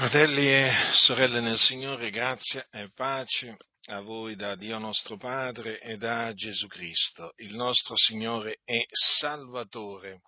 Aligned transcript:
Fratelli 0.00 0.46
e 0.50 0.72
sorelle 0.94 1.40
nel 1.40 1.58
Signore, 1.58 2.08
grazia 2.08 2.66
e 2.70 2.90
pace 2.94 3.58
a 3.88 4.00
voi 4.00 4.34
da 4.34 4.56
Dio 4.56 4.78
nostro 4.78 5.18
Padre 5.18 5.78
e 5.78 5.98
da 5.98 6.32
Gesù 6.32 6.68
Cristo, 6.68 7.34
il 7.36 7.54
nostro 7.54 7.94
Signore 7.96 8.60
e 8.64 8.86
Salvatore. 8.88 10.22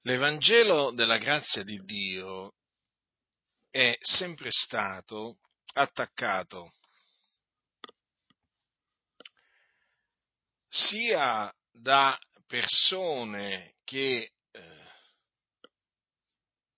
L'Evangelo 0.00 0.90
della 0.90 1.18
grazia 1.18 1.62
di 1.62 1.78
Dio 1.84 2.54
è 3.70 3.96
sempre 4.00 4.50
stato 4.50 5.38
attaccato 5.74 6.72
sia 10.68 11.48
da 11.70 12.18
persone 12.44 13.76
che 13.84 14.32
eh, 14.50 14.83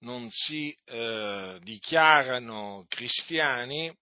non 0.07 0.31
si 0.31 0.73
eh, 0.85 1.59
dichiarano 1.63 2.87
cristiani 2.89 3.93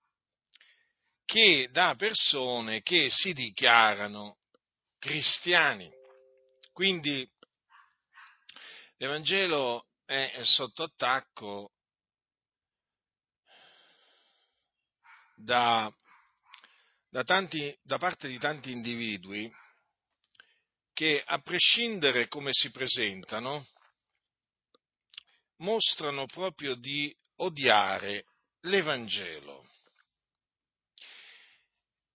che 1.25 1.71
da 1.73 1.95
persone 1.97 2.83
che 2.83 3.09
si 3.09 3.33
dichiarano 3.33 4.37
cristiani. 4.99 5.91
Quindi 6.73 7.27
l'Evangelo 8.99 9.87
è 10.05 10.41
sotto 10.43 10.83
attacco 10.83 11.73
da, 15.35 15.91
da, 17.09 17.25
tanti, 17.25 17.75
da 17.83 17.97
parte 17.97 18.29
di 18.29 18.39
tanti 18.39 18.73
individui 18.73 19.51
che 20.93 21.23
a 21.25 21.39
prescindere 21.39 22.29
come 22.29 22.51
si 22.53 22.71
presentano, 22.71 23.67
mostrano 25.59 26.27
proprio 26.27 26.75
di 26.75 27.15
odiare 27.37 28.25
l'Evangelo. 28.63 29.65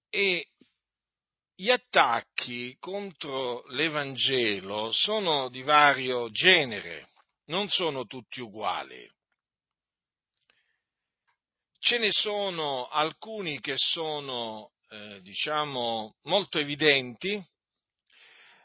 E 0.09 0.47
gli 1.55 1.69
attacchi 1.69 2.75
contro 2.79 3.65
l'Evangelo 3.67 4.91
sono 4.91 5.49
di 5.49 5.61
vario 5.61 6.29
genere, 6.31 7.09
non 7.45 7.69
sono 7.69 8.05
tutti 8.05 8.39
uguali. 8.39 9.09
Ce 11.79 11.97
ne 11.97 12.11
sono 12.11 12.87
alcuni 12.87 13.59
che 13.59 13.75
sono, 13.75 14.71
eh, 14.89 15.21
diciamo, 15.21 16.15
molto 16.23 16.59
evidenti, 16.59 17.41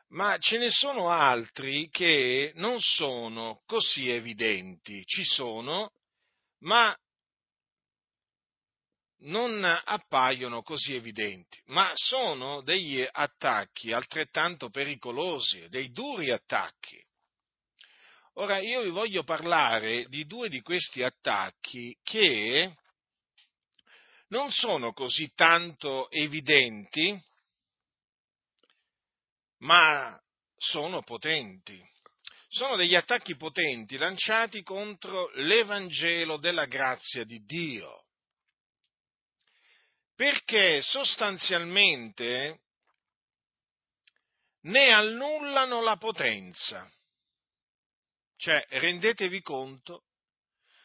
ma 0.08 0.36
ce 0.38 0.58
ne 0.58 0.70
sono 0.70 1.10
altri 1.10 1.88
che 1.90 2.52
non 2.56 2.80
sono 2.80 3.62
così 3.66 4.08
evidenti. 4.08 5.04
Ci 5.04 5.24
sono, 5.24 5.92
ma 6.60 6.96
non 9.24 9.64
appaiono 9.64 10.62
così 10.62 10.94
evidenti, 10.94 11.60
ma 11.66 11.90
sono 11.94 12.62
degli 12.62 13.06
attacchi 13.10 13.92
altrettanto 13.92 14.70
pericolosi, 14.70 15.68
dei 15.68 15.90
duri 15.90 16.30
attacchi. 16.30 17.02
Ora 18.34 18.58
io 18.58 18.82
vi 18.82 18.90
voglio 18.90 19.22
parlare 19.22 20.06
di 20.08 20.26
due 20.26 20.48
di 20.48 20.60
questi 20.60 21.02
attacchi 21.02 21.96
che 22.02 22.74
non 24.28 24.50
sono 24.50 24.92
così 24.92 25.32
tanto 25.34 26.10
evidenti, 26.10 27.16
ma 29.64 30.18
sono 30.56 31.02
potenti. 31.02 31.82
Sono 32.48 32.76
degli 32.76 32.94
attacchi 32.94 33.36
potenti 33.36 33.96
lanciati 33.96 34.62
contro 34.62 35.30
l'Evangelo 35.34 36.36
della 36.36 36.66
grazia 36.66 37.24
di 37.24 37.42
Dio. 37.44 38.04
Perché 40.14 40.80
sostanzialmente 40.82 42.60
ne 44.62 44.92
annullano 44.92 45.82
la 45.82 45.96
potenza. 45.96 46.88
Cioè, 48.36 48.64
rendetevi 48.68 49.40
conto, 49.40 50.04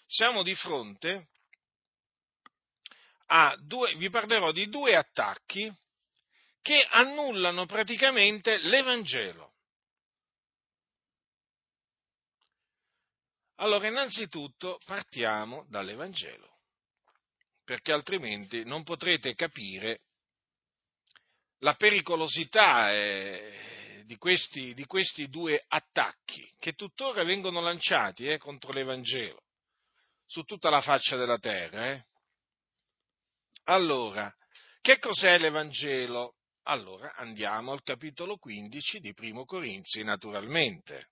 siamo 0.07 0.41
di 0.41 0.55
fronte 0.55 1.29
a 3.27 3.55
due, 3.59 3.93
vi 3.95 4.09
parlerò 4.09 4.51
di 4.51 4.67
due 4.69 4.95
attacchi 4.95 5.71
che 6.69 6.87
annullano 6.87 7.65
praticamente 7.65 8.59
l'Evangelo. 8.59 9.53
Allora, 13.55 13.87
innanzitutto 13.87 14.79
partiamo 14.85 15.65
dall'Evangelo, 15.67 16.59
perché 17.63 17.91
altrimenti 17.91 18.63
non 18.65 18.83
potrete 18.83 19.33
capire 19.33 20.01
la 21.61 21.73
pericolosità 21.73 22.93
eh, 22.93 24.03
di, 24.05 24.17
questi, 24.17 24.75
di, 24.75 24.85
questi, 24.85 25.27
due 25.27 25.65
attacchi 25.69 26.47
che 26.59 26.73
tuttora 26.73 27.23
vengono 27.23 27.61
lanciati 27.61 28.27
eh, 28.27 28.37
contro 28.37 28.73
l'Evangelo 28.73 29.41
su 30.27 30.43
tutta 30.43 30.69
la 30.69 30.81
faccia 30.81 31.15
della 31.15 31.39
terra. 31.39 31.93
Eh. 31.93 32.03
Allora, 33.63 34.31
che 34.81 34.99
cos'è 34.99 35.39
l'Evangelo? 35.39 36.35
Allora 36.69 37.15
andiamo 37.15 37.71
al 37.71 37.81
capitolo 37.81 38.37
15 38.37 38.99
di 38.99 39.11
Primo 39.15 39.43
Corinzi, 39.43 40.03
naturalmente. 40.03 41.09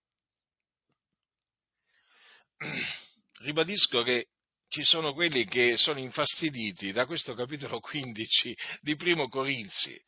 Ribadisco 3.41 4.03
che 4.03 4.27
ci 4.67 4.83
sono 4.83 5.13
quelli 5.13 5.45
che 5.45 5.75
sono 5.77 5.97
infastiditi 5.97 6.91
da 6.91 7.07
questo 7.07 7.33
capitolo 7.33 7.79
15 7.79 8.55
di 8.81 8.95
Primo 8.95 9.29
Corinzi, 9.29 9.99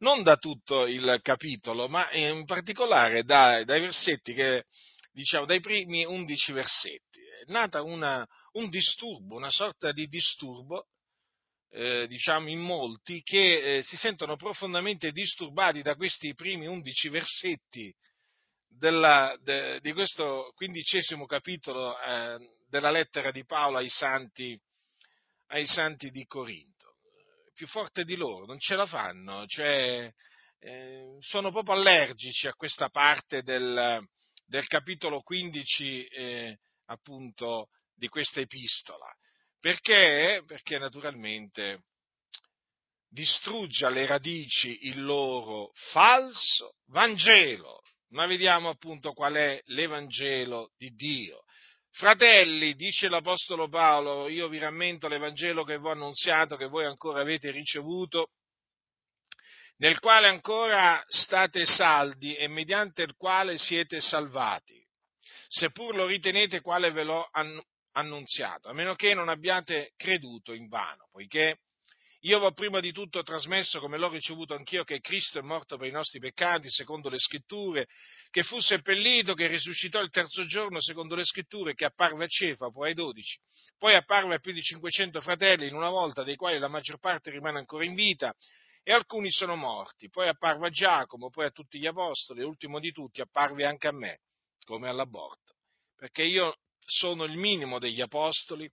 non 0.00 0.22
da 0.22 0.36
tutto 0.36 0.84
il 0.86 1.20
capitolo, 1.22 1.88
ma 1.88 2.12
in 2.12 2.44
particolare 2.44 3.22
dai, 3.22 3.64
dai 3.64 3.80
versetti 3.80 4.34
che, 4.34 4.64
diciamo, 5.12 5.46
dai 5.46 5.60
primi 5.60 6.04
11 6.04 6.52
versetti. 6.52 7.20
È 7.20 7.50
nata 7.50 7.80
una, 7.80 8.26
un 8.52 8.68
disturbo, 8.68 9.36
una 9.36 9.50
sorta 9.50 9.90
di 9.90 10.06
disturbo 10.06 10.88
eh, 11.70 12.06
diciamo 12.08 12.48
in 12.48 12.60
molti, 12.60 13.22
che 13.22 13.78
eh, 13.78 13.82
si 13.82 13.96
sentono 13.96 14.36
profondamente 14.36 15.12
disturbati 15.12 15.82
da 15.82 15.94
questi 15.94 16.34
primi 16.34 16.66
undici 16.66 17.08
versetti 17.08 17.94
della, 18.68 19.36
de, 19.42 19.80
di 19.80 19.92
questo 19.92 20.52
quindicesimo 20.54 21.26
capitolo 21.26 21.98
eh, 22.00 22.38
della 22.68 22.90
lettera 22.90 23.30
di 23.30 23.44
Paolo 23.44 23.78
ai 23.78 23.88
santi, 23.88 24.58
ai 25.48 25.66
santi 25.66 26.10
di 26.10 26.24
Corinto. 26.26 26.96
Più 27.54 27.66
forte 27.66 28.04
di 28.04 28.14
loro, 28.16 28.46
non 28.46 28.58
ce 28.58 28.76
la 28.76 28.86
fanno, 28.86 29.44
cioè, 29.46 30.12
eh, 30.60 31.16
sono 31.20 31.50
proprio 31.50 31.74
allergici 31.74 32.46
a 32.46 32.54
questa 32.54 32.88
parte 32.88 33.42
del, 33.42 34.06
del 34.46 34.66
capitolo 34.66 35.22
15 35.22 36.04
eh, 36.04 36.58
appunto 36.86 37.68
di 37.94 38.08
questa 38.08 38.40
epistola. 38.40 39.12
Perché? 39.60 40.42
Perché 40.46 40.78
naturalmente 40.78 41.82
distrugge 43.08 43.86
alle 43.86 44.06
radici 44.06 44.86
il 44.86 45.02
loro 45.02 45.70
falso 45.90 46.76
Vangelo. 46.86 47.80
Ma 48.10 48.26
vediamo 48.26 48.70
appunto 48.70 49.12
qual 49.12 49.34
è 49.34 49.60
l'Evangelo 49.66 50.72
di 50.78 50.94
Dio. 50.94 51.42
Fratelli, 51.90 52.74
dice 52.74 53.08
l'Apostolo 53.08 53.68
Paolo, 53.68 54.28
io 54.28 54.48
vi 54.48 54.58
rammento 54.58 55.08
l'Evangelo 55.08 55.64
che 55.64 55.78
vi 55.78 55.86
ho 55.86 55.90
annunziato, 55.90 56.56
che 56.56 56.66
voi 56.66 56.84
ancora 56.84 57.20
avete 57.20 57.50
ricevuto, 57.50 58.30
nel 59.78 59.98
quale 59.98 60.28
ancora 60.28 61.04
state 61.08 61.66
saldi 61.66 62.34
e 62.34 62.46
mediante 62.48 63.02
il 63.02 63.14
quale 63.16 63.58
siete 63.58 64.00
salvati, 64.00 64.80
seppur 65.48 65.94
lo 65.94 66.06
ritenete 66.06 66.60
quale 66.60 66.90
ve 66.92 67.04
l'ho 67.04 67.28
annunziato, 67.92 68.68
a 68.68 68.72
meno 68.72 68.94
che 68.94 69.14
non 69.14 69.28
abbiate 69.28 69.92
creduto 69.96 70.52
in 70.52 70.68
vano, 70.68 71.08
poiché 71.10 71.60
io 72.22 72.40
ho 72.40 72.52
prima 72.52 72.80
di 72.80 72.90
tutto 72.90 73.22
trasmesso, 73.22 73.78
come 73.78 73.96
l'ho 73.96 74.08
ricevuto 74.08 74.52
anch'io, 74.54 74.82
che 74.82 75.00
Cristo 75.00 75.38
è 75.38 75.42
morto 75.42 75.76
per 75.76 75.86
i 75.86 75.92
nostri 75.92 76.18
peccati, 76.18 76.68
secondo 76.68 77.08
le 77.08 77.18
scritture, 77.18 77.86
che 78.30 78.42
fu 78.42 78.58
seppellito, 78.58 79.34
che 79.34 79.46
risuscitò 79.46 80.00
il 80.00 80.10
terzo 80.10 80.44
giorno, 80.46 80.80
secondo 80.80 81.14
le 81.14 81.24
scritture, 81.24 81.74
che 81.74 81.84
apparve 81.84 82.24
a 82.24 82.28
Cefa, 82.28 82.70
poi 82.70 82.88
ai 82.88 82.94
dodici, 82.94 83.38
poi 83.76 83.94
apparve 83.94 84.34
a 84.34 84.38
più 84.40 84.52
di 84.52 84.60
500 84.60 85.20
fratelli 85.20 85.68
in 85.68 85.74
una 85.74 85.90
volta, 85.90 86.24
dei 86.24 86.34
quali 86.34 86.58
la 86.58 86.66
maggior 86.66 86.98
parte 86.98 87.30
rimane 87.30 87.58
ancora 87.58 87.84
in 87.84 87.94
vita, 87.94 88.34
e 88.82 88.92
alcuni 88.92 89.30
sono 89.30 89.54
morti. 89.54 90.08
Poi 90.08 90.26
apparve 90.28 90.66
a 90.66 90.70
Giacomo, 90.70 91.28
poi 91.30 91.44
a 91.44 91.50
tutti 91.50 91.78
gli 91.78 91.86
apostoli, 91.86 92.40
e 92.40 92.44
ultimo 92.44 92.80
di 92.80 92.90
tutti 92.90 93.20
apparve 93.20 93.64
anche 93.64 93.86
a 93.86 93.92
me, 93.92 94.22
come 94.64 94.88
all'aborto. 94.88 95.54
Perché 95.94 96.24
io 96.24 96.56
sono 96.88 97.24
il 97.24 97.36
minimo 97.36 97.78
degli 97.78 98.00
apostoli 98.00 98.68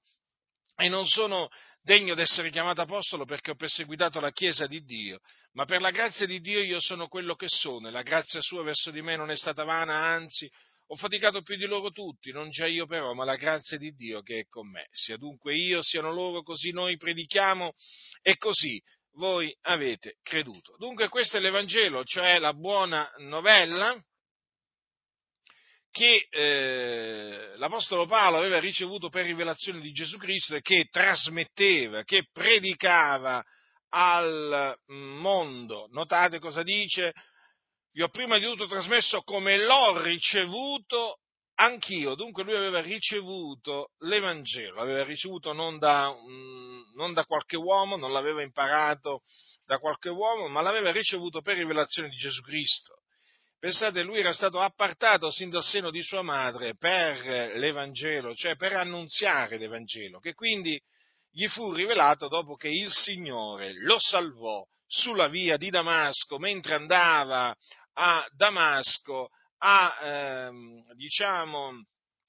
e 0.77 0.87
non 0.87 1.05
sono 1.05 1.49
degno 1.81 2.15
di 2.15 2.21
essere 2.21 2.49
chiamato 2.49 2.81
apostolo 2.81 3.25
perché 3.25 3.51
ho 3.51 3.55
perseguitato 3.55 4.19
la 4.19 4.31
Chiesa 4.31 4.67
di 4.67 4.83
Dio, 4.83 5.19
ma 5.53 5.65
per 5.65 5.81
la 5.81 5.91
grazia 5.91 6.25
di 6.25 6.39
Dio 6.39 6.61
io 6.61 6.79
sono 6.79 7.07
quello 7.07 7.35
che 7.35 7.47
sono 7.47 7.87
e 7.87 7.91
la 7.91 8.01
grazia 8.01 8.41
sua 8.41 8.63
verso 8.63 8.89
di 8.89 9.01
me 9.01 9.15
non 9.15 9.29
è 9.29 9.37
stata 9.37 9.63
vana, 9.63 9.93
anzi 9.93 10.49
ho 10.87 10.95
faticato 10.95 11.41
più 11.41 11.57
di 11.57 11.65
loro 11.65 11.89
tutti, 11.89 12.31
non 12.31 12.49
già 12.49 12.67
io 12.67 12.85
però, 12.85 13.13
ma 13.13 13.25
la 13.25 13.35
grazia 13.35 13.77
di 13.77 13.91
Dio 13.91 14.21
che 14.21 14.39
è 14.39 14.45
con 14.47 14.69
me. 14.69 14.87
Sia 14.91 15.17
dunque 15.17 15.55
io, 15.55 15.81
siano 15.81 16.11
loro, 16.11 16.43
così 16.43 16.71
noi 16.71 16.95
predichiamo 16.95 17.73
e 18.21 18.37
così 18.37 18.81
voi 19.13 19.55
avete 19.61 20.17
creduto. 20.21 20.75
Dunque 20.77 21.09
questo 21.09 21.37
è 21.37 21.39
l'Evangelo, 21.39 22.03
cioè 22.03 22.37
la 22.37 22.53
buona 22.53 23.11
novella 23.17 23.99
che 25.95 26.27
eh, 26.29 27.53
l'Apostolo 27.55 28.05
Paolo 28.05 28.35
aveva 28.35 28.59
ricevuto 28.59 29.07
per 29.07 29.23
rivelazione 29.23 29.79
di 29.79 29.93
Gesù 29.93 30.17
Cristo 30.17 30.53
e 30.53 30.59
che 30.59 30.89
trasmetteva, 30.91 32.03
che 32.03 32.25
predicava 32.33 33.41
al 33.91 34.77
mondo. 34.87 35.87
Notate 35.91 36.39
cosa 36.39 36.63
dice? 36.63 37.13
Vi 37.93 38.01
ho 38.01 38.09
prima 38.09 38.37
di 38.37 38.43
tutto 38.43 38.67
trasmesso 38.67 39.21
come 39.21 39.57
l'ho 39.57 40.01
ricevuto 40.01 41.19
anch'io. 41.53 42.15
Dunque 42.15 42.43
lui 42.43 42.57
aveva 42.57 42.81
ricevuto 42.81 43.91
l'Evangelo, 43.99 44.81
aveva 44.81 45.05
ricevuto 45.05 45.53
non 45.53 45.77
da, 45.77 46.13
non 46.97 47.13
da 47.13 47.23
qualche 47.23 47.55
uomo, 47.55 47.95
non 47.95 48.11
l'aveva 48.11 48.41
imparato 48.41 49.21
da 49.65 49.77
qualche 49.77 50.09
uomo, 50.09 50.49
ma 50.49 50.59
l'aveva 50.59 50.91
ricevuto 50.91 51.39
per 51.39 51.55
rivelazione 51.55 52.09
di 52.09 52.17
Gesù 52.17 52.41
Cristo. 52.41 53.04
Pensate, 53.65 54.03
lui 54.03 54.19
era 54.19 54.31
stato 54.31 54.61
appartato 54.61 55.31
sin 55.31 55.49
dal 55.49 55.63
seno 55.63 55.89
di 55.89 56.03
sua 56.03 56.21
madre 56.21 56.75
per 56.75 57.55
l'Evangelo, 57.57 58.35
cioè 58.35 58.55
per 58.55 58.73
annunziare 58.73 59.57
l'Evangelo, 59.57 60.19
che 60.19 60.35
quindi 60.35 60.79
gli 61.31 61.47
fu 61.47 61.73
rivelato 61.73 62.27
dopo 62.27 62.53
che 62.53 62.67
il 62.67 62.91
Signore 62.91 63.73
lo 63.81 63.97
salvò 63.97 64.63
sulla 64.85 65.27
via 65.29 65.57
di 65.57 65.71
Damasco, 65.71 66.37
mentre 66.37 66.75
andava 66.75 67.55
a 67.93 68.23
Damasco 68.35 69.29
a, 69.57 69.97
ehm, 69.99 70.93
diciamo, 70.93 71.71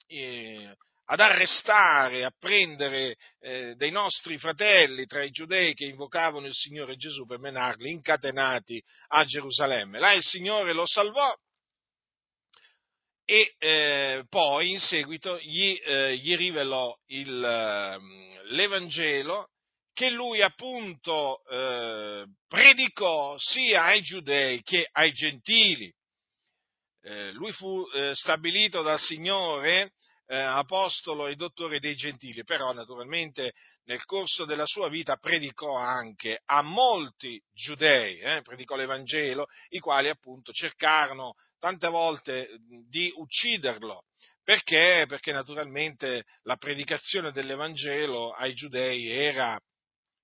eh, 0.06 0.74
ad 1.06 1.20
arrestare, 1.20 2.24
a 2.24 2.32
prendere 2.36 3.16
eh, 3.40 3.74
dei 3.76 3.90
nostri 3.90 4.38
fratelli 4.38 5.06
tra 5.06 5.22
i 5.22 5.30
giudei 5.30 5.74
che 5.74 5.84
invocavano 5.84 6.46
il 6.46 6.54
Signore 6.54 6.96
Gesù 6.96 7.26
per 7.26 7.38
menarli 7.38 7.90
incatenati 7.90 8.82
a 9.08 9.24
Gerusalemme. 9.24 9.98
Là 9.98 10.12
il 10.12 10.22
Signore 10.22 10.72
lo 10.72 10.86
salvò 10.86 11.34
e 13.24 13.54
eh, 13.58 14.24
poi 14.28 14.70
in 14.70 14.78
seguito 14.78 15.38
gli, 15.40 15.80
eh, 15.84 16.16
gli 16.16 16.36
rivelò 16.36 16.96
il, 17.06 17.44
ehm, 17.44 18.42
l'Evangelo 18.50 19.48
che 19.92 20.10
lui 20.10 20.42
appunto 20.42 21.42
eh, 21.46 22.24
predicò 22.46 23.36
sia 23.38 23.84
ai 23.84 24.02
giudei 24.02 24.62
che 24.62 24.88
ai 24.92 25.12
gentili. 25.12 25.92
Eh, 27.02 27.32
lui 27.32 27.50
fu 27.52 27.84
eh, 27.94 28.14
stabilito 28.14 28.82
dal 28.82 28.98
Signore 28.98 29.92
eh, 30.26 30.36
apostolo 30.36 31.26
e 31.26 31.36
dottore 31.36 31.78
dei 31.78 31.94
gentili, 31.94 32.44
però 32.44 32.72
naturalmente 32.72 33.52
nel 33.84 34.04
corso 34.04 34.44
della 34.44 34.66
sua 34.66 34.88
vita 34.88 35.16
predicò 35.16 35.76
anche 35.76 36.40
a 36.44 36.62
molti 36.62 37.40
giudei, 37.52 38.18
eh, 38.18 38.42
predicò 38.42 38.74
l'Evangelo, 38.74 39.46
i 39.68 39.78
quali 39.78 40.08
appunto 40.08 40.52
cercarono 40.52 41.34
tante 41.58 41.88
volte 41.88 42.58
di 42.88 43.12
ucciderlo. 43.14 44.04
Perché? 44.42 45.06
Perché 45.08 45.32
naturalmente 45.32 46.24
la 46.42 46.56
predicazione 46.56 47.32
dell'Evangelo 47.32 48.32
ai 48.32 48.54
giudei 48.54 49.08
era 49.08 49.60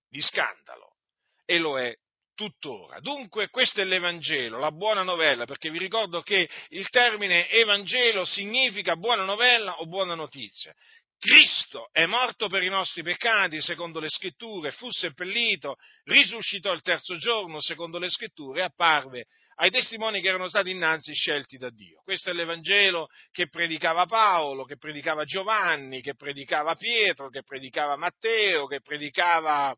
di 0.09 0.21
scandalo 0.21 0.97
e 1.45 1.59
lo 1.59 1.79
è 1.79 1.93
tuttora. 2.43 2.99
Dunque 2.99 3.49
questo 3.51 3.81
è 3.81 3.85
l'Evangelo, 3.85 4.59
la 4.59 4.73
buona 4.73 5.03
novella, 5.03 5.45
perché 5.45 5.71
vi 5.71 5.79
ricordo 5.79 6.23
che 6.23 6.49
il 6.71 6.89
termine 6.89 7.49
Evangelo 7.49 8.25
significa 8.25 8.97
buona 8.97 9.23
novella 9.23 9.79
o 9.79 9.87
buona 9.87 10.17
notizia. 10.17 10.75
Cristo 11.19 11.89
è 11.93 12.05
morto 12.07 12.49
per 12.49 12.65
i 12.65 12.69
nostri 12.69 13.05
peccati, 13.05 13.61
secondo 13.61 14.01
le 14.01 14.09
scritture, 14.09 14.73
fu 14.73 14.91
seppellito, 14.91 15.77
risuscitò 16.05 16.73
il 16.73 16.83
terzo 16.83 17.17
giorno, 17.17 17.61
secondo 17.61 18.01
le 18.01 18.11
scritture, 18.11 18.61
e 18.61 18.65
apparve 18.65 19.27
ai 19.57 19.71
testimoni 19.71 20.21
che 20.21 20.27
erano 20.27 20.49
stati 20.49 20.71
innanzi 20.71 21.15
scelti 21.15 21.59
da 21.59 21.71
Dio. 21.71 22.01
Questo 22.03 22.31
è 22.31 22.33
l'Evangelo 22.33 23.07
che 23.31 23.49
predicava 23.49 24.07
Paolo, 24.07 24.65
che 24.65 24.79
predicava 24.79 25.23
Giovanni, 25.23 26.01
che 26.01 26.17
predicava 26.17 26.75
Pietro, 26.75 27.29
che 27.29 27.45
predicava 27.45 27.95
Matteo, 27.95 28.67
che 28.67 28.81
predicava 28.81 29.73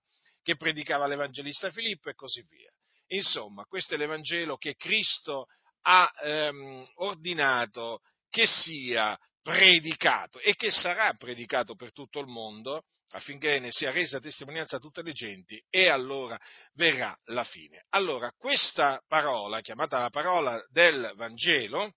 che 0.44 0.56
predicava 0.56 1.06
l'Evangelista 1.06 1.72
Filippo 1.72 2.10
e 2.10 2.14
così 2.14 2.42
via. 2.42 2.70
Insomma, 3.08 3.64
questo 3.64 3.94
è 3.94 3.96
l'Evangelo 3.96 4.56
che 4.56 4.76
Cristo 4.76 5.46
ha 5.82 6.12
ehm, 6.22 6.86
ordinato 6.96 8.00
che 8.28 8.46
sia 8.46 9.18
predicato 9.42 10.38
e 10.38 10.54
che 10.54 10.70
sarà 10.70 11.12
predicato 11.14 11.74
per 11.74 11.92
tutto 11.92 12.20
il 12.20 12.26
mondo 12.26 12.84
affinché 13.10 13.58
ne 13.58 13.70
sia 13.70 13.90
resa 13.90 14.18
testimonianza 14.18 14.76
a 14.76 14.80
tutte 14.80 15.02
le 15.02 15.12
genti 15.12 15.62
e 15.70 15.88
allora 15.88 16.38
verrà 16.74 17.16
la 17.26 17.44
fine. 17.44 17.84
Allora, 17.90 18.32
questa 18.36 19.02
parola, 19.06 19.60
chiamata 19.60 20.00
la 20.00 20.10
parola 20.10 20.62
del 20.70 21.12
Vangelo, 21.14 21.94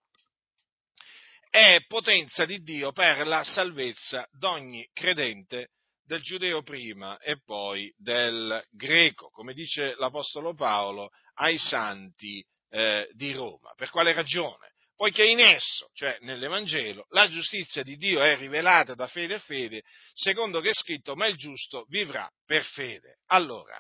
è 1.49 1.83
potenza 1.87 2.45
di 2.45 2.61
Dio 2.61 2.91
per 2.91 3.25
la 3.25 3.43
salvezza 3.43 4.27
d'ogni 4.31 4.87
credente 4.93 5.71
del 6.07 6.21
giudeo 6.21 6.63
prima 6.63 7.19
e 7.19 7.39
poi 7.43 7.93
del 7.97 8.65
greco, 8.71 9.29
come 9.29 9.53
dice 9.53 9.93
l'Apostolo 9.97 10.55
Paolo 10.55 11.09
ai 11.35 11.57
santi 11.57 12.43
eh, 12.69 13.09
di 13.11 13.33
Roma. 13.33 13.73
Per 13.75 13.89
quale 13.89 14.13
ragione? 14.13 14.71
Poiché 14.95 15.25
in 15.25 15.39
esso, 15.39 15.89
cioè 15.93 16.17
nell'Evangelo, 16.21 17.05
la 17.09 17.27
giustizia 17.29 17.83
di 17.83 17.97
Dio 17.97 18.23
è 18.23 18.35
rivelata 18.37 18.95
da 18.95 19.05
fede 19.07 19.35
a 19.35 19.39
fede, 19.39 19.83
secondo 20.13 20.59
che 20.59 20.69
è 20.69 20.73
scritto, 20.73 21.15
ma 21.15 21.27
il 21.27 21.35
giusto 21.35 21.85
vivrà 21.89 22.27
per 22.45 22.63
fede. 22.63 23.19
Allora, 23.27 23.79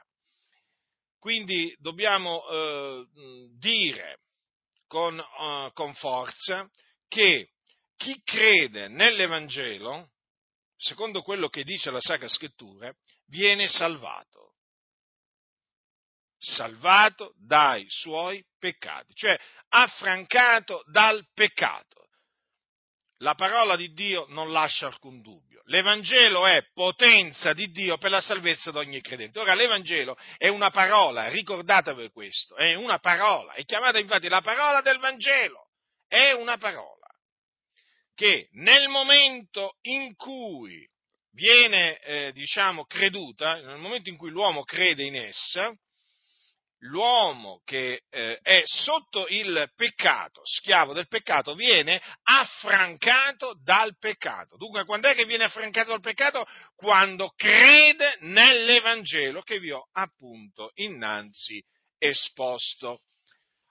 quindi 1.17 1.75
dobbiamo 1.79 2.47
eh, 2.47 3.05
dire 3.57 4.19
con, 4.85 5.17
eh, 5.17 5.71
con 5.73 5.93
forza 5.95 6.69
che 7.07 7.49
chi 7.95 8.21
crede 8.23 8.87
nell'Evangelo, 8.89 10.11
secondo 10.77 11.21
quello 11.21 11.49
che 11.49 11.63
dice 11.63 11.91
la 11.91 11.99
Sacra 11.99 12.27
Scrittura, 12.27 12.93
viene 13.27 13.67
salvato. 13.67 14.53
Salvato 16.39 17.33
dai 17.35 17.85
suoi 17.89 18.43
peccati, 18.59 19.13
cioè 19.15 19.37
affrancato 19.69 20.83
dal 20.91 21.25
peccato. 21.33 22.09
La 23.21 23.33
parola 23.33 23.75
di 23.75 23.91
Dio 23.93 24.25
non 24.29 24.51
lascia 24.51 24.85
alcun 24.85 25.21
dubbio. 25.21 25.63
L'Evangelo 25.65 26.45
è 26.45 26.63
potenza 26.71 27.53
di 27.53 27.71
Dio 27.71 27.97
per 27.97 28.11
la 28.11 28.21
salvezza 28.21 28.69
di 28.69 28.77
ogni 28.77 29.01
credente. 29.01 29.39
Ora, 29.39 29.55
l'Evangelo 29.55 30.15
è 30.37 30.47
una 30.47 30.69
parola, 30.69 31.27
ricordatevi 31.27 32.11
questo, 32.11 32.55
è 32.55 32.75
una 32.75 32.99
parola, 32.99 33.53
è 33.53 33.65
chiamata 33.65 33.97
infatti 33.97 34.29
la 34.29 34.41
parola 34.41 34.81
del 34.81 34.99
Vangelo, 34.99 35.71
è 36.07 36.31
una 36.33 36.57
parola 36.57 37.06
che 38.17 38.47
nel 38.53 38.87
momento 38.87 39.77
in 39.81 40.15
cui 40.15 40.83
viene, 41.33 41.99
eh, 41.99 42.31
diciamo, 42.33 42.85
creduta, 42.85 43.61
nel 43.61 43.77
momento 43.77 44.09
in 44.09 44.17
cui 44.17 44.31
l'uomo 44.31 44.63
crede 44.63 45.03
in 45.03 45.15
essa, 45.15 45.71
l'uomo 46.79 47.61
che 47.63 48.05
eh, 48.09 48.39
è 48.41 48.63
sotto 48.65 49.27
il 49.27 49.71
peccato, 49.75 50.41
schiavo 50.43 50.93
del 50.93 51.07
peccato, 51.07 51.53
viene 51.53 52.01
affrancato 52.23 53.53
dal 53.63 53.95
peccato. 53.99 54.57
Dunque, 54.57 54.85
quando 54.85 55.09
è 55.09 55.13
che 55.13 55.25
viene 55.25 55.43
affrancato 55.43 55.91
dal 55.91 56.01
peccato? 56.01 56.43
Quando 56.75 57.33
crede 57.35 58.17
nell'Evangelo 58.21 59.43
che 59.43 59.59
vi 59.59 59.69
ho 59.69 59.87
appunto 59.91 60.71
innanzi 60.73 61.63
esposto 61.99 62.99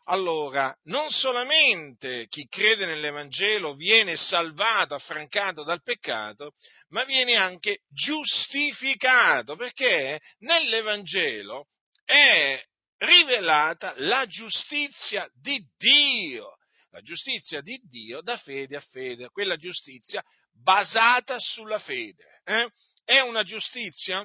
allora 0.08 0.76
non 0.84 1.10
solamente 1.10 2.26
chi 2.28 2.46
crede 2.46 2.86
nell'Evangelo 2.86 3.74
viene 3.74 4.16
salvato, 4.16 4.94
affrancato 4.94 5.64
dal 5.64 5.82
peccato, 5.82 6.52
ma 6.88 7.04
viene 7.04 7.34
anche 7.34 7.80
giustificato, 7.88 9.56
perché 9.56 10.20
nell'Evangelo 10.38 11.66
è 12.04 12.62
rivelata 12.98 13.94
la 13.96 14.26
giustizia 14.26 15.28
di 15.34 15.60
Dio, 15.76 16.56
la 16.90 17.00
giustizia 17.00 17.60
di 17.60 17.78
Dio 17.88 18.22
da 18.22 18.36
fede 18.36 18.76
a 18.76 18.80
fede, 18.80 19.28
quella 19.30 19.56
giustizia 19.56 20.22
basata 20.52 21.38
sulla 21.38 21.78
fede. 21.80 22.40
Eh? 22.44 22.70
È 23.04 23.20
una 23.20 23.42
giustizia 23.42 24.24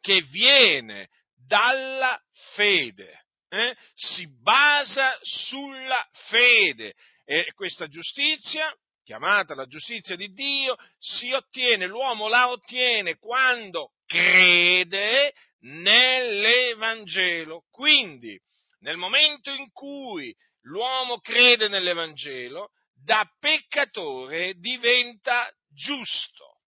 che 0.00 0.22
viene 0.22 1.08
dalla 1.34 2.20
fede 2.54 3.21
eh, 3.52 3.76
si 3.94 4.26
basa 4.40 5.18
sulla 5.20 6.08
fede 6.28 6.94
e 7.26 7.52
questa 7.52 7.86
giustizia, 7.86 8.74
chiamata 9.04 9.54
la 9.54 9.66
giustizia 9.66 10.16
di 10.16 10.32
Dio, 10.32 10.74
si 10.98 11.30
ottiene, 11.32 11.86
l'uomo 11.86 12.28
la 12.28 12.50
ottiene 12.50 13.18
quando 13.18 13.92
crede 14.06 15.34
nell'Evangelo. 15.60 17.66
Quindi, 17.70 18.40
nel 18.80 18.96
momento 18.96 19.50
in 19.50 19.70
cui 19.70 20.34
l'uomo 20.62 21.18
crede 21.18 21.68
nell'Evangelo, 21.68 22.70
da 22.94 23.30
peccatore 23.38 24.54
diventa 24.54 25.52
giusto. 25.68 26.60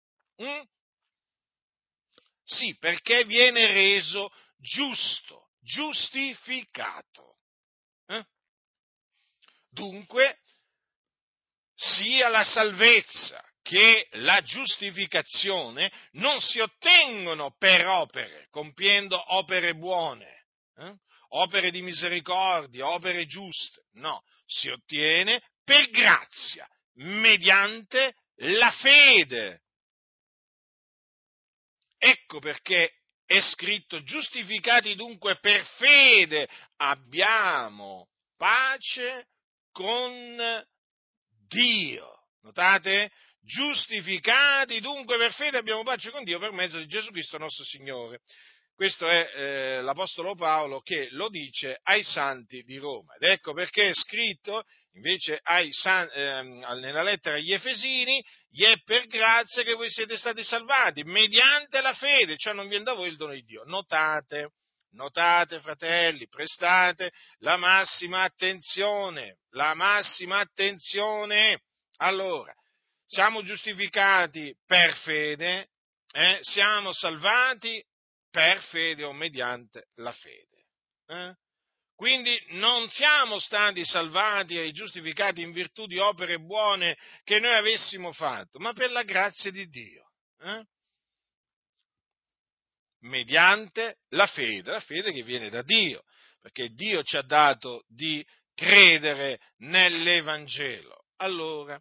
Mm? 0.42 0.62
Sì, 2.42 2.76
perché 2.76 3.24
viene 3.24 3.68
reso 3.68 4.32
giusto, 4.58 5.41
giustificato. 5.62 7.38
Eh? 8.06 8.24
Dunque, 9.70 10.40
sia 11.74 12.28
la 12.28 12.44
salvezza 12.44 13.42
che 13.62 14.08
la 14.12 14.40
giustificazione 14.42 15.90
non 16.12 16.40
si 16.40 16.58
ottengono 16.58 17.54
per 17.56 17.86
opere, 17.86 18.48
compiendo 18.50 19.34
opere 19.34 19.74
buone, 19.74 20.46
eh? 20.76 20.94
opere 21.28 21.70
di 21.70 21.80
misericordia, 21.80 22.88
opere 22.88 23.26
giuste, 23.26 23.86
no, 23.92 24.22
si 24.46 24.68
ottiene 24.68 25.40
per 25.64 25.88
grazia, 25.90 26.68
mediante 26.94 28.14
la 28.36 28.70
fede. 28.72 29.62
Ecco 31.98 32.40
perché 32.40 33.01
è 33.32 33.40
scritto, 33.40 34.02
giustificati 34.02 34.94
dunque 34.94 35.38
per 35.40 35.64
fede, 35.78 36.46
abbiamo 36.76 38.08
pace 38.36 39.28
con 39.72 40.66
Dio. 41.48 42.26
Notate? 42.42 43.10
Giustificati 43.40 44.80
dunque 44.80 45.16
per 45.16 45.32
fede 45.32 45.56
abbiamo 45.56 45.82
pace 45.82 46.10
con 46.10 46.24
Dio 46.24 46.38
per 46.38 46.52
mezzo 46.52 46.78
di 46.78 46.86
Gesù 46.86 47.10
Cristo 47.10 47.38
nostro 47.38 47.64
Signore. 47.64 48.20
Questo 48.74 49.08
è 49.08 49.30
eh, 49.34 49.82
l'Apostolo 49.82 50.34
Paolo 50.34 50.80
che 50.80 51.08
lo 51.12 51.30
dice 51.30 51.78
ai 51.84 52.02
santi 52.02 52.62
di 52.64 52.76
Roma. 52.76 53.14
Ed 53.14 53.22
ecco 53.22 53.54
perché 53.54 53.88
è 53.88 53.94
scritto 53.94 54.64
invece 54.94 55.40
san, 55.70 56.08
eh, 56.12 56.42
nella 56.80 57.02
lettera 57.02 57.36
agli 57.36 57.52
Efesini, 57.52 58.22
gli 58.48 58.64
è 58.64 58.80
per 58.84 59.06
grazia 59.06 59.62
che 59.62 59.74
voi 59.74 59.90
siete 59.90 60.16
stati 60.16 60.44
salvati, 60.44 61.02
mediante 61.04 61.80
la 61.80 61.94
fede, 61.94 62.36
cioè 62.36 62.52
non 62.52 62.68
viene 62.68 62.84
da 62.84 62.92
voi 62.92 63.08
il 63.08 63.16
dono 63.16 63.32
di 63.32 63.42
Dio. 63.42 63.62
Notate, 63.64 64.50
notate 64.92 65.60
fratelli, 65.60 66.28
prestate 66.28 67.10
la 67.38 67.56
massima 67.56 68.22
attenzione, 68.22 69.38
la 69.50 69.74
massima 69.74 70.38
attenzione. 70.38 71.60
Allora, 71.98 72.52
siamo 73.06 73.42
giustificati 73.42 74.54
per 74.66 74.94
fede, 74.96 75.68
eh? 76.12 76.38
siamo 76.42 76.92
salvati 76.92 77.82
per 78.30 78.60
fede 78.62 79.04
o 79.04 79.12
mediante 79.12 79.88
la 79.96 80.12
fede. 80.12 80.64
Eh? 81.06 81.34
Quindi 81.94 82.36
non 82.50 82.88
siamo 82.90 83.38
stati 83.38 83.84
salvati 83.84 84.58
e 84.58 84.72
giustificati 84.72 85.42
in 85.42 85.52
virtù 85.52 85.86
di 85.86 85.98
opere 85.98 86.38
buone 86.38 86.96
che 87.22 87.38
noi 87.38 87.54
avessimo 87.54 88.12
fatto, 88.12 88.58
ma 88.58 88.72
per 88.72 88.90
la 88.90 89.02
grazia 89.02 89.50
di 89.50 89.68
Dio. 89.68 90.10
Eh? 90.40 90.64
Mediante 93.00 93.98
la 94.10 94.26
fede, 94.26 94.70
la 94.70 94.80
fede 94.80 95.12
che 95.12 95.22
viene 95.22 95.48
da 95.48 95.62
Dio, 95.62 96.02
perché 96.40 96.68
Dio 96.70 97.02
ci 97.02 97.16
ha 97.16 97.22
dato 97.22 97.84
di 97.88 98.24
credere 98.54 99.38
nell'Evangelo. 99.58 101.04
Allora, 101.16 101.80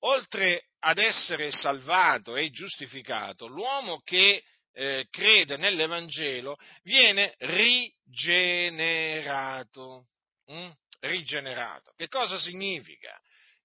oltre 0.00 0.68
ad 0.80 0.98
essere 0.98 1.52
salvato 1.52 2.36
e 2.36 2.50
giustificato, 2.50 3.46
l'uomo 3.46 4.00
che 4.02 4.42
eh, 4.72 5.06
crede 5.10 5.56
nell'Evangelo 5.56 6.56
viene 6.82 7.34
rigenerato. 7.38 10.08
Mm? 10.50 10.70
Rigenerato. 11.00 11.92
Che 11.96 12.08
cosa 12.08 12.38
significa? 12.38 13.18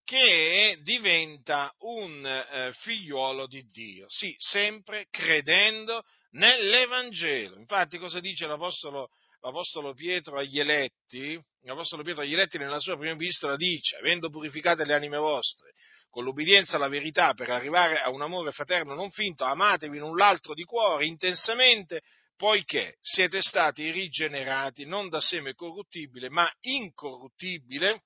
Che 0.04 0.80
diventa 0.84 1.74
un 1.80 2.26
eh, 2.26 2.72
figliuolo 2.74 3.46
di 3.46 3.70
Dio, 3.70 4.06
sì, 4.08 4.34
sempre 4.38 5.08
credendo 5.10 6.04
nell'Evangelo. 6.32 7.60
Infatti 7.60 7.98
cosa 7.98 8.22
dice 8.22 8.48
l'Apostolo, 8.48 9.10
l'Apostolo 9.42 9.94
Pietro 9.94 10.38
agli 10.38 10.60
eletti? 10.60 11.38
L'Apostolo 11.64 12.04
Pietro 12.04 12.24
agli 12.24 12.34
eletti 12.34 12.58
nella 12.58 12.80
sua 12.80 12.98
prima 12.98 13.14
epistola 13.14 13.58
dice, 13.58 13.98
avendo 13.98 14.30
purificate 14.30 14.86
le 14.86 14.94
anime 14.94 15.18
vostre 15.18 15.74
con 16.18 16.26
l'obbedienza 16.26 16.78
alla 16.78 16.88
verità 16.88 17.36
per 17.36 17.52
arrivare 17.52 18.02
a 18.02 18.10
un 18.10 18.24
amore 18.24 18.52
fraterno 18.52 18.96
non 18.96 19.12
finto, 19.12 19.44
amatevi 19.44 20.00
l'un 20.00 20.16
l'altro 20.16 20.56
di 20.56 20.64
cuore 20.64 21.06
intensamente, 21.06 22.02
poiché 22.36 22.98
siete 23.02 23.44
stati 23.44 23.92
rigenerati 23.92 24.86
non 24.86 25.10
da 25.10 25.22
seme 25.22 25.54
corruttibile, 25.54 26.32
ma 26.32 26.52
incorruttibile, 26.62 28.02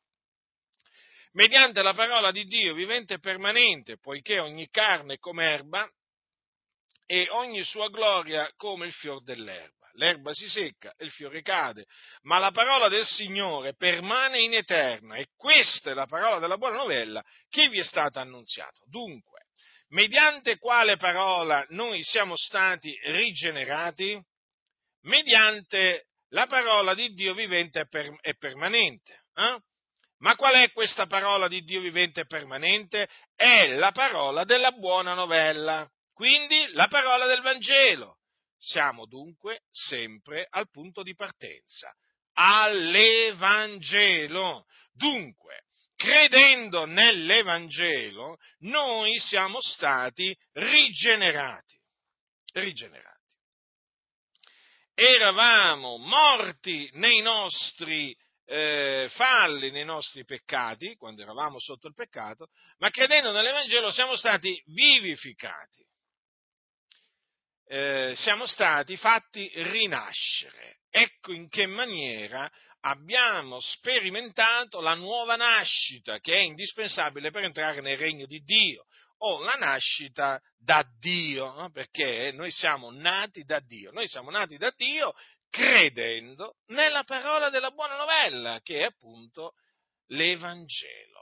mediante 1.32 1.82
la 1.82 1.94
parola 1.94 2.32
di 2.32 2.44
Dio 2.44 2.74
vivente 2.74 3.14
e 3.14 3.20
permanente, 3.20 3.98
poiché 3.98 4.40
ogni 4.40 4.68
carne 4.70 5.14
è 5.14 5.18
come 5.18 5.46
erba 5.46 5.90
e 7.06 7.30
ogni 7.30 7.64
sua 7.64 7.88
gloria 7.88 8.52
come 8.58 8.88
il 8.88 8.92
fior 8.92 9.24
dell'erba 9.24 9.81
l'erba 9.94 10.34
si 10.34 10.48
secca 10.48 10.94
e 10.98 11.06
il 11.06 11.12
fiore 11.12 11.42
cade, 11.42 11.86
ma 12.24 12.38
la 12.38 12.52
parola 12.52 12.88
del 12.88 13.06
Signore 13.06 13.76
permane 13.76 14.42
in 14.42 14.54
eterna 14.54 15.16
e 15.16 15.28
questa 15.36 15.92
è 15.92 15.94
la 15.94 16.06
parola 16.06 16.40
della 16.40 16.58
buona 16.58 16.78
novella 16.78 17.24
che 17.50 17.70
vi 17.70 17.80
è 17.80 17.84
stata 17.84 18.22
annunziata. 18.22 18.80
Dunque, 18.86 19.48
mediante 19.90 20.58
quale 20.58 20.98
parola 20.98 21.66
noi 21.70 22.04
siamo 22.04 22.36
stati 22.36 22.98
rigenerati? 23.04 24.20
Mediante 25.04 26.08
la 26.30 26.46
parola 26.46 26.94
di 26.94 27.14
Dio 27.14 27.34
vivente 27.34 27.88
e 28.22 28.36
permanente. 28.38 29.24
Eh? 29.36 29.60
Ma 30.20 30.36
qual 30.36 30.54
è 30.56 30.72
questa 30.72 31.08
parola 31.08 31.48
di 31.48 31.62
Dio 31.62 31.82
vivente 31.82 32.22
e 32.22 32.26
permanente? 32.26 33.10
È 33.36 33.68
la 33.74 33.92
parola 33.92 34.44
della 34.44 34.72
buona 34.72 35.14
novella, 35.14 35.90
quindi 36.14 36.68
la 36.74 36.88
parola 36.88 37.26
del 37.26 37.42
Vangelo. 37.42 38.18
Siamo 38.64 39.08
dunque 39.08 39.62
sempre 39.72 40.46
al 40.48 40.70
punto 40.70 41.02
di 41.02 41.16
partenza, 41.16 41.92
all'Evangelo. 42.34 44.68
Dunque, 44.94 45.64
credendo 45.96 46.86
nell'Evangelo, 46.86 48.38
noi 48.60 49.18
siamo 49.18 49.60
stati 49.62 50.38
rigenerati. 50.52 51.76
Rigenerati. 52.54 53.10
Eravamo 54.94 55.98
morti 55.98 56.88
nei 56.94 57.20
nostri 57.22 58.16
eh, 58.46 59.08
falli, 59.10 59.72
nei 59.72 59.86
nostri 59.86 60.24
peccati, 60.24 60.96
quando 60.98 61.24
eravamo 61.24 61.60
sotto 61.60 61.88
il 61.88 61.96
peccato, 61.96 62.50
ma 62.78 62.92
credendo 62.92 63.32
nell'Evangelo 63.32 63.90
siamo 63.90 64.16
stati 64.16 64.62
vivificati 64.68 65.84
eh, 67.72 68.12
siamo 68.18 68.46
stati 68.46 68.98
fatti 68.98 69.50
rinascere. 69.54 70.80
Ecco 70.90 71.32
in 71.32 71.48
che 71.48 71.68
maniera 71.68 72.52
abbiamo 72.82 73.62
sperimentato 73.62 74.82
la 74.82 74.94
nuova 74.94 75.38
nascita 75.38 76.20
che 76.20 76.34
è 76.34 76.40
indispensabile 76.40 77.32
per 77.32 77.46
entrare 77.46 77.80
nel 77.80 77.98
regno 77.98 78.26
di 78.26 78.40
Dio 78.44 78.88
o 79.20 79.40
la 79.40 79.54
nascita 79.54 80.38
da 80.58 80.84
Dio, 81.00 81.54
no? 81.54 81.70
perché 81.72 82.34
noi 82.34 82.52
siamo 82.52 82.92
nati 82.92 83.44
da 83.46 83.62
Dio, 83.62 83.92
noi 83.92 84.08
siamo 84.08 84.32
nati 84.32 84.58
da 84.58 84.74
Dio 84.76 85.14
credendo 85.50 86.56
nella 86.68 87.04
parola 87.06 87.50
della 87.50 87.72
buona 87.72 87.96
novella 87.96 88.60
che 88.62 88.80
è 88.80 88.84
appunto 88.84 89.54
l'Evangelo. 90.08 91.21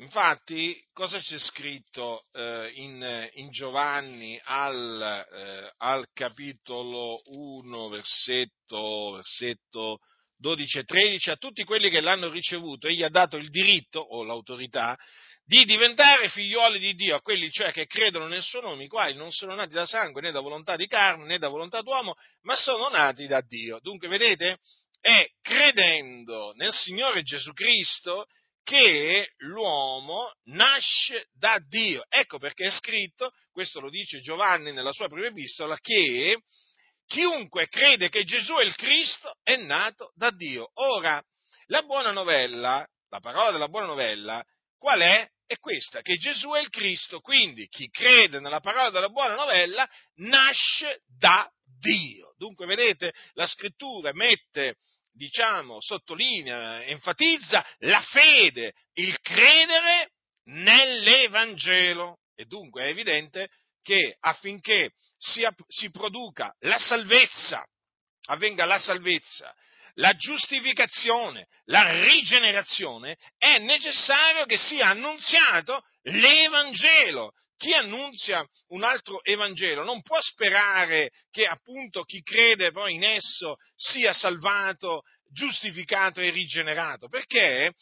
Infatti, 0.00 0.82
cosa 0.94 1.18
c'è 1.18 1.38
scritto 1.38 2.24
eh, 2.32 2.72
in, 2.76 3.30
in, 3.34 3.50
Giovanni 3.50 4.40
al, 4.44 5.26
eh, 5.30 5.74
al, 5.76 6.06
capitolo 6.14 7.20
1, 7.26 7.88
versetto, 7.88 9.10
versetto 9.16 9.98
12 10.38 10.78
e 10.78 10.84
13? 10.84 11.30
A 11.30 11.36
tutti 11.36 11.64
quelli 11.64 11.90
che 11.90 12.00
l'hanno 12.00 12.30
ricevuto, 12.30 12.88
egli 12.88 13.02
ha 13.02 13.10
dato 13.10 13.36
il 13.36 13.50
diritto 13.50 14.00
o 14.00 14.24
l'autorità 14.24 14.96
di 15.44 15.66
diventare 15.66 16.30
figlioli 16.30 16.78
di 16.78 16.94
Dio, 16.94 17.16
a 17.16 17.20
quelli 17.20 17.50
cioè 17.50 17.70
che 17.70 17.86
credono 17.86 18.26
nel 18.26 18.42
suo 18.42 18.62
nome, 18.62 18.84
i 18.84 18.88
quali 18.88 19.14
non 19.14 19.30
sono 19.32 19.54
nati 19.54 19.74
da 19.74 19.84
sangue 19.84 20.22
né 20.22 20.30
da 20.30 20.40
volontà 20.40 20.76
di 20.76 20.86
carne 20.86 21.26
né 21.26 21.36
da 21.36 21.48
volontà 21.48 21.82
d'uomo, 21.82 22.14
ma 22.44 22.56
sono 22.56 22.88
nati 22.88 23.26
da 23.26 23.42
Dio. 23.42 23.78
Dunque, 23.82 24.08
vedete, 24.08 24.60
è 24.98 25.28
credendo 25.42 26.54
nel 26.56 26.72
Signore 26.72 27.20
Gesù 27.22 27.52
Cristo 27.52 28.24
che 28.62 29.32
l'uomo 29.38 30.32
nasce 30.44 31.28
da 31.32 31.58
Dio. 31.68 32.04
Ecco 32.08 32.38
perché 32.38 32.66
è 32.66 32.70
scritto, 32.70 33.32
questo 33.50 33.80
lo 33.80 33.90
dice 33.90 34.20
Giovanni 34.20 34.72
nella 34.72 34.92
sua 34.92 35.08
prima 35.08 35.26
epistola, 35.26 35.76
che 35.78 36.42
chiunque 37.06 37.68
crede 37.68 38.08
che 38.08 38.24
Gesù 38.24 38.54
è 38.54 38.64
il 38.64 38.76
Cristo 38.76 39.36
è 39.42 39.56
nato 39.56 40.12
da 40.14 40.30
Dio. 40.30 40.70
Ora, 40.74 41.22
la 41.66 41.82
buona 41.82 42.12
novella, 42.12 42.86
la 43.08 43.20
parola 43.20 43.50
della 43.50 43.68
buona 43.68 43.86
novella, 43.86 44.44
qual 44.78 45.00
è? 45.00 45.28
È 45.44 45.56
questa, 45.58 46.00
che 46.00 46.16
Gesù 46.16 46.50
è 46.50 46.60
il 46.60 46.68
Cristo, 46.68 47.18
quindi 47.18 47.66
chi 47.66 47.88
crede 47.88 48.38
nella 48.38 48.60
parola 48.60 48.90
della 48.90 49.08
buona 49.08 49.34
novella 49.34 49.88
nasce 50.18 51.02
da 51.18 51.50
Dio. 51.80 52.34
Dunque, 52.36 52.66
vedete, 52.66 53.12
la 53.32 53.48
scrittura 53.48 54.12
mette 54.12 54.76
diciamo, 55.12 55.80
sottolinea, 55.80 56.84
enfatizza 56.84 57.64
la 57.80 58.00
fede, 58.02 58.72
il 58.94 59.18
credere 59.20 60.10
nell'Evangelo. 60.44 62.18
E 62.34 62.44
dunque 62.46 62.84
è 62.84 62.88
evidente 62.88 63.48
che 63.82 64.16
affinché 64.20 64.92
sia, 65.18 65.54
si 65.68 65.90
produca 65.90 66.54
la 66.60 66.78
salvezza, 66.78 67.64
avvenga 68.26 68.64
la 68.64 68.78
salvezza, 68.78 69.54
la 70.00 70.14
giustificazione, 70.14 71.46
la 71.66 72.02
rigenerazione, 72.04 73.16
è 73.36 73.58
necessario 73.58 74.46
che 74.46 74.56
sia 74.56 74.88
annunziato 74.88 75.82
l'Evangelo. 76.02 77.32
Chi 77.56 77.74
annunzia 77.74 78.42
un 78.68 78.82
altro 78.82 79.22
Evangelo 79.22 79.84
non 79.84 80.00
può 80.00 80.18
sperare 80.22 81.10
che 81.30 81.44
appunto 81.44 82.04
chi 82.04 82.22
crede 82.22 82.72
poi 82.72 82.94
in 82.94 83.04
esso 83.04 83.56
sia 83.76 84.14
salvato, 84.14 85.02
giustificato 85.30 86.20
e 86.20 86.30
rigenerato, 86.30 87.08
perché 87.08 87.74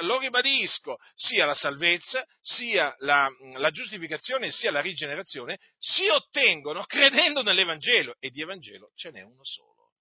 lo 0.00 0.18
ribadisco, 0.18 0.96
sia 1.14 1.46
la 1.46 1.54
salvezza, 1.54 2.24
sia 2.42 2.94
la, 2.98 3.30
la, 3.56 3.70
giustificazione, 3.70 4.50
sia 4.50 4.72
la 4.72 4.80
rigenerazione 4.80 5.58
si 5.78 6.06
ottengono 6.08 6.84
credendo 6.84 7.42
nell'Evangelo 7.42 8.16
e 8.18 8.30
di 8.30 8.42
Evangelo 8.42 8.90
ce 8.96 9.10
n'è 9.10 9.22
uno 9.22 9.44
solo. 9.44 9.92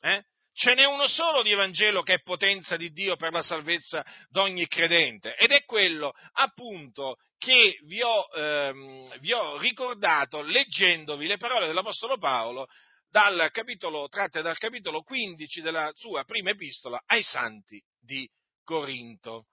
Eh? 0.00 0.22
Ce 0.54 0.74
n'è 0.74 0.84
uno 0.84 1.06
solo 1.06 1.42
di 1.42 1.50
Evangelo 1.50 2.02
che 2.02 2.14
è 2.14 2.22
potenza 2.22 2.76
di 2.76 2.90
Dio 2.90 3.16
per 3.16 3.32
la 3.32 3.42
salvezza 3.42 4.04
d'ogni 4.28 4.66
credente 4.66 5.34
ed 5.36 5.50
è 5.50 5.64
quello 5.64 6.12
appunto 6.32 7.16
che 7.38 7.78
vi 7.86 8.02
ho, 8.02 8.28
ehm, 8.34 9.18
vi 9.20 9.32
ho 9.32 9.56
ricordato 9.58 10.42
leggendovi 10.42 11.26
le 11.26 11.38
parole 11.38 11.66
dell'Apostolo 11.66 12.18
Paolo 12.18 12.66
dal 13.08 13.50
capitolo, 13.50 14.08
tratte 14.08 14.42
dal 14.42 14.58
capitolo 14.58 15.02
15 15.02 15.60
della 15.60 15.90
sua 15.94 16.24
prima 16.24 16.50
epistola 16.50 17.02
ai 17.06 17.22
santi 17.22 17.82
di 17.98 18.28
Corinto. 18.62 19.46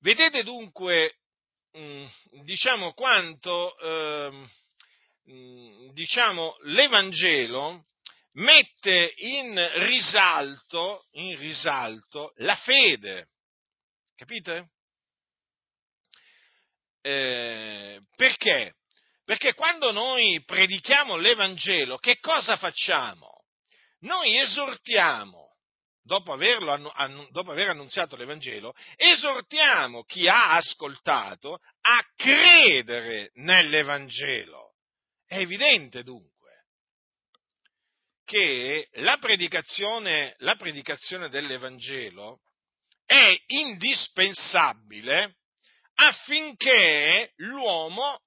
Vedete 0.00 0.42
dunque, 0.42 1.18
mm, 1.78 2.04
diciamo, 2.42 2.92
quanto 2.92 3.76
ehm, 3.78 4.48
mm, 5.30 5.88
diciamo, 5.90 6.56
l'Evangelo 6.64 7.86
mette 8.34 9.14
in 9.16 9.70
risalto, 9.86 11.06
in 11.12 11.36
risalto 11.38 12.32
la 12.36 12.56
fede. 12.56 13.28
Capite? 14.16 14.70
Eh, 17.02 18.00
perché? 18.16 18.74
Perché 19.24 19.54
quando 19.54 19.90
noi 19.90 20.42
predichiamo 20.44 21.16
l'Evangelo, 21.16 21.98
che 21.98 22.18
cosa 22.20 22.56
facciamo? 22.56 23.44
Noi 24.00 24.38
esortiamo, 24.38 25.56
dopo, 26.02 26.32
averlo, 26.32 26.76
dopo 27.30 27.50
aver 27.50 27.70
annunziato 27.70 28.16
l'Evangelo, 28.16 28.74
esortiamo 28.96 30.04
chi 30.04 30.28
ha 30.28 30.54
ascoltato 30.56 31.58
a 31.80 32.04
credere 32.14 33.30
nell'Evangelo. 33.34 34.74
È 35.26 35.38
evidente 35.38 36.02
dunque 36.02 36.33
che 38.24 38.88
la 38.94 39.18
predicazione, 39.18 40.34
la 40.38 40.56
predicazione 40.56 41.28
dell'Evangelo 41.28 42.40
è 43.04 43.36
indispensabile 43.46 45.36
affinché 45.94 47.32
l'uomo 47.36 48.20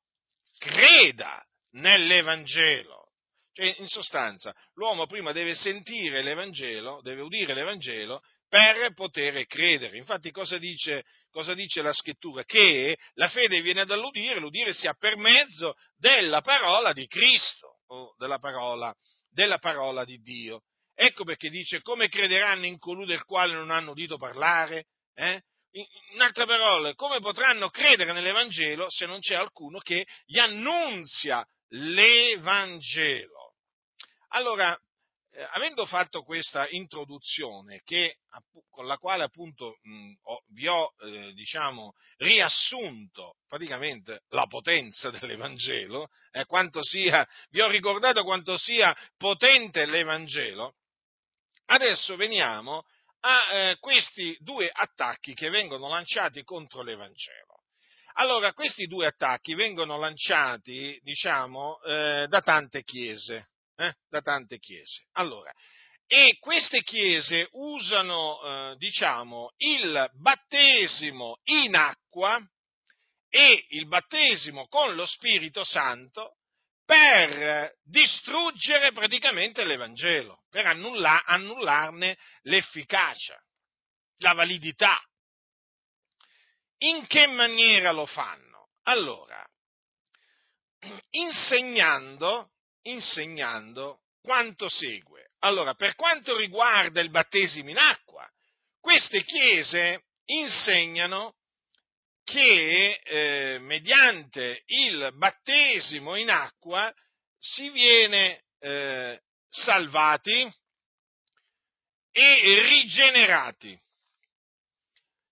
creda 0.59 1.43
nell'Evangelo. 1.71 3.05
Cioè, 3.53 3.75
in 3.79 3.87
sostanza, 3.87 4.53
l'uomo 4.75 5.07
prima 5.07 5.31
deve 5.31 5.55
sentire 5.55 6.21
l'Evangelo, 6.21 7.01
deve 7.01 7.21
udire 7.23 7.55
l'Evangelo 7.55 8.21
per 8.47 8.93
poter 8.93 9.45
credere. 9.47 9.97
Infatti 9.97 10.29
cosa 10.31 10.59
dice, 10.59 11.03
cosa 11.31 11.55
dice, 11.55 11.81
la 11.81 11.91
scrittura? 11.91 12.43
Che 12.43 12.95
la 13.15 13.27
fede 13.29 13.61
viene 13.61 13.83
dall'udire, 13.83 14.39
l'udire 14.39 14.73
sia 14.73 14.93
per 14.93 15.17
mezzo 15.17 15.73
della 15.97 16.41
parola 16.41 16.93
di 16.93 17.07
Cristo 17.07 17.79
o 17.87 18.13
della 18.17 18.37
parola 18.37 18.93
della 19.37 19.59
parola 19.59 20.03
di 20.03 20.17
Dio. 20.17 20.63
Ecco 20.95 21.23
perché 21.23 21.51
dice 21.51 21.81
come 21.81 22.07
crederanno 22.07 22.65
in 22.65 22.79
colui 22.79 23.05
del 23.05 23.23
quale 23.23 23.53
non 23.53 23.69
hanno 23.69 23.91
udito 23.91 24.17
parlare? 24.17 24.85
Eh? 25.13 25.39
In 26.13 26.21
altre 26.21 26.47
parole, 26.47 26.95
come 26.95 27.19
potranno 27.19 27.69
credere 27.69 28.13
nell'Evangelo 28.13 28.89
se 28.89 29.05
non 29.05 29.19
c'è 29.19 29.35
alcuno 29.35 29.77
che 29.77 30.07
gli 30.25 30.39
annunzia 30.39 31.47
l'Evangelo? 31.67 33.53
Allora, 34.29 34.75
eh, 35.37 35.47
avendo 35.51 35.85
fatto 35.85 36.23
questa 36.23 36.67
introduzione, 36.69 37.81
che, 37.83 38.15
con 38.71 38.87
la 38.87 38.97
quale 38.97 39.21
appunto 39.21 39.77
mh, 39.83 40.13
ho, 40.23 40.41
vi 40.47 40.67
ho 40.67 40.95
eh, 40.99 41.31
diciamo, 41.33 41.93
riassunto 42.17 43.35
praticamente 43.47 44.23
la 44.29 44.47
potenza 44.47 45.11
dell'Evangelo, 45.11 46.07
eh, 46.31 46.45
sia, 46.81 47.27
vi 47.51 47.61
ho 47.61 47.67
ricordato 47.67 48.23
quanto 48.23 48.57
sia 48.57 48.97
potente 49.15 49.85
l'Evangelo, 49.85 50.73
adesso 51.65 52.15
veniamo 52.15 52.83
a 53.19 53.53
eh, 53.53 53.77
questi 53.79 54.35
due 54.39 54.71
attacchi 54.73 55.35
che 55.35 55.49
vengono 55.49 55.87
lanciati 55.87 56.43
contro 56.43 56.81
l'Evangelo. 56.81 57.61
Allora, 58.13 58.53
questi 58.53 58.87
due 58.87 59.05
attacchi 59.05 59.53
vengono 59.53 59.99
lanciati, 59.99 60.99
diciamo, 61.03 61.79
eh, 61.83 62.25
da 62.27 62.41
tante 62.41 62.81
chiese, 62.81 63.49
eh, 63.77 63.93
da 64.09 64.21
tante 64.21 64.59
chiese. 64.59 65.05
Allora, 65.13 65.51
e 66.05 66.37
queste 66.39 66.83
chiese 66.83 67.47
usano, 67.51 68.41
eh, 68.41 68.75
diciamo, 68.77 69.53
il 69.57 70.09
battesimo 70.13 71.39
in 71.43 71.75
acqua 71.75 72.39
e 73.29 73.65
il 73.69 73.87
battesimo 73.87 74.67
con 74.67 74.95
lo 74.95 75.05
Spirito 75.05 75.63
Santo 75.63 76.37
per 76.85 77.75
distruggere 77.83 78.93
praticamente 78.93 79.65
l'Evangelo, 79.65 80.43
per 80.49 80.65
annulla, 80.65 81.25
annullarne 81.25 82.17
l'efficacia, 82.43 83.37
la 84.19 84.31
validità. 84.31 84.97
In 86.79 87.05
che 87.07 87.27
maniera 87.27 87.91
lo 87.91 88.05
fanno? 88.05 88.69
Allora, 88.83 89.45
insegnando 91.09 92.51
insegnando 92.89 94.01
quanto 94.21 94.69
segue. 94.69 95.31
Allora, 95.39 95.75
per 95.75 95.95
quanto 95.95 96.35
riguarda 96.35 96.99
il 97.01 97.09
battesimo 97.09 97.69
in 97.69 97.77
acqua, 97.77 98.27
queste 98.79 99.23
chiese 99.23 100.03
insegnano 100.25 101.35
che 102.23 102.99
eh, 103.03 103.57
mediante 103.59 104.63
il 104.65 105.11
battesimo 105.13 106.15
in 106.15 106.29
acqua 106.29 106.93
si 107.39 107.69
viene 107.69 108.43
eh, 108.59 109.21
salvati 109.47 110.53
e 112.11 112.61
rigenerati. 112.67 113.79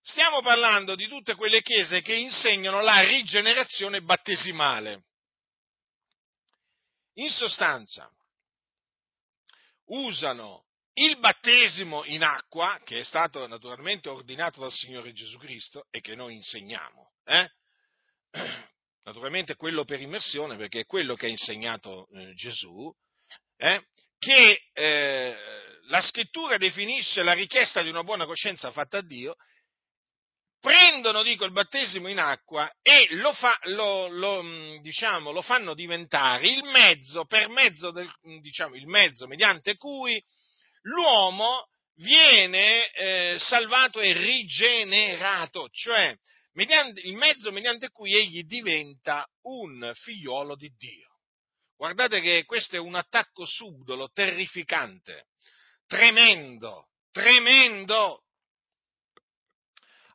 Stiamo 0.00 0.40
parlando 0.40 0.94
di 0.94 1.08
tutte 1.08 1.34
quelle 1.34 1.60
chiese 1.62 2.00
che 2.00 2.14
insegnano 2.14 2.80
la 2.80 3.00
rigenerazione 3.00 4.00
battesimale. 4.02 5.05
In 7.18 7.30
sostanza, 7.30 8.10
usano 9.86 10.64
il 10.94 11.18
battesimo 11.18 12.04
in 12.04 12.22
acqua, 12.22 12.80
che 12.84 13.00
è 13.00 13.04
stato 13.04 13.46
naturalmente 13.46 14.08
ordinato 14.08 14.60
dal 14.60 14.72
Signore 14.72 15.12
Gesù 15.12 15.38
Cristo 15.38 15.86
e 15.90 16.00
che 16.00 16.14
noi 16.14 16.34
insegniamo, 16.34 17.12
eh? 17.24 17.50
naturalmente 19.04 19.56
quello 19.56 19.84
per 19.84 20.00
immersione, 20.00 20.56
perché 20.56 20.80
è 20.80 20.86
quello 20.86 21.14
che 21.14 21.26
ha 21.26 21.30
insegnato 21.30 22.08
eh, 22.12 22.34
Gesù, 22.34 22.92
eh? 23.56 23.86
che 24.18 24.68
eh, 24.72 25.36
la 25.88 26.00
scrittura 26.00 26.56
definisce 26.56 27.22
la 27.22 27.32
richiesta 27.32 27.82
di 27.82 27.88
una 27.88 28.02
buona 28.02 28.26
coscienza 28.26 28.70
fatta 28.72 28.98
a 28.98 29.02
Dio 29.02 29.36
prendono, 30.66 31.22
dico, 31.22 31.44
il 31.44 31.52
battesimo 31.52 32.08
in 32.08 32.18
acqua 32.18 32.68
e 32.82 33.06
lo, 33.10 33.32
fa, 33.32 33.56
lo, 33.66 34.08
lo, 34.08 34.42
mm, 34.42 34.78
diciamo, 34.78 35.30
lo 35.30 35.40
fanno 35.40 35.74
diventare 35.74 36.48
il 36.48 36.64
mezzo, 36.64 37.24
mezzo 37.50 37.92
del, 37.92 38.10
mm, 38.28 38.38
diciamo, 38.38 38.74
il 38.74 38.88
mezzo 38.88 39.28
mediante 39.28 39.76
cui 39.76 40.20
l'uomo 40.82 41.68
viene 41.98 42.90
eh, 42.90 43.36
salvato 43.38 44.00
e 44.00 44.12
rigenerato, 44.12 45.68
cioè 45.70 46.12
mediante, 46.54 47.00
il 47.02 47.14
mezzo 47.14 47.52
mediante 47.52 47.90
cui 47.90 48.16
egli 48.16 48.42
diventa 48.42 49.24
un 49.42 49.92
figliolo 49.94 50.56
di 50.56 50.74
Dio. 50.76 51.20
Guardate 51.76 52.20
che 52.20 52.44
questo 52.44 52.74
è 52.74 52.80
un 52.80 52.96
attacco 52.96 53.46
subdolo, 53.46 54.10
terrificante, 54.12 55.26
tremendo, 55.86 56.88
tremendo, 57.12 58.24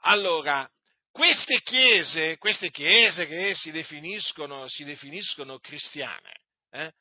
allora, 0.01 0.69
queste 1.11 1.61
chiese, 1.61 2.37
queste 2.37 2.71
chiese 2.71 3.27
che 3.27 3.53
si 3.53 3.71
definiscono, 3.71 4.67
si 4.67 4.83
definiscono 4.83 5.59
cristiane, 5.59 6.31
eh, 6.71 6.91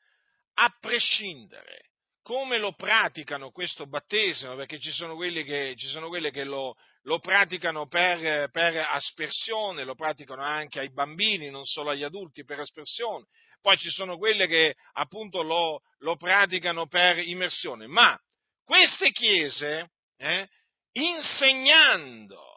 a 0.55 0.75
prescindere 0.79 1.91
come 2.21 2.59
lo 2.59 2.73
praticano 2.73 3.49
questo 3.51 3.87
battesimo, 3.87 4.55
perché 4.55 4.79
ci 4.79 4.91
sono 4.91 5.15
quelli 5.15 5.43
che, 5.43 5.73
sono 5.77 6.07
quelli 6.07 6.29
che 6.29 6.43
lo, 6.43 6.75
lo, 7.03 7.19
praticano 7.19 7.87
per, 7.87 8.49
per, 8.51 8.77
aspersione, 8.89 9.83
lo 9.83 9.95
praticano 9.95 10.43
anche 10.43 10.79
ai 10.79 10.91
bambini, 10.91 11.49
non 11.49 11.65
solo 11.65 11.89
agli 11.89 12.03
adulti, 12.03 12.43
per 12.43 12.59
aspersione, 12.59 13.25
poi 13.59 13.77
ci 13.77 13.89
sono 13.89 14.17
quelle 14.17 14.45
che 14.45 14.75
appunto 14.93 15.41
lo, 15.41 15.81
lo 15.99 16.15
praticano 16.15 16.87
per 16.87 17.17
immersione, 17.17 17.87
ma 17.87 18.17
queste 18.63 19.11
chiese, 19.11 19.89
eh, 20.17 20.47
insegnando 20.91 22.50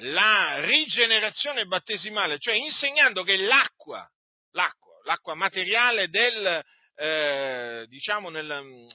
la 0.00 0.60
rigenerazione 0.60 1.64
battesimale, 1.64 2.38
cioè 2.38 2.54
insegnando 2.54 3.22
che 3.22 3.36
l'acqua, 3.36 4.06
l'acqua, 4.52 4.92
l'acqua 5.04 5.34
materiale 5.34 6.08
del, 6.08 6.62
eh, 6.96 7.86
diciamo 7.88 8.28
nel, 8.28 8.86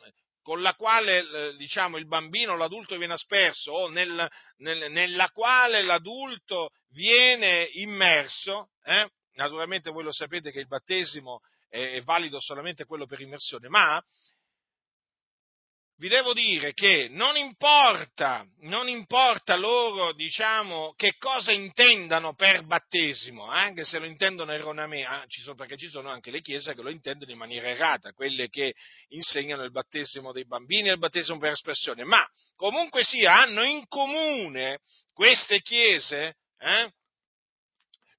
con 0.41 0.61
la 0.61 0.73
quale 0.73 1.19
eh, 1.19 1.55
diciamo, 1.55 1.97
il 1.97 2.07
bambino 2.07 2.57
l'adulto 2.57 2.97
viene 2.97 3.13
asperso 3.13 3.71
o 3.71 3.87
nel, 3.89 4.29
nel, 4.57 4.91
nella 4.91 5.29
quale 5.29 5.81
l'adulto 5.81 6.69
viene 6.89 7.69
immerso, 7.73 8.69
eh? 8.83 9.09
naturalmente 9.33 9.91
voi 9.91 10.03
lo 10.03 10.11
sapete 10.11 10.51
che 10.51 10.59
il 10.59 10.67
battesimo 10.67 11.39
è, 11.69 11.93
è 11.93 12.01
valido 12.01 12.39
solamente 12.39 12.85
quello 12.85 13.05
per 13.05 13.21
immersione, 13.21 13.69
ma 13.69 14.01
vi 16.01 16.07
devo 16.07 16.33
dire 16.33 16.73
che 16.73 17.09
non 17.11 17.37
importa, 17.37 18.43
non 18.61 18.87
importa 18.87 19.55
loro, 19.55 20.13
diciamo, 20.13 20.95
che 20.95 21.13
cosa 21.19 21.51
intendano 21.51 22.33
per 22.33 22.65
battesimo, 22.65 23.45
anche 23.45 23.85
se 23.85 23.99
lo 23.99 24.07
intendono 24.07 24.51
erroneamente, 24.51 25.07
ah, 25.07 25.23
perché 25.55 25.77
ci 25.77 25.89
sono 25.89 26.09
anche 26.09 26.31
le 26.31 26.41
chiese 26.41 26.73
che 26.73 26.81
lo 26.81 26.89
intendono 26.89 27.31
in 27.31 27.37
maniera 27.37 27.67
errata, 27.67 28.13
quelle 28.13 28.49
che 28.49 28.73
insegnano 29.09 29.61
il 29.61 29.69
battesimo 29.69 30.31
dei 30.31 30.47
bambini 30.47 30.89
e 30.89 30.93
il 30.93 30.97
battesimo 30.97 31.37
per 31.37 31.51
espressione, 31.51 32.03
ma 32.03 32.27
comunque 32.55 33.03
sia, 33.03 33.39
hanno 33.39 33.63
in 33.63 33.85
comune 33.87 34.79
queste 35.13 35.61
chiese, 35.61 36.37
eh, 36.57 36.91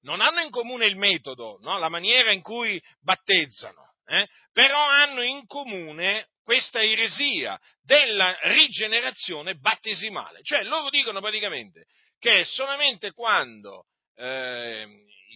non 0.03 0.21
hanno 0.21 0.39
in 0.39 0.51
comune 0.51 0.85
il 0.85 0.95
metodo, 0.95 1.57
no? 1.59 1.77
la 1.77 1.89
maniera 1.89 2.31
in 2.31 2.41
cui 2.41 2.81
battezzano, 3.01 3.95
eh? 4.05 4.25
però 4.53 4.79
hanno 4.79 5.21
in 5.21 5.45
comune 5.47 6.29
questa 6.43 6.81
eresia 6.83 7.59
della 7.81 8.37
rigenerazione 8.43 9.55
battesimale. 9.55 10.41
Cioè 10.43 10.63
loro 10.63 10.89
dicono 10.89 11.21
praticamente 11.21 11.85
che 12.19 12.43
solamente 12.45 13.11
quando 13.11 13.85
eh, 14.15 14.85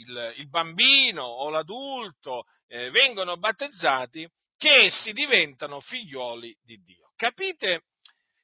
il, 0.05 0.33
il, 0.37 0.49
bambino 0.49 1.23
o 1.23 1.49
l'adulto 1.49 2.43
eh, 2.67 2.89
vengono 2.91 3.37
battezzati 3.37 4.29
che 4.57 4.85
essi 4.85 5.13
diventano 5.13 5.79
figlioli 5.79 6.55
di 6.63 6.77
Dio. 6.83 7.11
Capite? 7.15 7.83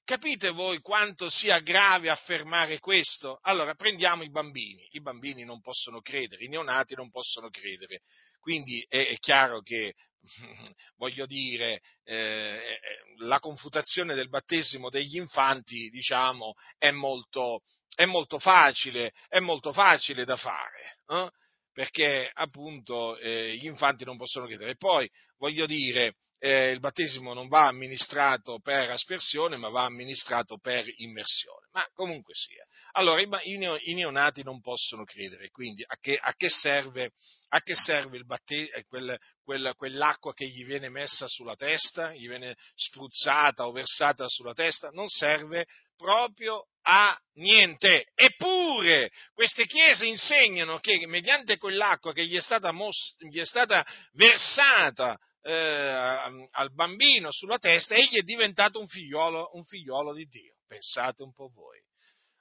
Capite 0.05 0.49
voi 0.49 0.79
quanto 0.79 1.29
sia 1.29 1.59
grave 1.59 2.09
affermare 2.09 2.79
questo? 2.79 3.39
Allora 3.43 3.73
prendiamo 3.73 4.23
i 4.23 4.29
bambini, 4.29 4.85
i 4.91 5.01
bambini 5.01 5.45
non 5.45 5.61
possono 5.61 6.01
credere, 6.01 6.43
i 6.43 6.49
neonati 6.49 6.93
non 6.93 7.09
possono 7.09 7.49
credere, 7.49 8.01
quindi 8.41 8.85
è, 8.89 9.07
è 9.07 9.17
chiaro 9.17 9.61
che 9.61 9.93
voglio 10.97 11.25
dire, 11.25 11.81
eh, 12.03 12.15
eh, 12.15 12.79
la 13.19 13.39
confutazione 13.39 14.15
del 14.15 14.29
battesimo 14.29 14.89
degli 14.89 15.17
infanti, 15.17 15.89
diciamo, 15.89 16.53
è 16.77 16.91
molto, 16.91 17.61
è 17.95 18.05
molto 18.05 18.39
facile, 18.39 19.13
è 19.27 19.39
molto 19.39 19.73
facile 19.73 20.25
da 20.25 20.37
fare, 20.37 20.97
eh? 21.07 21.29
perché 21.71 22.29
appunto 22.33 23.17
eh, 23.17 23.55
gli 23.57 23.65
infanti 23.65 24.05
non 24.05 24.17
possono 24.17 24.45
credere. 24.45 24.75
Poi, 24.75 25.09
voglio 25.37 25.65
dire, 25.65 26.15
eh, 26.45 26.71
il 26.71 26.81
battesimo 26.81 27.33
non 27.33 27.47
va 27.47 27.67
amministrato 27.67 28.59
per 28.59 28.89
aspersione, 28.89 29.55
ma 29.55 29.69
va 29.69 29.85
amministrato 29.85 30.57
per 30.57 30.83
immersione. 30.97 31.67
Ma 31.71 31.87
comunque 31.93 32.33
sia. 32.33 32.65
Allora, 32.91 33.21
i, 33.21 33.93
neonati 33.93 34.43
non 34.43 34.59
possono 34.59 35.05
credere, 35.05 35.49
quindi 35.51 35.85
a 35.87 35.95
che, 35.95 36.17
a 36.21 36.33
che 36.33 36.49
serve, 36.49 37.11
a 37.47 37.61
che 37.61 37.75
serve 37.75 38.19
batte, 38.23 38.83
quel, 38.89 39.17
quel, 39.41 39.73
quell'acqua 39.77 40.33
che 40.33 40.45
gli 40.47 40.65
viene 40.65 40.89
messa 40.89 41.29
sulla 41.29 41.55
testa, 41.55 42.11
gli 42.13 42.27
viene 42.27 42.57
spruzzata 42.75 43.65
o 43.65 43.71
versata 43.71 44.27
sulla 44.27 44.53
testa? 44.53 44.89
Non 44.89 45.07
serve 45.07 45.65
proprio 45.95 46.67
a 46.81 47.17
niente. 47.35 48.07
Eppure 48.15 49.11
queste 49.31 49.65
chiese 49.65 50.07
insegnano 50.07 50.79
che 50.79 51.07
mediante 51.07 51.55
quell'acqua 51.55 52.11
che 52.11 52.25
gli 52.25 52.35
è 52.35 52.41
stata, 52.41 52.73
mos- 52.73 53.15
gli 53.29 53.39
è 53.39 53.45
stata 53.45 53.87
versata 54.11 55.17
eh, 55.43 56.47
al 56.51 56.73
bambino 56.73 57.31
sulla 57.31 57.57
testa, 57.57 57.95
egli 57.95 58.17
è 58.17 58.23
diventato 58.23 58.79
un 58.79 58.87
figliolo, 58.87 59.51
un 59.53 59.63
figliolo 59.63 60.13
di 60.13 60.25
Dio. 60.25 60.55
Pensate 60.67 61.23
un 61.23 61.33
po' 61.33 61.49
voi. 61.53 61.79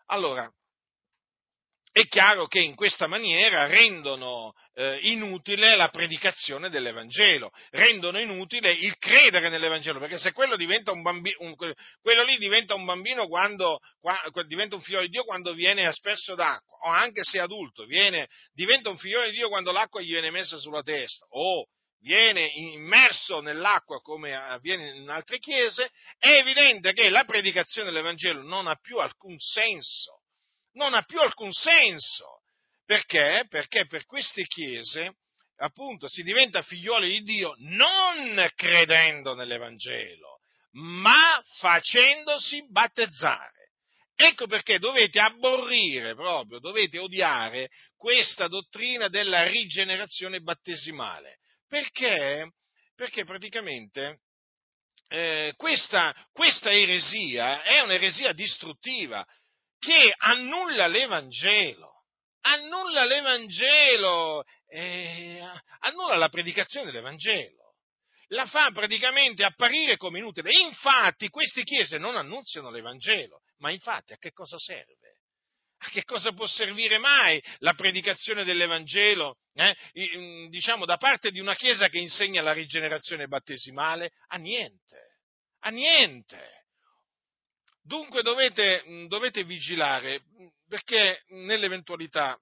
Allora, 0.06 0.50
è 1.90 2.06
chiaro 2.06 2.46
che 2.46 2.60
in 2.60 2.74
questa 2.74 3.06
maniera 3.06 3.66
rendono 3.66 4.54
eh, 4.74 4.98
inutile 5.02 5.76
la 5.76 5.88
predicazione 5.88 6.70
dell'Evangelo, 6.70 7.50
rendono 7.70 8.18
inutile 8.18 8.72
il 8.72 8.96
credere 8.96 9.50
nell'Evangelo, 9.50 9.98
perché 9.98 10.16
se 10.16 10.32
quello, 10.32 10.56
diventa 10.56 10.90
un 10.90 11.02
quello 11.02 12.24
lì 12.24 12.38
diventa 12.38 12.74
un 12.74 12.86
bambino 12.86 13.26
quando, 13.26 13.80
quando, 14.00 14.42
diventa 14.44 14.74
un 14.74 14.80
figlio 14.80 15.02
di 15.02 15.08
Dio 15.08 15.24
quando 15.24 15.52
viene 15.52 15.86
asperso 15.86 16.34
d'acqua, 16.34 16.78
o 16.84 16.88
anche 16.88 17.24
se 17.24 17.38
adulto, 17.38 17.84
viene, 17.84 18.26
diventa 18.54 18.88
un 18.88 18.96
figlio 18.96 19.22
di 19.26 19.32
Dio 19.32 19.48
quando 19.48 19.70
l'acqua 19.70 20.00
gli 20.00 20.12
viene 20.12 20.30
messa 20.30 20.56
sulla 20.56 20.82
testa, 20.82 21.26
o 21.28 21.66
viene 22.02 22.44
immerso 22.46 23.40
nell'acqua 23.40 24.00
come 24.00 24.34
avviene 24.34 24.90
in 24.90 25.08
altre 25.08 25.38
chiese, 25.38 25.90
è 26.18 26.28
evidente 26.28 26.92
che 26.92 27.08
la 27.08 27.24
predicazione 27.24 27.90
dell'Evangelo 27.90 28.42
non 28.42 28.66
ha 28.66 28.76
più 28.76 28.98
alcun 28.98 29.38
senso. 29.38 30.22
Non 30.74 30.94
ha 30.94 31.02
più 31.02 31.20
alcun 31.20 31.52
senso. 31.52 32.42
Perché? 32.84 33.46
Perché 33.48 33.86
per 33.86 34.04
queste 34.04 34.44
chiese, 34.44 35.16
appunto, 35.58 36.08
si 36.08 36.22
diventa 36.22 36.62
figlioli 36.62 37.08
di 37.08 37.22
Dio 37.22 37.54
non 37.58 38.48
credendo 38.54 39.34
nell'Evangelo, 39.34 40.40
ma 40.72 41.40
facendosi 41.58 42.66
battezzare. 42.68 43.70
Ecco 44.14 44.46
perché 44.46 44.78
dovete 44.78 45.20
abborrire 45.20 46.14
proprio, 46.14 46.58
dovete 46.58 46.98
odiare 46.98 47.70
questa 47.96 48.46
dottrina 48.48 49.08
della 49.08 49.46
rigenerazione 49.46 50.40
battesimale 50.40 51.38
perché, 51.72 52.52
perché 52.94 53.24
praticamente 53.24 54.20
eh, 55.08 55.54
questa, 55.56 56.14
questa 56.30 56.70
eresia 56.70 57.62
è 57.62 57.80
un'eresia 57.80 58.34
distruttiva 58.34 59.26
che 59.78 60.14
annulla 60.18 60.86
l'Evangelo, 60.86 62.04
annulla 62.42 63.06
l'Evangelo, 63.06 64.44
eh, 64.66 65.40
annulla 65.78 66.16
la 66.16 66.28
predicazione 66.28 66.90
dell'Evangelo, 66.90 67.76
la 68.28 68.44
fa 68.44 68.70
praticamente 68.70 69.42
apparire 69.42 69.96
come 69.96 70.18
inutile. 70.18 70.50
Infatti 70.52 71.30
queste 71.30 71.62
chiese 71.62 71.96
non 71.96 72.16
annunziano 72.16 72.68
l'Evangelo, 72.68 73.40
ma 73.60 73.70
infatti 73.70 74.12
a 74.12 74.18
che 74.18 74.32
cosa 74.32 74.58
serve? 74.58 75.01
A 75.84 75.88
che 75.90 76.04
cosa 76.04 76.32
può 76.32 76.46
servire 76.46 76.98
mai 76.98 77.42
la 77.58 77.74
predicazione 77.74 78.44
dell'Evangelo, 78.44 79.38
eh? 79.54 79.76
Mm, 80.16 80.46
diciamo, 80.46 80.84
da 80.84 80.96
parte 80.96 81.32
di 81.32 81.40
una 81.40 81.56
Chiesa 81.56 81.88
che 81.88 81.98
insegna 81.98 82.40
la 82.40 82.52
rigenerazione 82.52 83.26
battesimale? 83.26 84.12
A 84.28 84.36
niente, 84.36 85.18
a 85.60 85.70
niente. 85.70 86.64
Dunque 87.82 88.22
dovete, 88.22 88.84
mm, 88.86 89.06
dovete 89.06 89.42
vigilare, 89.42 90.20
mm, 90.20 90.46
perché 90.68 91.24
nell'eventualità, 91.30 92.38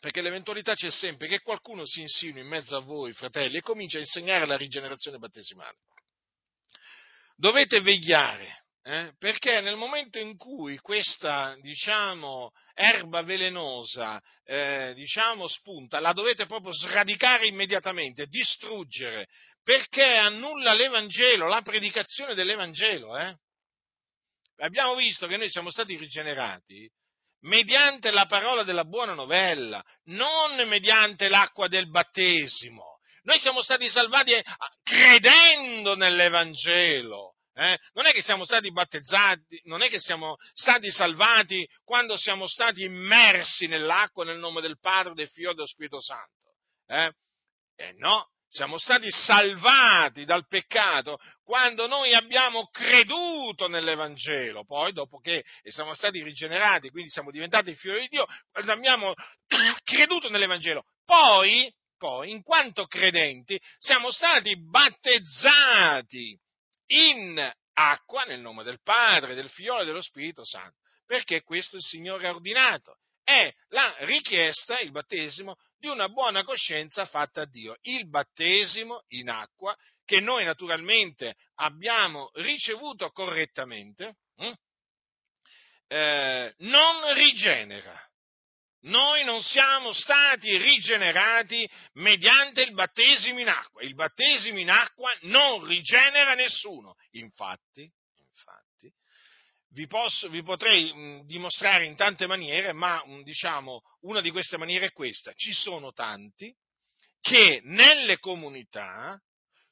perché 0.00 0.20
l'eventualità 0.20 0.74
c'è 0.74 0.90
sempre 0.90 1.28
che 1.28 1.40
qualcuno 1.42 1.86
si 1.86 2.00
insinui 2.00 2.40
in 2.40 2.48
mezzo 2.48 2.76
a 2.76 2.80
voi, 2.80 3.12
fratelli, 3.12 3.58
e 3.58 3.62
comincia 3.62 3.98
a 3.98 4.00
insegnare 4.00 4.44
la 4.44 4.56
rigenerazione 4.56 5.18
battesimale. 5.18 5.76
Dovete 7.36 7.80
vegliare, 7.80 8.64
eh? 8.90 9.12
Perché 9.18 9.60
nel 9.60 9.76
momento 9.76 10.18
in 10.18 10.36
cui 10.36 10.76
questa, 10.78 11.56
diciamo, 11.60 12.50
erba 12.74 13.22
velenosa, 13.22 14.20
eh, 14.44 14.92
diciamo, 14.96 15.46
spunta, 15.46 16.00
la 16.00 16.12
dovete 16.12 16.46
proprio 16.46 16.72
sradicare 16.72 17.46
immediatamente, 17.46 18.26
distruggere, 18.26 19.28
perché 19.62 20.16
annulla 20.16 20.72
l'Evangelo, 20.72 21.46
la 21.46 21.62
predicazione 21.62 22.34
dell'Evangelo. 22.34 23.16
Eh? 23.16 23.32
Abbiamo 24.56 24.96
visto 24.96 25.28
che 25.28 25.36
noi 25.36 25.50
siamo 25.50 25.70
stati 25.70 25.96
rigenerati 25.96 26.90
mediante 27.42 28.10
la 28.10 28.26
parola 28.26 28.64
della 28.64 28.84
buona 28.84 29.14
novella, 29.14 29.80
non 30.06 30.56
mediante 30.66 31.28
l'acqua 31.28 31.68
del 31.68 31.88
battesimo. 31.88 32.98
Noi 33.22 33.38
siamo 33.38 33.62
stati 33.62 33.88
salvati 33.88 34.32
eh, 34.32 34.42
credendo 34.82 35.94
nell'Evangelo. 35.94 37.36
Eh? 37.60 37.78
Non 37.92 38.06
è 38.06 38.12
che 38.12 38.22
siamo 38.22 38.46
stati 38.46 38.72
battezzati, 38.72 39.60
non 39.64 39.82
è 39.82 39.90
che 39.90 40.00
siamo 40.00 40.36
stati 40.54 40.90
salvati 40.90 41.68
quando 41.84 42.16
siamo 42.16 42.46
stati 42.46 42.84
immersi 42.84 43.66
nell'acqua 43.66 44.24
nel 44.24 44.38
nome 44.38 44.62
del 44.62 44.78
Padre, 44.78 45.12
del 45.12 45.28
Figlio 45.28 45.50
e 45.50 45.54
dello 45.54 45.66
Spirito 45.66 46.00
Santo. 46.00 46.54
Eh? 46.86 47.12
eh 47.76 47.92
no, 47.98 48.30
siamo 48.48 48.78
stati 48.78 49.10
salvati 49.10 50.24
dal 50.24 50.46
peccato 50.46 51.18
quando 51.44 51.86
noi 51.86 52.14
abbiamo 52.14 52.66
creduto 52.70 53.68
nell'Evangelo, 53.68 54.64
poi 54.64 54.94
dopo 54.94 55.18
che 55.18 55.44
siamo 55.64 55.94
stati 55.94 56.22
rigenerati, 56.22 56.88
quindi 56.88 57.10
siamo 57.10 57.30
diventati 57.30 57.74
figli 57.74 57.98
di 57.98 58.08
Dio, 58.08 58.26
quando 58.50 58.72
abbiamo 58.72 59.12
creduto 59.84 60.30
nell'Evangelo, 60.30 60.84
poi, 61.04 61.70
poi, 61.98 62.30
in 62.30 62.42
quanto 62.42 62.86
credenti, 62.86 63.60
siamo 63.76 64.10
stati 64.10 64.56
battezzati 64.58 66.40
in 66.90 67.52
acqua 67.74 68.24
nel 68.24 68.40
nome 68.40 68.62
del 68.62 68.80
Padre, 68.82 69.34
del 69.34 69.48
Figlio 69.48 69.80
e 69.80 69.84
dello 69.84 70.02
Spirito 70.02 70.44
Santo, 70.44 70.78
perché 71.06 71.42
questo 71.42 71.76
il 71.76 71.82
Signore 71.82 72.26
ha 72.26 72.34
ordinato. 72.34 72.98
È 73.22 73.52
la 73.68 73.94
richiesta, 74.00 74.80
il 74.80 74.90
battesimo, 74.90 75.56
di 75.78 75.88
una 75.88 76.08
buona 76.08 76.42
coscienza 76.42 77.06
fatta 77.06 77.42
a 77.42 77.46
Dio. 77.46 77.76
Il 77.82 78.08
battesimo 78.08 79.04
in 79.08 79.30
acqua, 79.30 79.76
che 80.04 80.20
noi 80.20 80.44
naturalmente 80.44 81.36
abbiamo 81.56 82.30
ricevuto 82.34 83.10
correttamente, 83.10 84.16
hm? 84.36 84.52
eh, 85.88 86.54
non 86.58 87.14
rigenera. 87.14 88.09
Noi 88.82 89.24
non 89.24 89.42
siamo 89.42 89.92
stati 89.92 90.56
rigenerati 90.56 91.68
mediante 91.94 92.62
il 92.62 92.72
battesimo 92.72 93.40
in 93.40 93.48
acqua. 93.48 93.82
Il 93.82 93.94
battesimo 93.94 94.58
in 94.58 94.70
acqua 94.70 95.14
non 95.22 95.66
rigenera 95.66 96.34
nessuno. 96.34 96.94
Infatti, 97.12 97.82
infatti 98.16 98.92
vi, 99.72 99.86
posso, 99.86 100.28
vi 100.28 100.42
potrei 100.42 101.24
dimostrare 101.26 101.84
in 101.84 101.94
tante 101.94 102.26
maniere, 102.26 102.72
ma 102.72 103.02
diciamo 103.22 103.82
una 104.02 104.20
di 104.20 104.30
queste 104.30 104.56
maniere 104.56 104.86
è 104.86 104.92
questa. 104.92 105.32
Ci 105.34 105.52
sono 105.52 105.92
tanti 105.92 106.54
che 107.20 107.60
nelle 107.64 108.18
comunità 108.18 109.20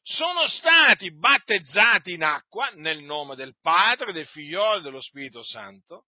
sono 0.03 0.47
stati 0.47 1.13
battezzati 1.13 2.13
in 2.13 2.23
acqua 2.23 2.71
nel 2.75 3.03
nome 3.03 3.37
del 3.37 3.55
Padre, 3.61 4.13
del 4.13 4.27
Figlio 4.27 4.77
e 4.77 4.81
dello 4.81 5.01
Spirito 5.01 5.43
Santo, 5.43 6.07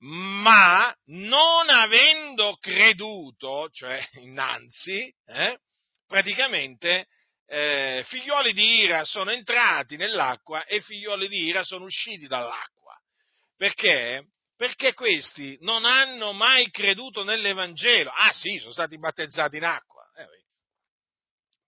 ma 0.00 0.94
non 1.06 1.68
avendo 1.68 2.56
creduto, 2.60 3.68
cioè 3.70 4.06
innanzi, 4.20 5.12
eh, 5.26 5.58
praticamente 6.06 7.06
eh, 7.46 8.04
figlioli 8.06 8.52
di 8.52 8.80
ira 8.80 9.04
sono 9.04 9.30
entrati 9.30 9.96
nell'acqua 9.96 10.64
e 10.64 10.80
figlioli 10.80 11.28
di 11.28 11.44
ira 11.44 11.64
sono 11.64 11.84
usciti 11.84 12.26
dall'acqua. 12.26 12.96
Perché? 13.56 14.28
Perché 14.56 14.94
questi 14.94 15.56
non 15.60 15.84
hanno 15.84 16.32
mai 16.32 16.70
creduto 16.70 17.24
nell'Evangelo. 17.24 18.10
Ah 18.10 18.32
sì, 18.32 18.58
sono 18.58 18.72
stati 18.72 18.98
battezzati 18.98 19.56
in 19.56 19.64
acqua. 19.64 20.02
Eh, 20.16 20.26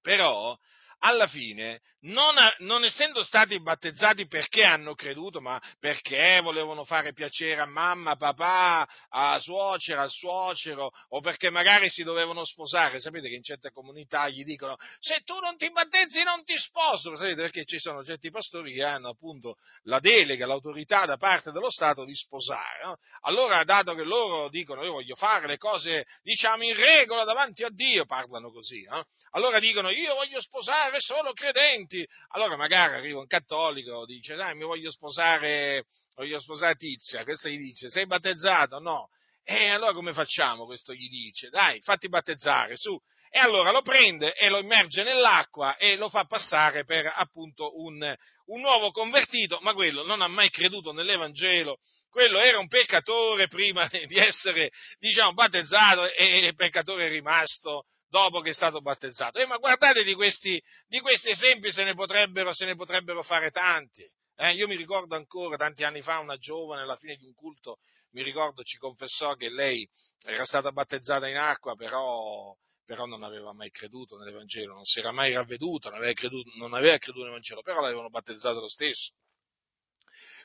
però 0.01 0.57
alla 0.99 1.27
fine, 1.27 1.81
non, 2.03 2.35
non, 2.59 2.85
essendo 2.85 3.23
stati 3.23 3.61
battezzati 3.61 4.27
perché 4.27 4.65
hanno 4.65 4.95
creduto, 4.95 5.41
ma 5.41 5.61
perché 5.79 6.41
volevano 6.43 6.85
fare 6.85 7.13
piacere 7.13 7.61
a 7.61 7.67
mamma, 7.67 8.17
papà, 8.17 8.89
a 9.11 9.39
suocera, 9.39 10.03
al 10.03 10.11
suocero, 10.11 10.91
o 11.11 11.21
perché 11.21 11.51
magari 11.51 11.89
si 11.89 12.03
dovevano 12.03 12.45
sposare, 12.45 13.01
sapete 13.01 13.29
che 13.29 13.37
in 13.37 13.43
certe 13.43 13.71
comunità 13.71 14.29
gli 14.29 14.43
dicono 14.43 14.77
se 14.99 15.23
tu 15.25 15.39
non 15.39 15.57
ti 15.57 15.71
battezzi 15.71 16.23
non 16.23 16.45
ti 16.45 16.57
sposo, 16.57 17.15
sapete 17.15 17.43
perché 17.43 17.65
ci 17.65 17.79
sono 17.79 18.03
certi 18.05 18.31
pastori 18.31 18.73
che 18.73 18.83
hanno 18.83 19.11
appunto 19.11 19.57
la 19.85 20.01
delega, 20.01 20.47
l'autorità 20.47 21.07
da 21.07 21.17
parte 21.17 21.53
dello 21.53 21.71
Stato 21.71 22.05
di 22.05 22.15
sposare. 22.15 22.85
No? 22.85 22.97
Allora, 23.23 23.63
dato 23.65 23.95
che 23.95 24.03
loro 24.03 24.49
dicono 24.49 24.83
io 24.83 24.93
voglio 24.93 25.15
fare 25.15 25.47
le 25.47 25.57
cose, 25.57 26.07
diciamo, 26.23 26.65
in 26.65 26.75
regola 26.75 27.25
davanti 27.25 27.63
a 27.63 27.71
Dio, 27.71 28.07
parlano 28.07 28.51
così, 28.51 28.83
no? 28.83 29.07
allora 29.31 29.59
dicono 29.61 29.91
io 29.91 30.15
voglio 30.15 30.41
sposare 30.41 30.97
solo 30.99 31.33
credenti. 31.33 31.92
Allora 32.29 32.57
magari 32.57 32.95
arriva 32.95 33.21
un 33.21 33.27
cattolico, 33.27 34.05
dice, 34.05 34.35
dai, 34.35 34.55
mi 34.55 34.65
voglio 34.65 34.91
sposare, 34.91 35.85
voglio 36.15 36.39
sposare 36.41 36.75
Tizia, 36.77 37.25
questo 37.25 37.49
gli 37.49 37.59
dice, 37.59 37.91
sei 37.91 38.07
battezzato? 38.07 38.79
No. 38.79 39.09
E 39.45 39.69
allora 39.69 39.93
come 39.93 40.13
facciamo? 40.13 40.65
Questo 40.67 40.95
gli 40.95 41.09
dice, 41.09 41.49
dai, 41.49 41.81
fatti 41.81 42.09
battezzare, 42.09 42.77
su. 42.77 42.99
E 43.35 43.39
allora 43.39 43.71
lo 43.71 43.81
prende 43.81 44.35
e 44.35 44.51
lo 44.51 44.59
immerge 44.59 45.03
nell'acqua 45.03 45.77
e 45.77 45.97
lo 45.97 46.11
fa 46.11 46.27
passare 46.27 46.85
per 46.85 47.11
appunto 47.15 47.81
un, 47.81 48.15
un 48.47 48.61
nuovo 48.61 48.91
convertito, 48.91 49.59
ma 49.63 49.73
quello 49.73 50.05
non 50.05 50.21
ha 50.21 50.29
mai 50.29 50.51
creduto 50.51 50.93
nell'Evangelo, 50.93 51.79
quello 52.11 52.39
era 52.39 52.59
un 52.59 52.69
peccatore 52.69 53.49
prima 53.49 53.89
di 54.07 54.19
essere, 54.19 54.71
diciamo, 54.99 55.33
battezzato 55.33 56.13
e 56.13 56.47
il 56.47 56.55
peccatore 56.55 57.07
è 57.07 57.09
rimasto 57.09 57.87
dopo 58.13 58.41
che 58.41 58.51
è 58.51 58.53
stato 58.53 58.83
battezzato. 58.83 59.39
Eh, 59.39 59.47
ma 59.47 59.57
guardate 59.57 60.05
di 60.05 60.13
questi, 60.13 60.63
di 60.87 61.01
questi 61.01 61.31
esempi 61.31 61.73
se 61.73 61.83
ne 61.83 61.95
potrebbero, 61.95 62.53
se 62.53 62.67
ne 62.67 62.77
potrebbero 62.77 63.23
fare 63.23 63.51
tanti. 63.51 64.05
Eh, 64.37 64.53
io 64.53 64.69
mi 64.69 64.77
ricordo 64.77 65.17
ancora, 65.17 65.57
tanti 65.57 65.83
anni 65.83 66.03
fa, 66.03 66.19
una 66.19 66.37
giovane 66.37 66.83
alla 66.83 66.97
fine 66.97 67.17
di 67.17 67.25
un 67.25 67.33
culto, 67.33 67.79
mi 68.11 68.23
ricordo, 68.23 68.63
ci 68.63 68.77
confessò 68.77 69.35
che 69.35 69.49
lei 69.49 69.89
era 70.25 70.45
stata 70.45 70.73
battezzata 70.73 71.27
in 71.27 71.37
acqua, 71.37 71.75
però, 71.75 72.55
però 72.85 73.07
non 73.07 73.23
aveva 73.23 73.55
mai 73.55 73.71
creduto 73.71 74.19
nell'Evangelo, 74.19 74.75
non 74.75 74.85
si 74.85 74.99
era 74.99 75.11
mai 75.11 75.33
ravveduta, 75.33 75.89
non 75.89 75.99
aveva 75.99 76.13
creduto, 76.13 76.51
non 76.57 76.75
aveva 76.75 76.99
creduto 76.99 77.21
nell'Evangelo, 77.21 77.63
però 77.63 77.81
l'avevano 77.81 78.11
battezzato 78.11 78.61
lo 78.61 78.69
stesso. 78.69 79.13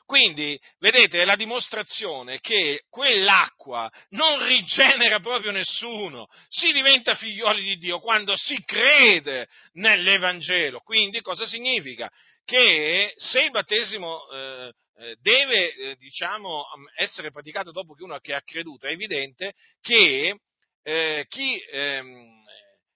Quindi, 0.08 0.58
vedete, 0.78 1.20
è 1.20 1.24
la 1.26 1.36
dimostrazione 1.36 2.40
che 2.40 2.84
quell'acqua 2.88 3.92
non 4.12 4.42
rigenera 4.42 5.20
proprio 5.20 5.50
nessuno. 5.50 6.28
Si 6.48 6.72
diventa 6.72 7.14
figlioli 7.14 7.62
di 7.62 7.76
Dio 7.76 8.00
quando 8.00 8.34
si 8.34 8.58
crede 8.64 9.48
nell'Evangelo. 9.72 10.80
Quindi, 10.80 11.20
cosa 11.20 11.46
significa? 11.46 12.10
Che 12.42 13.12
se 13.16 13.42
il 13.42 13.50
battesimo 13.50 14.26
eh, 14.30 14.72
eh 14.96 15.16
deve, 15.20 15.74
eh, 15.74 15.96
diciamo, 15.96 16.64
essere 16.96 17.30
praticato 17.30 17.70
dopo 17.70 17.92
che 17.92 18.04
uno 18.04 18.14
ha 18.14 18.42
creduto, 18.42 18.86
è 18.86 18.92
evidente 18.92 19.52
che 19.82 20.38
eh, 20.84 21.26
chi, 21.28 21.60
ehm, 21.70 22.44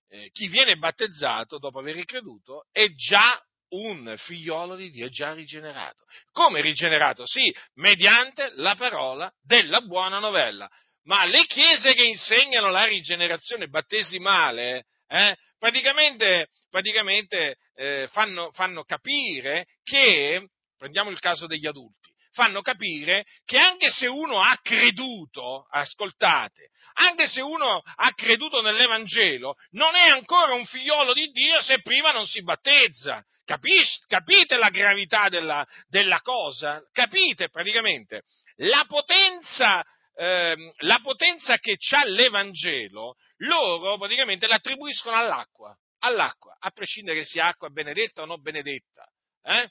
eh, 0.09 0.31
chi 0.33 0.49
viene 0.49 0.77
battezzato 0.77 1.59
dopo 1.59 1.81
aver 1.81 2.03
creduto 2.07 2.65
è 2.73 2.89
già 2.95 3.39
un 3.73 4.15
figliolo 4.17 4.77
di 4.77 4.91
Dio 4.91 5.09
già 5.09 5.33
rigenerato. 5.33 6.05
Come 6.33 6.61
rigenerato? 6.61 7.27
Sì, 7.27 7.55
mediante 7.75 8.51
la 8.55 8.75
parola 8.75 9.33
della 9.43 9.81
buona 9.81 10.19
novella. 10.19 10.69
Ma 11.05 11.25
le 11.25 11.45
chiese 11.47 11.95
che 11.95 12.05
insegnano 12.05 12.71
la 12.71 12.85
rigenerazione 12.85 13.67
battesimale, 13.69 14.85
eh, 15.09 15.37
praticamente, 15.59 16.49
praticamente 16.71 17.57
eh, 17.75 18.09
fanno, 18.11 18.51
fanno 18.53 18.85
capire 18.85 19.67
che, 19.83 20.49
prendiamo 20.77 21.11
il 21.11 21.19
caso 21.19 21.47
degli 21.47 21.67
adulti, 21.67 22.12
fanno 22.33 22.63
capire 22.63 23.25
che 23.45 23.59
anche 23.59 23.91
se 23.91 24.07
uno 24.07 24.41
ha 24.41 24.59
creduto, 24.63 25.67
ascoltate, 25.71 26.71
anche 26.95 27.27
se 27.27 27.41
uno 27.41 27.81
ha 27.85 28.13
creduto 28.15 28.61
nell'Evangelo, 28.61 29.55
non 29.71 29.95
è 29.95 30.09
ancora 30.09 30.55
un 30.55 30.65
figliolo 30.67 31.13
di 31.13 31.31
Dio 31.31 31.61
se 31.61 31.81
prima 31.81 32.11
non 32.11 32.27
si 32.27 32.43
battezza. 32.43 33.25
Capis, 33.45 34.05
capite 34.07 34.57
la 34.57 34.71
gravità 34.71 35.29
della, 35.29 35.67
della, 35.89 36.21
cosa? 36.21 36.83
Capite 36.93 37.49
praticamente? 37.49 38.23
La 38.57 38.85
potenza, 38.87 39.85
eh, 40.15 40.73
la 40.79 41.01
potenza 41.03 41.59
che 41.59 41.77
ha 41.95 42.05
l'Evangelo, 42.05 43.17
loro 43.39 43.99
praticamente 43.99 44.47
l'attribuiscono 44.47 45.17
all'acqua, 45.17 45.77
all'acqua, 46.01 46.57
a 46.59 46.71
prescindere 46.71 47.19
che 47.19 47.25
sia 47.25 47.47
acqua 47.47 47.69
benedetta 47.71 48.23
o 48.23 48.27
non 48.27 48.41
benedetta. 48.41 49.05
Eh? 49.43 49.69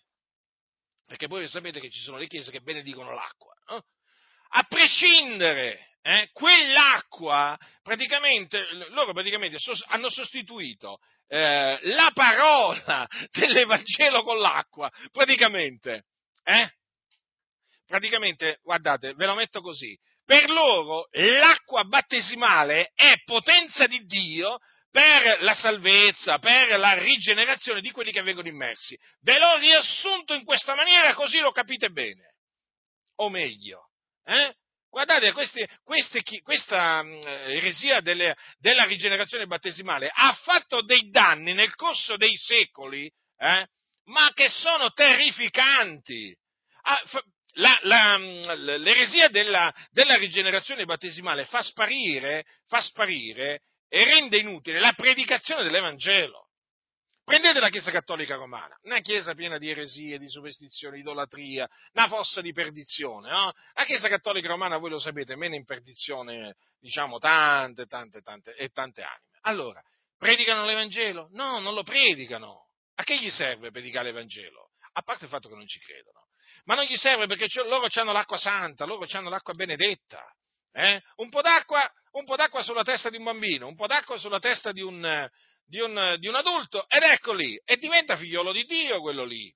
Perché 1.11 1.27
voi 1.27 1.45
sapete 1.49 1.81
che 1.81 1.89
ci 1.89 1.99
sono 1.99 2.15
le 2.15 2.25
chiese 2.25 2.51
che 2.51 2.61
benedicono 2.61 3.11
l'acqua. 3.11 3.53
Eh? 3.67 3.81
A 4.51 4.63
prescindere 4.63 5.89
eh, 6.03 6.29
quell'acqua, 6.31 7.59
praticamente, 7.83 8.65
loro 8.91 9.11
praticamente 9.11 9.57
hanno 9.87 10.09
sostituito 10.09 10.99
eh, 11.27 11.77
la 11.81 12.11
parola 12.13 13.05
dell'Evangelo 13.29 14.23
con 14.23 14.39
l'acqua, 14.39 14.89
praticamente, 15.11 16.05
eh? 16.45 16.75
Praticamente, 17.85 18.59
guardate, 18.63 19.13
ve 19.13 19.25
lo 19.25 19.35
metto 19.35 19.59
così, 19.59 19.99
per 20.23 20.49
loro 20.49 21.09
l'acqua 21.11 21.83
battesimale 21.83 22.93
è 22.95 23.21
potenza 23.25 23.85
di 23.85 24.05
Dio 24.05 24.59
per 24.91 25.41
la 25.41 25.53
salvezza, 25.53 26.37
per 26.39 26.77
la 26.77 26.93
rigenerazione 26.93 27.79
di 27.79 27.91
quelli 27.91 28.11
che 28.11 28.21
vengono 28.21 28.49
immersi. 28.49 28.97
Ve 29.21 29.39
l'ho 29.39 29.57
riassunto 29.57 30.33
in 30.33 30.43
questa 30.43 30.75
maniera 30.75 31.13
così 31.13 31.39
lo 31.39 31.51
capite 31.51 31.89
bene. 31.89 32.35
O 33.15 33.29
meglio, 33.29 33.89
eh? 34.25 34.53
Guardate, 34.89 35.31
queste, 35.31 35.69
queste, 35.83 36.21
questa 36.43 37.01
mm, 37.01 37.21
eresia 37.47 38.01
delle, 38.01 38.35
della 38.59 38.83
rigenerazione 38.83 39.45
battesimale 39.45 40.11
ha 40.13 40.33
fatto 40.33 40.81
dei 40.81 41.09
danni 41.09 41.53
nel 41.53 41.73
corso 41.75 42.17
dei 42.17 42.35
secoli, 42.35 43.09
eh, 43.37 43.67
ma 44.07 44.31
che 44.33 44.49
sono 44.49 44.91
terrificanti. 44.91 46.35
Ah, 46.81 47.01
la, 47.53 47.79
la, 47.83 48.17
mm, 48.17 48.43
l'eresia 48.79 49.29
della, 49.29 49.73
della, 49.91 50.15
rigenerazione 50.15 50.83
battesimale 50.83 51.45
fa 51.45 51.61
sparire, 51.61 52.43
fa 52.67 52.81
sparire 52.81 53.61
e 53.93 54.05
rende 54.05 54.37
inutile 54.37 54.79
la 54.79 54.93
predicazione 54.93 55.63
dell'Evangelo 55.63 56.51
Prendete 57.23 57.59
la 57.59 57.69
Chiesa 57.69 57.91
Cattolica 57.91 58.35
Romana, 58.35 58.77
una 58.81 58.99
Chiesa 58.99 59.33
piena 59.35 59.57
di 59.57 59.69
eresie, 59.69 60.17
di 60.17 60.27
superstizioni, 60.27 60.95
di 60.95 61.01
idolatria, 61.01 61.65
una 61.93 62.07
fossa 62.07 62.41
di 62.41 62.51
perdizione. 62.51 63.29
No? 63.29 63.53
La 63.73 63.85
Chiesa 63.85 64.09
Cattolica 64.09 64.49
Romana, 64.49 64.77
voi 64.77 64.89
lo 64.89 64.99
sapete, 64.99 65.35
meno 65.35 65.55
in 65.55 65.63
perdizione, 65.63 66.55
diciamo, 66.79 67.19
tante, 67.19 67.85
tante, 67.85 68.21
tante 68.21 68.53
e 68.55 68.69
tante 68.69 69.03
anime. 69.03 69.37
Allora, 69.41 69.81
predicano 70.17 70.65
l'Evangelo? 70.65 71.29
No, 71.31 71.59
non 71.59 71.73
lo 71.73 71.83
predicano. 71.83 72.67
A 72.95 73.03
che 73.03 73.17
gli 73.17 73.29
serve 73.29 73.71
predicare 73.71 74.05
l'Evangelo? 74.05 74.71
A 74.93 75.01
parte 75.01 75.25
il 75.25 75.29
fatto 75.29 75.47
che 75.47 75.55
non 75.55 75.67
ci 75.67 75.79
credono. 75.79 76.27
Ma 76.65 76.75
non 76.75 76.83
gli 76.83 76.97
serve 76.97 77.27
perché 77.27 77.47
loro 77.63 77.87
hanno 77.89 78.11
l'acqua 78.11 78.37
santa, 78.37 78.83
loro 78.83 79.05
hanno 79.09 79.29
l'acqua 79.29 79.53
benedetta. 79.53 80.21
Eh? 80.73 81.01
Un, 81.17 81.29
po 81.29 81.41
un, 82.11 82.25
po 82.25 82.35
d'acqua, 82.35 82.63
sulla 82.63 82.83
testa 82.83 83.09
di 83.09 83.17
un 83.17 83.23
bambino, 83.23 83.67
un 83.67 83.75
po' 83.75 83.87
d'acqua 83.87 84.17
sulla 84.17 84.39
testa 84.39 84.71
di 84.71 84.81
un, 84.81 85.29
di 85.65 85.79
un, 85.79 86.15
di 86.19 86.27
un 86.27 86.35
adulto 86.35 86.85
ed 86.87 87.03
ecco 87.03 87.33
lì, 87.33 87.59
e 87.63 87.77
diventa 87.77 88.17
figliolo 88.17 88.51
di 88.51 88.63
Dio 88.65 88.99
quello 89.01 89.23
lì. 89.23 89.53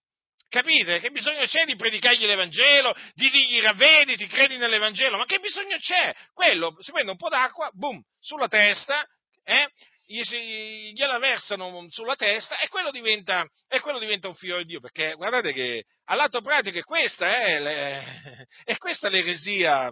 Capite? 0.48 1.00
Che 1.00 1.12
bisogno 1.12 1.46
c'è 1.46 1.66
di 1.66 1.76
predicargli 1.76 2.26
l'Evangelo, 2.26 2.96
di 3.14 3.30
dirgli 3.30 3.60
ravvediti, 3.62 4.28
credi 4.28 4.58
nell'Evangelo? 4.58 5.18
Ma 5.18 5.26
che 5.26 5.40
bisogno 5.40 5.78
c'è? 5.78 6.16
Quello 6.34 6.76
si 6.80 6.92
prende 6.92 7.12
un 7.12 7.18
po' 7.18 7.30
d'acqua, 7.30 7.70
boom, 7.74 8.02
sulla 8.20 8.48
testa, 8.48 9.06
eh? 9.44 9.70
gliela 10.08 11.18
versano 11.18 11.88
sulla 11.90 12.16
testa 12.16 12.60
e 12.60 12.68
quello, 12.68 12.92
diventa, 12.92 13.46
e 13.68 13.80
quello 13.80 14.00
diventa 14.00 14.28
un 14.28 14.36
figlio 14.36 14.58
di 14.58 14.66
Dio, 14.66 14.80
perché 14.80 15.14
guardate 15.16 15.52
che 15.52 15.86
all'atto 16.06 16.42
pratico 16.42 16.78
è 16.78 16.84
questa, 16.84 17.44
eh, 17.44 18.48
è 18.64 18.78
questa 18.78 19.10
l'eresia, 19.10 19.92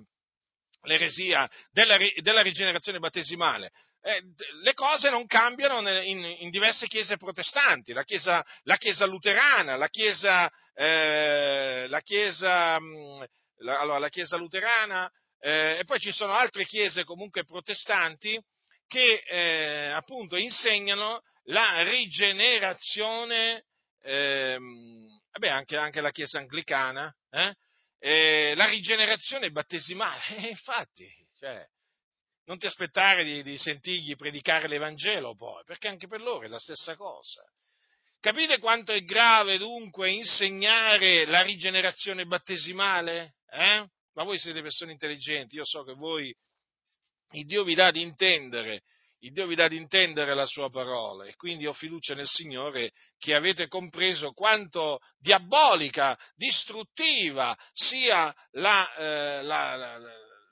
l'eresia 0.83 1.49
della, 1.71 1.97
della 2.21 2.41
rigenerazione 2.41 2.99
battesimale. 2.99 3.71
Eh, 4.01 4.21
le 4.61 4.73
cose 4.73 5.09
non 5.09 5.25
cambiano 5.27 5.79
in, 6.01 6.23
in, 6.39 6.49
diverse 6.49 6.87
chiese 6.87 7.15
protestanti, 7.17 7.93
la 7.93 8.03
chiesa, 8.03 8.45
la 8.63 8.75
chiesa 8.75 9.05
luterana, 9.05 9.77
la 9.77 9.87
chiesa, 9.87 10.51
eh, 10.73 11.85
la 11.87 12.01
chiesa, 12.01 12.79
mm, 12.79 13.23
la, 13.59 13.79
allora, 13.79 13.99
la 13.99 14.09
chiesa 14.09 14.35
luterana 14.35 15.09
eh, 15.39 15.77
e 15.79 15.85
poi 15.85 15.99
ci 15.99 16.11
sono 16.11 16.33
altre 16.33 16.65
chiese 16.65 17.05
comunque 17.05 17.45
protestanti 17.45 18.37
che 18.87 19.23
eh, 19.25 19.87
appunto 19.91 20.35
insegnano 20.35 21.21
la 21.47 21.81
rigenerazione, 21.83 23.65
vabbè, 24.01 25.47
anche, 25.47 25.77
anche, 25.77 26.01
la 26.01 26.11
chiesa 26.11 26.39
anglicana, 26.39 27.13
eh, 28.05 28.53
la 28.55 28.65
rigenerazione 28.65 29.49
battesimale, 29.49 30.49
infatti, 30.49 31.09
cioè, 31.39 31.65
non 32.45 32.57
ti 32.57 32.65
aspettare 32.65 33.23
di, 33.23 33.41
di 33.43 33.57
sentirgli 33.57 34.17
predicare 34.17 34.67
l'Evangelo 34.67 35.35
poi, 35.35 35.63
perché 35.63 35.87
anche 35.87 36.07
per 36.07 36.19
loro 36.19 36.43
è 36.43 36.49
la 36.49 36.59
stessa 36.59 36.97
cosa. 36.97 37.41
Capite 38.19 38.59
quanto 38.59 38.91
è 38.91 39.03
grave 39.03 39.57
dunque 39.57 40.09
insegnare 40.09 41.25
la 41.25 41.43
rigenerazione 41.43 42.25
battesimale? 42.25 43.35
Eh? 43.49 43.87
Ma 44.15 44.23
voi 44.23 44.37
siete 44.37 44.61
persone 44.61 44.91
intelligenti, 44.91 45.55
io 45.55 45.65
so 45.65 45.83
che 45.83 45.93
voi, 45.93 46.35
il 47.31 47.45
Dio 47.45 47.63
vi 47.63 47.73
dà 47.73 47.89
di 47.89 48.01
intendere, 48.01 48.81
il 49.23 49.31
Dio 49.31 49.47
vi 49.47 49.55
dà 49.55 49.67
di 49.67 49.77
intendere 49.77 50.33
la 50.33 50.45
sua 50.45 50.69
parola 50.69 51.25
e 51.25 51.35
quindi 51.35 51.65
ho 51.65 51.73
fiducia 51.73 52.13
nel 52.13 52.27
Signore 52.27 52.91
che 53.17 53.33
avete 53.33 53.67
compreso 53.67 54.31
quanto 54.31 54.99
diabolica, 55.17 56.17
distruttiva 56.35 57.57
sia 57.71 58.33
la, 58.51 58.93
eh, 58.95 59.43
la, 59.43 59.75
la, 59.75 59.99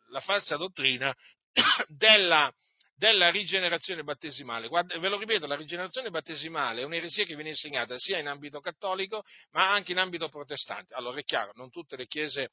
la 0.10 0.20
falsa 0.22 0.56
dottrina 0.56 1.14
della, 1.88 2.50
della 2.96 3.30
rigenerazione 3.30 4.04
battesimale. 4.04 4.70
Guarda, 4.70 4.98
ve 5.00 5.10
lo 5.10 5.18
ripeto, 5.18 5.48
la 5.48 5.56
rigenerazione 5.56 6.10
battesimale 6.10 6.82
è 6.82 6.86
un'eresia 6.86 7.26
che 7.26 7.36
viene 7.36 7.50
insegnata 7.50 7.98
sia 7.98 8.20
in 8.20 8.28
ambito 8.28 8.62
cattolico 8.62 9.24
ma 9.52 9.72
anche 9.74 9.92
in 9.92 9.98
ambito 9.98 10.30
protestante. 10.30 10.94
Allora 10.94 11.20
è 11.20 11.24
chiaro, 11.24 11.52
non 11.56 11.70
tutte 11.70 11.98
le 11.98 12.08
chiese, 12.08 12.52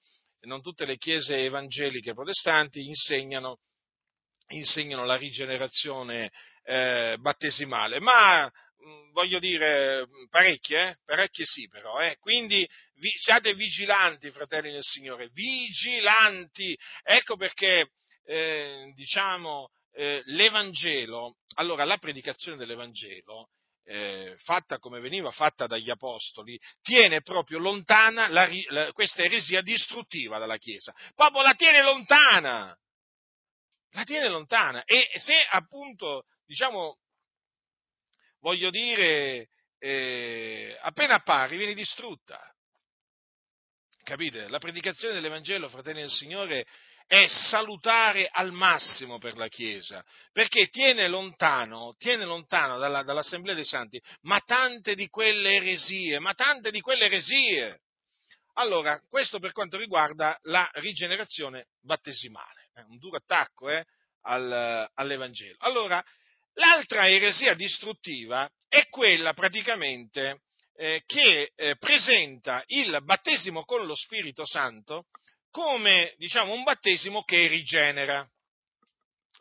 tutte 0.62 0.84
le 0.84 0.96
chiese 0.96 1.44
evangeliche 1.44 2.12
protestanti 2.12 2.84
insegnano, 2.84 3.58
insegnano 4.48 5.04
la 5.04 5.16
rigenerazione 5.16 6.30
eh, 6.64 7.16
battesimale, 7.18 8.00
ma 8.00 8.50
voglio 9.12 9.38
dire 9.38 10.06
parecchie, 10.30 10.90
eh? 10.90 10.96
parecchie 11.04 11.44
sì 11.44 11.66
però, 11.68 11.98
eh? 12.00 12.16
quindi 12.20 12.68
vi, 12.96 13.10
siate 13.16 13.54
vigilanti 13.54 14.30
fratelli 14.30 14.70
del 14.70 14.82
Signore, 14.82 15.28
vigilanti, 15.32 16.76
ecco 17.02 17.36
perché 17.36 17.90
eh, 18.24 18.92
diciamo, 18.94 19.70
eh, 19.94 20.22
l'Evangelo, 20.26 21.36
allora 21.54 21.84
la 21.84 21.98
predicazione 21.98 22.56
dell'Evangelo, 22.56 23.48
eh, 23.84 24.34
fatta 24.38 24.78
come 24.78 25.00
veniva 25.00 25.30
fatta 25.30 25.66
dagli 25.66 25.90
Apostoli, 25.90 26.58
tiene 26.82 27.22
proprio 27.22 27.58
lontana 27.58 28.28
la, 28.28 28.48
la, 28.68 28.92
questa 28.92 29.22
eresia 29.22 29.62
distruttiva 29.62 30.38
dalla 30.38 30.58
Chiesa, 30.58 30.94
proprio 31.14 31.42
la 31.42 31.54
tiene 31.54 31.82
lontana, 31.82 32.76
la 33.92 34.04
tiene 34.04 34.28
lontana 34.28 34.84
e 34.84 35.08
se 35.18 35.34
appunto, 35.50 36.24
diciamo, 36.46 36.98
voglio 38.40 38.70
dire, 38.70 39.48
eh, 39.78 40.76
appena 40.80 41.14
appare 41.14 41.56
viene 41.56 41.74
distrutta. 41.74 42.40
Capite? 44.02 44.48
La 44.48 44.58
predicazione 44.58 45.14
dell'Evangelo, 45.14 45.68
fratelli 45.68 46.00
del 46.00 46.10
Signore, 46.10 46.66
è 47.06 47.26
salutare 47.26 48.28
al 48.30 48.52
massimo 48.52 49.18
per 49.18 49.36
la 49.36 49.48
Chiesa, 49.48 50.04
perché 50.30 50.68
tiene 50.68 51.08
lontano, 51.08 51.94
tiene 51.96 52.24
lontano 52.24 52.76
dalla, 52.76 53.02
dall'Assemblea 53.02 53.54
dei 53.54 53.64
Santi, 53.64 54.00
ma 54.22 54.40
tante 54.40 54.94
di 54.94 55.08
quelle 55.08 55.54
eresie, 55.54 56.18
ma 56.18 56.34
tante 56.34 56.70
di 56.70 56.80
quelle 56.80 57.06
eresie. 57.06 57.80
Allora, 58.54 59.00
questo 59.08 59.38
per 59.38 59.52
quanto 59.52 59.78
riguarda 59.78 60.38
la 60.42 60.68
rigenerazione 60.74 61.68
battesimale, 61.80 62.57
è 62.78 62.84
un 62.88 62.98
duro 62.98 63.16
attacco 63.16 63.68
eh, 63.68 63.84
al, 64.22 64.90
all'Evangelo. 64.94 65.56
Allora, 65.58 66.02
l'altra 66.54 67.08
eresia 67.08 67.54
distruttiva 67.54 68.48
è 68.68 68.88
quella 68.88 69.34
praticamente 69.34 70.42
eh, 70.76 71.02
che 71.06 71.52
eh, 71.54 71.76
presenta 71.76 72.62
il 72.66 72.98
battesimo 73.02 73.64
con 73.64 73.84
lo 73.86 73.96
Spirito 73.96 74.46
Santo 74.46 75.06
come 75.50 76.14
diciamo 76.18 76.52
un 76.52 76.62
battesimo 76.62 77.24
che 77.24 77.48
rigenera. 77.48 78.28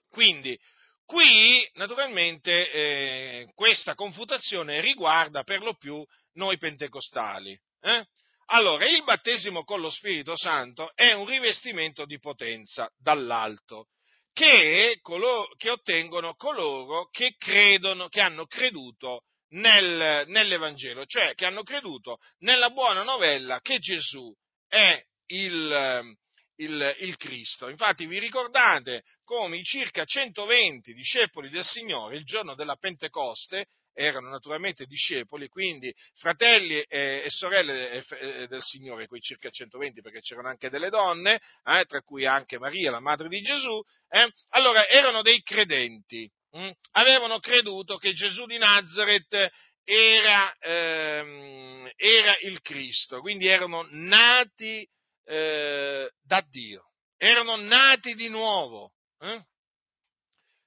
Quindi, 0.09 0.57
qui 1.05 1.69
naturalmente 1.73 2.71
eh, 2.71 3.51
questa 3.53 3.93
confutazione 3.93 4.81
riguarda 4.81 5.43
per 5.43 5.61
lo 5.61 5.75
più 5.75 6.03
noi 6.33 6.57
pentecostali. 6.57 7.59
Eh? 7.81 8.07
Allora, 8.49 8.87
il 8.87 9.03
battesimo 9.03 9.63
con 9.63 9.81
lo 9.81 9.89
Spirito 9.89 10.37
Santo 10.37 10.91
è 10.95 11.11
un 11.11 11.25
rivestimento 11.25 12.05
di 12.05 12.17
potenza 12.17 12.89
dall'alto 12.97 13.87
che, 14.31 14.99
coloro, 15.01 15.47
che 15.57 15.69
ottengono 15.69 16.35
coloro 16.35 17.09
che 17.09 17.35
credono, 17.37 18.07
che 18.07 18.21
hanno 18.21 18.45
creduto 18.45 19.23
nel, 19.49 20.25
nell'Evangelo, 20.27 21.05
cioè 21.05 21.33
che 21.33 21.45
hanno 21.45 21.63
creduto 21.63 22.19
nella 22.39 22.69
buona 22.69 23.03
novella 23.03 23.59
che 23.59 23.79
Gesù 23.79 24.33
è 24.67 25.01
il, 25.27 26.15
il, 26.55 26.95
il, 26.99 27.17
Cristo. 27.17 27.67
Infatti 27.67 28.05
vi 28.05 28.19
ricordate 28.19 29.03
come 29.25 29.57
i 29.57 29.63
circa 29.63 30.05
120 30.05 30.93
discepoli 30.93 31.49
del 31.49 31.65
Signore 31.65 32.15
il 32.15 32.23
giorno 32.23 32.55
della 32.55 32.75
Pentecoste 32.75 33.67
erano 33.97 34.29
naturalmente 34.29 34.85
discepoli, 34.85 35.47
quindi 35.47 35.91
fratelli 36.13 36.79
e, 36.81 37.23
e 37.25 37.29
sorelle 37.29 38.03
del 38.47 38.61
Signore, 38.61 39.07
quei 39.07 39.21
circa 39.21 39.49
120, 39.49 40.01
perché 40.01 40.19
c'erano 40.19 40.49
anche 40.49 40.69
delle 40.69 40.89
donne, 40.89 41.41
eh, 41.63 41.83
tra 41.85 42.01
cui 42.03 42.25
anche 42.25 42.59
Maria, 42.59 42.91
la 42.91 42.99
madre 42.99 43.27
di 43.27 43.41
Gesù, 43.41 43.81
eh, 44.09 44.31
allora 44.49 44.87
erano 44.87 45.23
dei 45.23 45.41
credenti, 45.41 46.29
hm? 46.51 46.69
avevano 46.91 47.39
creduto 47.39 47.97
che 47.97 48.13
Gesù 48.13 48.45
di 48.45 48.59
Nazareth 48.59 49.49
era, 49.83 50.55
ehm, 50.59 51.89
era 51.95 52.37
il 52.41 52.61
Cristo, 52.61 53.19
quindi 53.19 53.47
erano 53.47 53.87
nati 53.89 54.87
eh, 55.25 56.11
da 56.21 56.45
Dio, 56.47 56.91
erano 57.17 57.55
nati 57.55 58.13
di 58.13 58.27
nuovo. 58.27 58.91
Eh? 59.19 59.43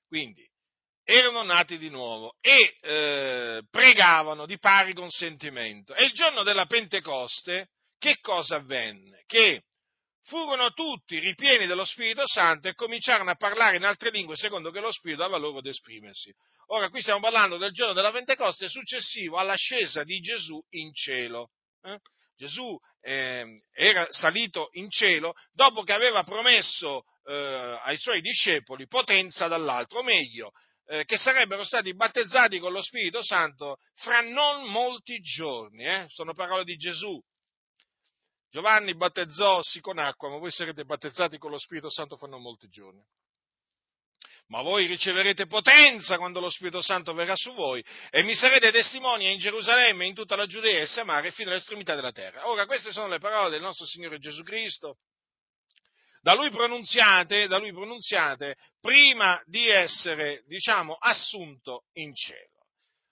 Quindi 0.08 0.49
erano 1.10 1.42
nati 1.42 1.76
di 1.76 1.88
nuovo 1.88 2.36
e 2.40 2.76
eh, 2.80 3.62
pregavano 3.68 4.46
di 4.46 4.58
pari 4.58 4.94
consentimento. 4.94 5.92
E 5.94 6.04
il 6.04 6.12
giorno 6.12 6.44
della 6.44 6.66
Pentecoste, 6.66 7.70
che 7.98 8.18
cosa 8.20 8.56
avvenne? 8.56 9.24
Che 9.26 9.62
furono 10.24 10.70
tutti 10.70 11.18
ripieni 11.18 11.66
dello 11.66 11.84
Spirito 11.84 12.22
Santo 12.26 12.68
e 12.68 12.74
cominciarono 12.74 13.30
a 13.30 13.34
parlare 13.34 13.76
in 13.76 13.84
altre 13.84 14.10
lingue 14.10 14.36
secondo 14.36 14.70
che 14.70 14.78
lo 14.78 14.92
Spirito 14.92 15.22
dava 15.22 15.36
loro 15.36 15.58
ad 15.58 15.66
esprimersi. 15.66 16.32
Ora, 16.68 16.88
qui 16.88 17.00
stiamo 17.00 17.20
parlando 17.20 17.56
del 17.56 17.72
giorno 17.72 17.92
della 17.92 18.12
Pentecoste 18.12 18.68
successivo 18.68 19.36
all'ascesa 19.36 20.04
di 20.04 20.20
Gesù 20.20 20.60
in 20.70 20.92
cielo. 20.94 21.50
Eh? 21.82 21.98
Gesù 22.36 22.78
eh, 23.00 23.44
era 23.72 24.06
salito 24.10 24.68
in 24.72 24.88
cielo 24.88 25.34
dopo 25.52 25.82
che 25.82 25.92
aveva 25.92 26.22
promesso 26.22 27.02
eh, 27.24 27.78
ai 27.82 27.98
suoi 27.98 28.20
discepoli 28.20 28.86
potenza 28.86 29.48
dall'alto, 29.48 29.98
o 29.98 30.02
meglio, 30.02 30.52
eh, 30.90 31.04
che 31.04 31.16
sarebbero 31.16 31.62
stati 31.62 31.94
battezzati 31.94 32.58
con 32.58 32.72
lo 32.72 32.82
Spirito 32.82 33.22
Santo 33.22 33.76
fra 33.94 34.22
non 34.22 34.68
molti 34.70 35.20
giorni. 35.20 35.84
Eh? 35.84 36.06
Sono 36.08 36.34
parole 36.34 36.64
di 36.64 36.76
Gesù. 36.76 37.16
Giovanni 38.50 38.96
battezzossi 38.96 39.80
con 39.80 39.98
acqua, 39.98 40.30
ma 40.30 40.38
voi 40.38 40.50
sarete 40.50 40.84
battezzati 40.84 41.38
con 41.38 41.52
lo 41.52 41.58
Spirito 41.58 41.90
Santo 41.90 42.16
fra 42.16 42.26
non 42.26 42.42
molti 42.42 42.68
giorni. 42.68 43.00
Ma 44.48 44.62
voi 44.62 44.86
riceverete 44.86 45.46
potenza 45.46 46.16
quando 46.16 46.40
lo 46.40 46.50
Spirito 46.50 46.82
Santo 46.82 47.14
verrà 47.14 47.36
su 47.36 47.52
voi 47.52 47.84
e 48.10 48.24
mi 48.24 48.34
sarete 48.34 48.72
testimoni 48.72 49.30
in 49.30 49.38
Gerusalemme, 49.38 50.06
in 50.06 50.14
tutta 50.14 50.34
la 50.34 50.46
Giudea 50.46 50.80
e 50.80 50.86
Samaria 50.86 51.30
fino 51.30 51.50
all'estremità 51.50 51.94
della 51.94 52.10
terra. 52.10 52.48
Ora, 52.48 52.66
queste 52.66 52.90
sono 52.90 53.06
le 53.06 53.20
parole 53.20 53.50
del 53.50 53.60
nostro 53.60 53.86
Signore 53.86 54.18
Gesù 54.18 54.42
Cristo, 54.42 54.96
da 56.20 56.34
lui 56.34 56.50
pronunziate, 56.50 57.46
da 57.46 57.58
lui 57.58 57.72
pronunziate 57.72 58.56
prima 58.80 59.40
di 59.46 59.68
essere, 59.68 60.42
diciamo, 60.46 60.94
assunto 60.94 61.84
in 61.94 62.14
cielo. 62.14 62.66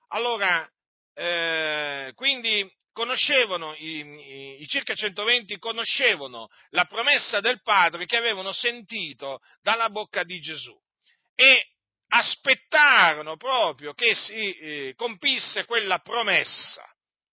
Allora, 0.08 0.68
eh, 1.14 2.12
quindi 2.14 2.70
conoscevano, 2.92 3.74
i, 3.76 4.60
i, 4.60 4.66
circa 4.66 4.94
120 4.94 5.58
conoscevano 5.58 6.48
la 6.70 6.84
promessa 6.84 7.40
del 7.40 7.62
Padre 7.62 8.06
che 8.06 8.16
avevano 8.16 8.52
sentito 8.52 9.38
dalla 9.62 9.88
bocca 9.88 10.24
di 10.24 10.40
Gesù 10.40 10.76
e 11.34 11.68
aspettarono 12.08 13.36
proprio 13.36 13.92
che 13.92 14.14
si 14.14 14.52
eh, 14.52 14.94
compisse 14.96 15.64
quella 15.64 15.98
promessa. 15.98 16.82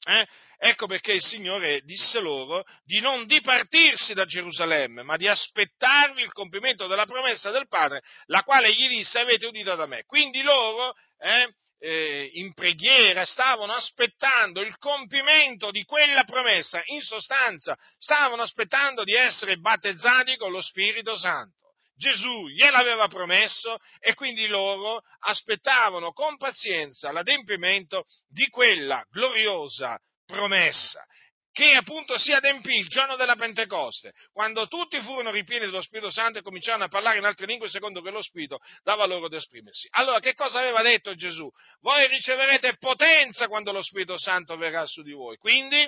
Eh? 0.06 0.28
Ecco 0.62 0.88
perché 0.88 1.14
il 1.14 1.24
Signore 1.24 1.80
disse 1.86 2.20
loro 2.20 2.66
di 2.84 3.00
non 3.00 3.26
dipartirsi 3.26 4.14
da 4.14 4.26
Gerusalemme, 4.26 5.04
ma 5.04 5.16
di 5.16 5.26
aspettarvi 5.26 6.22
il 6.22 6.34
compimento 6.34 6.86
della 6.86 7.06
promessa 7.06 7.50
del 7.50 7.70
Padre, 7.70 8.02
la 8.26 8.44
quale 8.44 8.74
gli 8.74 8.90
disse 8.90 9.20
avete 9.20 9.46
udito 9.46 9.76
da 9.76 9.86
me. 9.86 10.04
Quindi 10.04 10.42
loro 10.42 10.94
eh, 11.18 11.54
eh, 11.80 12.30
in 12.34 12.54
preghiera 12.54 13.24
stavano 13.24 13.72
aspettando 13.72 14.60
il 14.60 14.78
compimento 14.80 15.72
di 15.72 15.86
quella 15.86 16.26
promessa, 16.26 16.82
in 16.88 17.00
sostanza 17.00 17.78
stavano 17.98 18.42
aspettando 18.42 19.06
di 19.06 19.14
essere 19.14 19.56
battezzati 19.56 20.36
con 20.36 20.52
lo 20.52 20.60
Spirito 20.60 21.16
Santo. 21.16 21.72
Gesù 21.96 22.50
gliel'aveva 22.50 23.08
promesso 23.08 23.78
e 24.00 24.14
quindi 24.14 24.48
loro 24.48 25.04
aspettavano 25.20 26.12
con 26.12 26.36
pazienza 26.36 27.14
l'adempimento 27.14 28.04
di 28.28 28.48
quella 28.50 29.02
gloriosa 29.10 29.98
promessa 30.30 31.04
che 31.52 31.74
appunto 31.74 32.18
si 32.18 32.32
adempì 32.32 32.78
il 32.78 32.88
giorno 32.88 33.16
della 33.16 33.36
Pentecoste, 33.36 34.14
quando 34.32 34.68
tutti 34.68 35.02
furono 35.02 35.32
ripieni 35.32 35.66
dello 35.66 35.82
Spirito 35.82 36.10
Santo 36.10 36.40
e 36.40 36.42
cominciarono 36.42 36.86
a 36.86 36.88
parlare 36.88 37.18
in 37.18 37.26
altre 37.26 37.48
lingue 37.48 37.68
secondo 37.68 38.02
che 38.02 38.12
lo 38.12 38.22
Spirito 38.22 38.60
dava 38.82 39.06
loro 39.06 39.26
ad 39.26 39.34
esprimersi. 39.34 39.88
Allora, 39.92 40.20
che 40.20 40.36
cosa 40.36 40.60
aveva 40.60 40.82
detto 40.82 41.16
Gesù? 41.16 41.50
Voi 41.82 42.08
riceverete 42.08 42.78
potenza 42.78 43.48
quando 43.48 43.72
lo 43.72 43.82
Spirito 43.82 44.18
Santo 44.18 44.56
verrà 44.56 44.86
su 44.86 45.02
di 45.02 45.12
voi. 45.12 45.36
Quindi, 45.38 45.86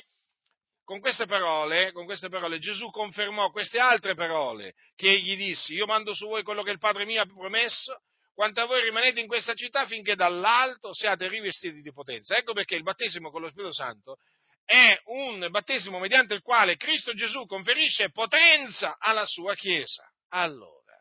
con 0.83 0.99
queste 0.99 1.25
parole, 1.25 1.91
con 1.93 2.03
queste 2.05 2.27
parole 2.27 2.59
Gesù 2.59 2.89
confermò 2.89 3.49
queste 3.51 3.79
altre 3.79 4.13
parole 4.13 4.73
che 4.95 5.09
egli 5.09 5.37
disse, 5.37 5.73
io 5.73 5.85
mando 5.85 6.13
su 6.13 6.27
voi 6.27 6.43
quello 6.43 6.63
che 6.63 6.71
il 6.71 6.79
Padre 6.79 7.05
mio 7.05 7.21
ha 7.21 7.25
promesso, 7.25 8.01
quanto 8.41 8.61
a 8.61 8.65
voi 8.65 8.81
rimanete 8.81 9.19
in 9.19 9.27
questa 9.27 9.53
città 9.53 9.85
finché 9.85 10.15
dall'alto 10.15 10.95
siate 10.95 11.27
rivestiti 11.27 11.79
di 11.83 11.93
potenza. 11.93 12.35
Ecco 12.35 12.53
perché 12.53 12.73
il 12.73 12.81
battesimo 12.81 13.29
con 13.29 13.39
lo 13.39 13.49
Spirito 13.49 13.71
Santo 13.71 14.17
è 14.65 14.99
un 15.05 15.47
battesimo 15.51 15.99
mediante 15.99 16.33
il 16.33 16.41
quale 16.41 16.75
Cristo 16.75 17.13
Gesù 17.13 17.45
conferisce 17.45 18.09
potenza 18.09 18.95
alla 18.97 19.27
sua 19.27 19.53
Chiesa. 19.53 20.11
Allora, 20.29 20.97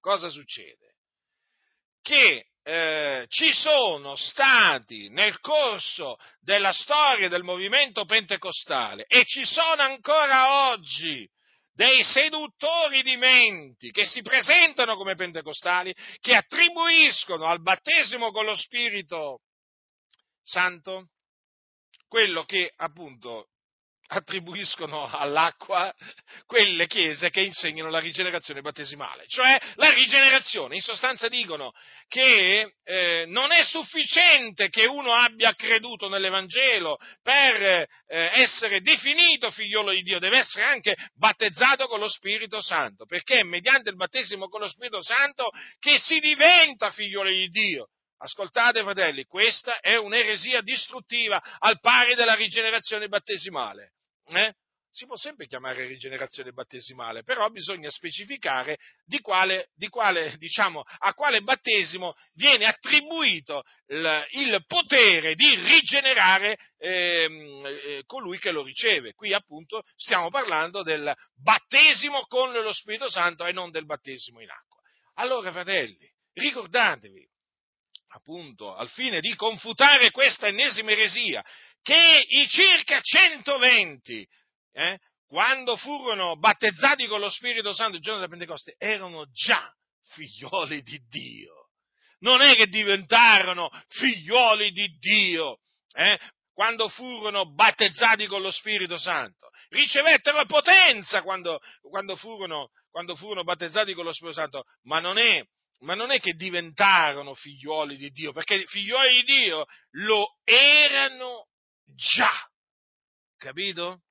cosa 0.00 0.28
succede? 0.28 0.96
Che 2.02 2.46
eh, 2.64 3.26
ci 3.28 3.52
sono 3.52 4.16
stati 4.16 5.10
nel 5.10 5.38
corso 5.38 6.16
della 6.40 6.72
storia 6.72 7.28
del 7.28 7.44
movimento 7.44 8.06
pentecostale 8.06 9.04
e 9.06 9.24
ci 9.24 9.44
sono 9.44 9.82
ancora 9.82 10.72
oggi 10.72 11.30
dei 11.74 12.04
seduttori 12.04 13.02
di 13.02 13.16
menti 13.16 13.90
che 13.90 14.04
si 14.04 14.22
presentano 14.22 14.96
come 14.96 15.16
pentecostali, 15.16 15.94
che 16.20 16.34
attribuiscono 16.34 17.46
al 17.46 17.60
battesimo 17.60 18.30
con 18.30 18.44
lo 18.44 18.54
Spirito 18.54 19.40
Santo 20.42 21.08
quello 22.06 22.44
che 22.44 22.72
appunto 22.76 23.48
attribuiscono 24.14 25.10
all'acqua 25.10 25.92
quelle 26.46 26.86
chiese 26.86 27.30
che 27.30 27.42
insegnano 27.42 27.90
la 27.90 27.98
rigenerazione 27.98 28.60
battesimale, 28.60 29.24
cioè 29.26 29.58
la 29.74 29.90
rigenerazione. 29.90 30.76
In 30.76 30.80
sostanza 30.80 31.28
dicono 31.28 31.72
che 32.08 32.74
eh, 32.84 33.24
non 33.26 33.52
è 33.52 33.64
sufficiente 33.64 34.68
che 34.68 34.86
uno 34.86 35.12
abbia 35.12 35.54
creduto 35.54 36.08
nell'Evangelo 36.08 36.98
per 37.22 37.62
eh, 37.62 37.86
essere 38.06 38.80
definito 38.80 39.50
figliolo 39.50 39.90
di 39.90 40.02
Dio, 40.02 40.18
deve 40.18 40.38
essere 40.38 40.64
anche 40.64 40.94
battezzato 41.14 41.86
con 41.86 42.00
lo 42.00 42.08
Spirito 42.08 42.60
Santo, 42.60 43.04
perché 43.06 43.40
è 43.40 43.42
mediante 43.42 43.90
il 43.90 43.96
battesimo 43.96 44.48
con 44.48 44.60
lo 44.60 44.68
Spirito 44.68 45.02
Santo 45.02 45.50
che 45.78 45.98
si 45.98 46.20
diventa 46.20 46.90
figliolo 46.90 47.30
di 47.30 47.48
Dio. 47.48 47.88
Ascoltate, 48.18 48.82
fratelli, 48.82 49.24
questa 49.24 49.80
è 49.80 49.96
un'eresia 49.96 50.62
distruttiva 50.62 51.42
al 51.58 51.78
pari 51.80 52.14
della 52.14 52.34
rigenerazione 52.34 53.08
battesimale. 53.08 53.92
Eh? 54.28 54.54
Si 54.94 55.06
può 55.06 55.16
sempre 55.16 55.48
chiamare 55.48 55.86
rigenerazione 55.86 56.52
battesimale, 56.52 57.24
però 57.24 57.48
bisogna 57.48 57.90
specificare 57.90 58.78
di 59.04 59.18
quale, 59.18 59.70
di 59.74 59.88
quale, 59.88 60.36
diciamo, 60.38 60.84
a 60.98 61.12
quale 61.14 61.40
battesimo 61.40 62.14
viene 62.34 62.66
attribuito 62.66 63.64
il, 63.88 64.26
il 64.30 64.64
potere 64.68 65.34
di 65.34 65.52
rigenerare 65.56 66.56
ehm, 66.78 67.66
eh, 67.66 68.02
colui 68.06 68.38
che 68.38 68.52
lo 68.52 68.62
riceve. 68.62 69.14
Qui 69.14 69.32
appunto 69.32 69.82
stiamo 69.96 70.30
parlando 70.30 70.84
del 70.84 71.12
battesimo 71.42 72.20
con 72.28 72.52
lo 72.52 72.72
Spirito 72.72 73.10
Santo 73.10 73.44
e 73.46 73.52
non 73.52 73.72
del 73.72 73.86
battesimo 73.86 74.40
in 74.40 74.50
acqua. 74.50 74.80
Allora, 75.14 75.50
fratelli, 75.50 76.08
ricordatevi 76.34 77.28
appunto 78.14 78.74
al 78.74 78.88
fine 78.90 79.20
di 79.20 79.34
confutare 79.34 80.12
questa 80.12 80.46
ennesima 80.46 80.92
eresia, 80.92 81.44
che 81.84 82.24
i 82.26 82.48
circa 82.48 82.98
120, 83.00 84.26
eh, 84.72 84.98
quando 85.26 85.76
furono 85.76 86.36
battezzati 86.38 87.06
con 87.06 87.20
lo 87.20 87.28
Spirito 87.28 87.74
Santo 87.74 87.96
il 87.96 88.02
giorno 88.02 88.20
della 88.20 88.30
Pentecoste, 88.30 88.74
erano 88.78 89.26
già 89.30 89.70
figlioli 90.06 90.82
di 90.82 90.98
Dio. 91.08 91.68
Non 92.20 92.40
è 92.40 92.56
che 92.56 92.68
diventarono 92.68 93.68
figlioli 93.88 94.70
di 94.70 94.96
Dio 94.98 95.58
eh, 95.94 96.18
quando 96.54 96.88
furono 96.88 97.52
battezzati 97.52 98.26
con 98.26 98.40
lo 98.40 98.50
Spirito 98.50 98.96
Santo. 98.96 99.50
Ricevettero 99.68 100.46
potenza 100.46 101.22
quando, 101.22 101.60
quando, 101.82 102.16
furono, 102.16 102.70
quando 102.90 103.14
furono 103.14 103.44
battezzati 103.44 103.92
con 103.92 104.06
lo 104.06 104.12
Spirito 104.14 104.40
Santo, 104.40 104.64
ma 104.84 105.00
non 105.00 105.18
è 105.18 105.44
ma 105.80 105.94
non 105.94 106.12
è 106.12 106.20
che 106.20 106.32
diventarono 106.32 107.34
figliuoli 107.34 107.96
di 107.96 108.08
Dio, 108.10 108.32
perché 108.32 108.64
figliuoli 108.64 109.16
di 109.16 109.24
Dio 109.24 109.66
lo 109.90 110.38
erano 110.44 111.48
già, 111.86 112.32
capito? 113.36 114.02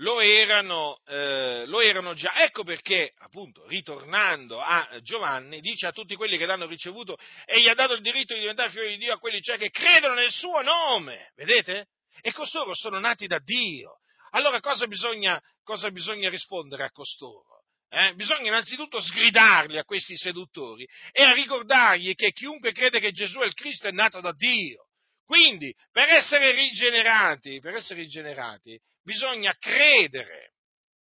Lo 0.00 0.20
erano, 0.20 1.00
eh, 1.06 1.64
lo 1.66 1.80
erano 1.80 2.12
già. 2.12 2.42
Ecco 2.44 2.64
perché, 2.64 3.10
appunto, 3.18 3.66
ritornando 3.66 4.60
a 4.60 4.98
Giovanni, 5.00 5.60
dice 5.60 5.86
a 5.86 5.92
tutti 5.92 6.16
quelli 6.16 6.36
che 6.36 6.44
l'hanno 6.44 6.66
ricevuto 6.66 7.16
e 7.46 7.62
gli 7.62 7.68
ha 7.68 7.74
dato 7.74 7.94
il 7.94 8.02
diritto 8.02 8.34
di 8.34 8.40
diventare 8.40 8.70
figli 8.70 8.88
di 8.88 8.98
Dio 8.98 9.14
a 9.14 9.18
quelli 9.18 9.40
cioè 9.40 9.56
che 9.56 9.70
credono 9.70 10.14
nel 10.14 10.30
suo 10.30 10.60
nome, 10.60 11.32
vedete? 11.34 11.88
E 12.20 12.32
costoro 12.32 12.74
sono 12.74 12.98
nati 12.98 13.26
da 13.26 13.38
Dio. 13.38 14.00
Allora 14.32 14.60
cosa 14.60 14.86
bisogna, 14.86 15.40
cosa 15.62 15.90
bisogna 15.90 16.28
rispondere 16.28 16.84
a 16.84 16.90
costoro? 16.90 17.64
Eh? 17.88 18.14
Bisogna 18.14 18.48
innanzitutto 18.48 19.00
sgridarli 19.00 19.78
a 19.78 19.84
questi 19.84 20.16
seduttori 20.16 20.86
e 21.12 21.22
a 21.22 21.32
ricordargli 21.32 22.14
che 22.14 22.32
chiunque 22.32 22.72
crede 22.72 23.00
che 23.00 23.12
Gesù 23.12 23.38
è 23.38 23.46
il 23.46 23.54
Cristo 23.54 23.86
è 23.86 23.92
nato 23.92 24.20
da 24.20 24.32
Dio. 24.32 24.85
Quindi, 25.26 25.74
per 25.90 26.08
essere 26.08 26.52
rigenerati, 26.52 27.58
per 27.60 27.74
essere 27.74 28.00
rigenerati, 28.00 28.80
bisogna 29.02 29.54
credere 29.58 30.52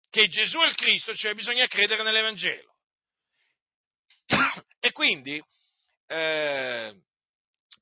che 0.10 0.28
Gesù 0.28 0.58
è 0.60 0.68
il 0.68 0.76
Cristo, 0.76 1.16
cioè 1.16 1.36
bisogna 1.36 1.68
credere 1.68 2.04
nell'Evangelo. 2.04 2.74
E 4.80 4.92
quindi, 4.92 5.42
eh, 6.08 6.96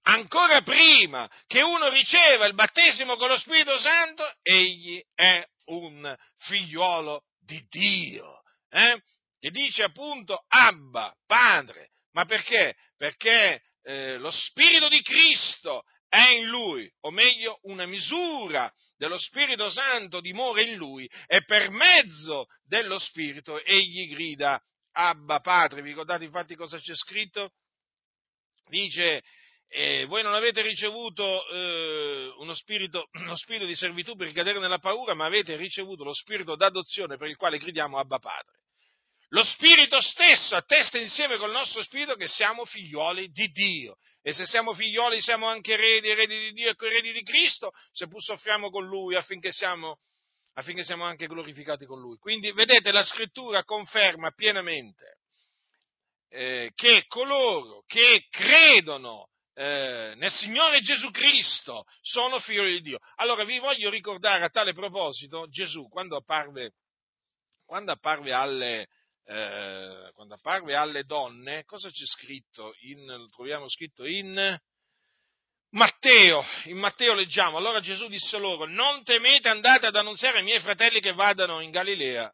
ancora 0.03 0.61
prima 0.61 1.29
che 1.47 1.61
uno 1.61 1.89
riceva 1.89 2.45
il 2.45 2.53
battesimo 2.53 3.15
con 3.15 3.29
lo 3.29 3.37
Spirito 3.37 3.77
Santo, 3.79 4.23
egli 4.41 5.01
è 5.13 5.45
un 5.65 6.15
figliuolo 6.37 7.23
di 7.39 7.65
Dio 7.69 8.43
eh? 8.73 9.01
che 9.39 9.51
dice 9.51 9.83
appunto 9.83 10.43
Abba, 10.47 11.15
Padre. 11.25 11.91
Ma 12.11 12.25
perché? 12.25 12.75
Perché 12.97 13.61
eh, 13.83 14.17
lo 14.17 14.31
Spirito 14.31 14.89
di 14.89 15.01
Cristo 15.01 15.83
è 16.13 16.29
in 16.29 16.45
lui, 16.45 16.87
o 17.01 17.09
meglio 17.09 17.57
una 17.63 17.87
misura 17.87 18.71
dello 18.97 19.17
Spirito 19.17 19.71
Santo 19.71 20.21
dimora 20.21 20.61
in 20.61 20.75
lui 20.75 21.09
e 21.25 21.43
per 21.43 21.71
mezzo 21.71 22.45
dello 22.67 22.99
Spirito 22.99 23.59
egli 23.63 24.07
grida 24.07 24.61
Abba 24.91 25.39
Padre. 25.39 25.81
Vi 25.81 25.89
ricordate 25.89 26.23
infatti 26.23 26.53
cosa 26.53 26.77
c'è 26.77 26.93
scritto? 26.93 27.53
dice, 28.67 29.23
eh, 29.69 30.05
voi 30.05 30.21
non 30.21 30.35
avete 30.35 30.61
ricevuto 30.61 31.47
eh, 31.49 32.31
uno, 32.37 32.53
spirito, 32.53 33.09
uno, 33.17 33.35
spirito, 33.35 33.65
di 33.65 33.75
servitù 33.75 34.15
per 34.15 34.31
cadere 34.33 34.59
nella 34.59 34.77
paura, 34.77 35.15
ma 35.15 35.25
avete 35.25 35.55
ricevuto 35.55 36.03
lo 36.03 36.13
spirito 36.13 36.55
d'adozione 36.55 37.17
per 37.17 37.27
il 37.27 37.37
quale 37.37 37.57
gridiamo 37.57 37.97
Abba 37.97 38.19
Padre. 38.19 38.59
Lo 39.29 39.41
spirito 39.41 39.99
stesso 39.99 40.55
attesta 40.55 40.99
insieme 40.99 41.37
col 41.37 41.49
nostro 41.49 41.81
spirito 41.81 42.15
che 42.15 42.27
siamo 42.27 42.65
figlioli 42.65 43.31
di 43.31 43.47
Dio. 43.47 43.97
E 44.25 44.31
se 44.31 44.45
siamo 44.45 44.73
figlioli 44.73 45.19
siamo 45.19 45.47
anche 45.47 45.73
eredi, 45.73 46.07
eredi 46.07 46.39
di 46.39 46.53
Dio 46.53 46.69
e 46.69 46.75
eredi 46.79 47.11
di 47.11 47.23
Cristo, 47.23 47.71
seppur 47.91 48.21
soffriamo 48.21 48.69
con 48.69 48.85
Lui 48.85 49.15
affinché 49.17 49.51
siamo, 49.51 49.99
affinché 50.53 50.85
siamo 50.85 51.03
anche 51.03 51.27
glorificati 51.27 51.85
con 51.85 51.99
Lui. 51.99 52.17
Quindi 52.17 52.53
vedete, 52.53 52.93
la 52.93 53.03
scrittura 53.03 53.65
conferma 53.65 54.31
pienamente 54.31 55.17
eh, 56.29 56.71
che 56.73 57.03
coloro 57.07 57.83
che 57.85 58.25
credono 58.29 59.27
eh, 59.55 60.13
nel 60.15 60.31
Signore 60.31 60.79
Gesù 60.79 61.11
Cristo 61.11 61.83
sono 62.01 62.39
figli 62.39 62.75
di 62.75 62.81
Dio. 62.81 62.99
Allora 63.15 63.43
vi 63.43 63.59
voglio 63.59 63.89
ricordare 63.89 64.45
a 64.45 64.49
tale 64.49 64.73
proposito 64.73 65.47
Gesù 65.49 65.89
quando 65.89 66.15
apparve, 66.15 66.75
quando 67.65 67.91
apparve, 67.91 68.31
alle, 68.31 68.87
eh, 69.25 70.11
quando 70.13 70.35
apparve 70.35 70.75
alle, 70.75 71.03
donne, 71.03 71.63
cosa 71.65 71.89
c'è 71.89 72.05
scritto? 72.05 72.73
In, 72.81 73.05
lo 73.05 73.27
troviamo 73.27 73.69
scritto 73.69 74.05
in 74.05 74.59
Matteo, 75.69 76.43
in 76.65 76.77
Matteo 76.77 77.13
leggiamo, 77.13 77.57
allora 77.57 77.79
Gesù 77.79 78.07
disse 78.07 78.37
loro, 78.37 78.65
non 78.65 79.03
temete, 79.03 79.49
andate 79.49 79.87
ad 79.87 79.95
annunziare 79.95 80.37
ai 80.37 80.43
miei 80.43 80.59
fratelli 80.59 80.99
che 80.99 81.13
vadano 81.13 81.61
in 81.61 81.71
Galilea 81.71 82.31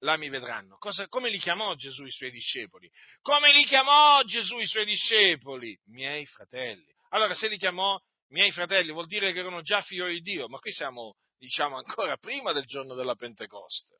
là 0.00 0.16
mi 0.16 0.28
vedranno. 0.28 0.76
Cosa, 0.78 1.08
come 1.08 1.30
li 1.30 1.38
chiamò 1.38 1.74
Gesù 1.74 2.04
i 2.04 2.10
suoi 2.10 2.30
discepoli? 2.30 2.90
Come 3.20 3.52
li 3.52 3.64
chiamò 3.64 4.22
Gesù 4.22 4.58
i 4.58 4.66
suoi 4.66 4.84
discepoli? 4.84 5.78
Miei 5.86 6.26
fratelli. 6.26 6.92
Allora, 7.10 7.34
se 7.34 7.48
li 7.48 7.58
chiamò 7.58 7.98
miei 8.28 8.52
fratelli, 8.52 8.92
vuol 8.92 9.06
dire 9.06 9.32
che 9.32 9.40
erano 9.40 9.62
già 9.62 9.82
figli 9.82 10.04
di 10.04 10.20
Dio, 10.20 10.48
ma 10.48 10.58
qui 10.58 10.72
siamo, 10.72 11.16
diciamo, 11.38 11.76
ancora 11.76 12.16
prima 12.16 12.52
del 12.52 12.64
giorno 12.64 12.94
della 12.94 13.14
Pentecoste. 13.14 13.98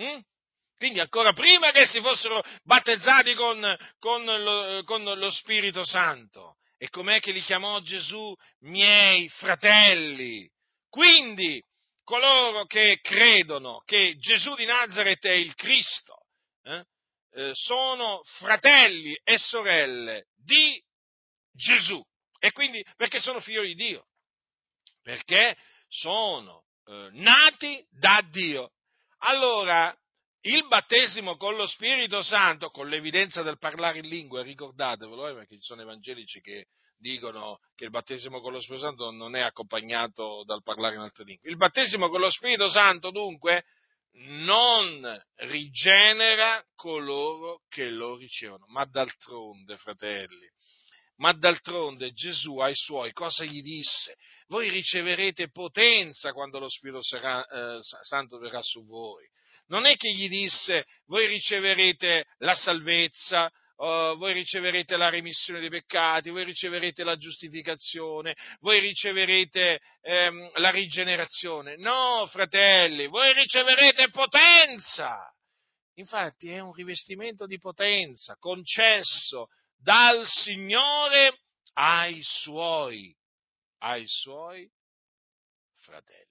Mm? 0.00 0.18
Quindi 0.80 0.98
ancora 0.98 1.34
prima 1.34 1.72
che 1.72 1.84
si 1.84 2.00
fossero 2.00 2.42
battezzati 2.62 3.34
con, 3.34 3.76
con, 3.98 4.24
lo, 4.24 4.82
con 4.84 5.02
lo 5.02 5.30
Spirito 5.30 5.84
Santo. 5.84 6.56
E 6.78 6.88
com'è 6.88 7.20
che 7.20 7.32
li 7.32 7.42
chiamò 7.42 7.80
Gesù 7.80 8.34
miei 8.60 9.28
fratelli? 9.28 10.50
Quindi 10.88 11.62
coloro 12.02 12.64
che 12.64 12.98
credono 13.02 13.82
che 13.84 14.16
Gesù 14.20 14.54
di 14.54 14.64
Nazareth 14.64 15.26
è 15.26 15.32
il 15.32 15.54
Cristo, 15.54 16.14
eh, 16.62 16.82
eh, 17.32 17.50
sono 17.52 18.22
fratelli 18.38 19.14
e 19.22 19.36
sorelle 19.36 20.28
di 20.34 20.82
Gesù. 21.52 22.02
E 22.38 22.52
quindi 22.52 22.82
perché 22.96 23.20
sono 23.20 23.40
figli 23.40 23.60
di 23.66 23.74
Dio? 23.74 24.06
Perché 25.02 25.58
sono 25.88 26.64
eh, 26.86 27.10
nati 27.12 27.86
da 27.90 28.26
Dio. 28.30 28.72
Allora, 29.18 29.94
il 30.42 30.66
battesimo 30.68 31.36
con 31.36 31.54
lo 31.54 31.66
Spirito 31.66 32.22
Santo, 32.22 32.70
con 32.70 32.88
l'evidenza 32.88 33.42
del 33.42 33.58
parlare 33.58 33.98
in 33.98 34.08
lingue, 34.08 34.42
ricordatevelo, 34.42 35.28
eh, 35.28 35.34
perché 35.34 35.56
ci 35.56 35.62
sono 35.62 35.82
evangelici 35.82 36.40
che 36.40 36.66
dicono 36.96 37.58
che 37.74 37.84
il 37.84 37.90
battesimo 37.90 38.40
con 38.40 38.52
lo 38.52 38.60
Spirito 38.60 38.86
Santo 38.86 39.10
non 39.10 39.36
è 39.36 39.40
accompagnato 39.40 40.42
dal 40.44 40.62
parlare 40.62 40.94
in 40.94 41.02
altre 41.02 41.24
lingue. 41.24 41.50
Il 41.50 41.56
battesimo 41.56 42.08
con 42.08 42.20
lo 42.20 42.30
Spirito 42.30 42.70
Santo, 42.70 43.10
dunque, 43.10 43.64
non 44.12 45.22
rigenera 45.36 46.64
coloro 46.74 47.62
che 47.68 47.90
lo 47.90 48.16
ricevono. 48.16 48.64
Ma 48.68 48.84
d'altronde, 48.86 49.76
fratelli, 49.76 50.48
ma 51.16 51.32
d'altronde 51.32 52.12
Gesù 52.12 52.58
ai 52.58 52.74
suoi 52.74 53.12
cosa 53.12 53.44
gli 53.44 53.60
disse? 53.60 54.16
Voi 54.46 54.70
riceverete 54.70 55.50
potenza 55.50 56.32
quando 56.32 56.58
lo 56.58 56.68
Spirito 56.70 57.00
eh, 57.00 57.78
Santo 57.82 58.38
verrà 58.38 58.62
su 58.62 58.84
voi. 58.86 59.28
Non 59.70 59.86
è 59.86 59.96
che 59.96 60.12
gli 60.12 60.28
disse 60.28 60.84
voi 61.06 61.26
riceverete 61.26 62.26
la 62.38 62.54
salvezza, 62.54 63.50
oh, 63.76 64.16
voi 64.16 64.32
riceverete 64.32 64.96
la 64.96 65.08
remissione 65.08 65.60
dei 65.60 65.68
peccati, 65.68 66.30
voi 66.30 66.44
riceverete 66.44 67.04
la 67.04 67.16
giustificazione, 67.16 68.34
voi 68.60 68.80
riceverete 68.80 69.80
ehm, 70.02 70.50
la 70.54 70.70
rigenerazione. 70.70 71.76
No, 71.76 72.26
fratelli, 72.26 73.06
voi 73.06 73.32
riceverete 73.32 74.10
potenza. 74.10 75.32
Infatti 75.94 76.50
è 76.50 76.58
un 76.58 76.72
rivestimento 76.72 77.46
di 77.46 77.58
potenza 77.58 78.36
concesso 78.38 79.48
dal 79.76 80.26
Signore 80.26 81.42
ai 81.74 82.20
suoi, 82.22 83.16
ai 83.78 84.04
suoi 84.06 84.68
fratelli. 85.76 86.28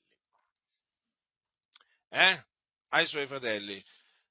Eh? 2.10 2.48
Ai 2.90 3.06
suoi 3.08 3.28
fratelli. 3.28 3.82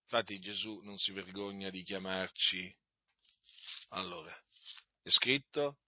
Infatti 0.02 0.38
Gesù 0.38 0.80
non 0.82 0.98
si 0.98 1.12
vergogna 1.12 1.70
di 1.70 1.82
chiamarci 1.82 2.74
allora, 3.90 4.34
è 5.02 5.09
scritto? 5.09 5.78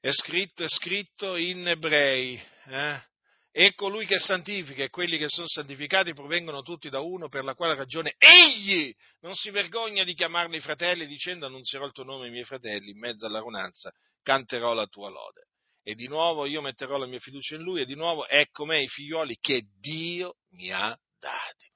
È 0.00 0.10
scritto, 0.12 0.64
è 0.64 0.68
scritto 0.68 1.36
in 1.36 1.66
ebrei. 1.68 2.42
Eh? 2.66 3.02
E 3.50 3.74
colui 3.74 4.06
che 4.06 4.18
santifica 4.18 4.82
e 4.82 4.90
quelli 4.90 5.18
che 5.18 5.28
sono 5.28 5.46
santificati 5.46 6.14
provengono 6.14 6.62
tutti 6.62 6.88
da 6.88 7.00
uno, 7.00 7.28
per 7.28 7.44
la 7.44 7.54
quale 7.54 7.74
ragione 7.74 8.14
egli 8.18 8.94
non 9.20 9.34
si 9.34 9.50
vergogna 9.50 10.04
di 10.04 10.14
chiamarli 10.14 10.60
fratelli, 10.60 11.06
dicendo 11.06 11.46
annunzierò 11.46 11.86
il 11.86 11.92
tuo 11.92 12.04
nome 12.04 12.26
ai 12.26 12.32
miei 12.32 12.44
fratelli, 12.44 12.90
in 12.90 12.98
mezzo 12.98 13.26
alla 13.26 13.40
ronanza 13.40 13.92
canterò 14.22 14.72
la 14.72 14.86
tua 14.86 15.10
lode. 15.10 15.48
E 15.82 15.94
di 15.94 16.06
nuovo 16.06 16.46
io 16.46 16.62
metterò 16.62 16.96
la 16.96 17.06
mia 17.06 17.18
fiducia 17.18 17.56
in 17.56 17.62
lui, 17.62 17.82
e 17.82 17.86
di 17.86 17.94
nuovo 17.94 18.26
ecco 18.26 18.64
me 18.64 18.82
i 18.82 18.88
figlioli 18.88 19.36
che 19.38 19.64
Dio 19.78 20.36
mi 20.52 20.70
ha 20.70 20.98
dati. 21.24 21.66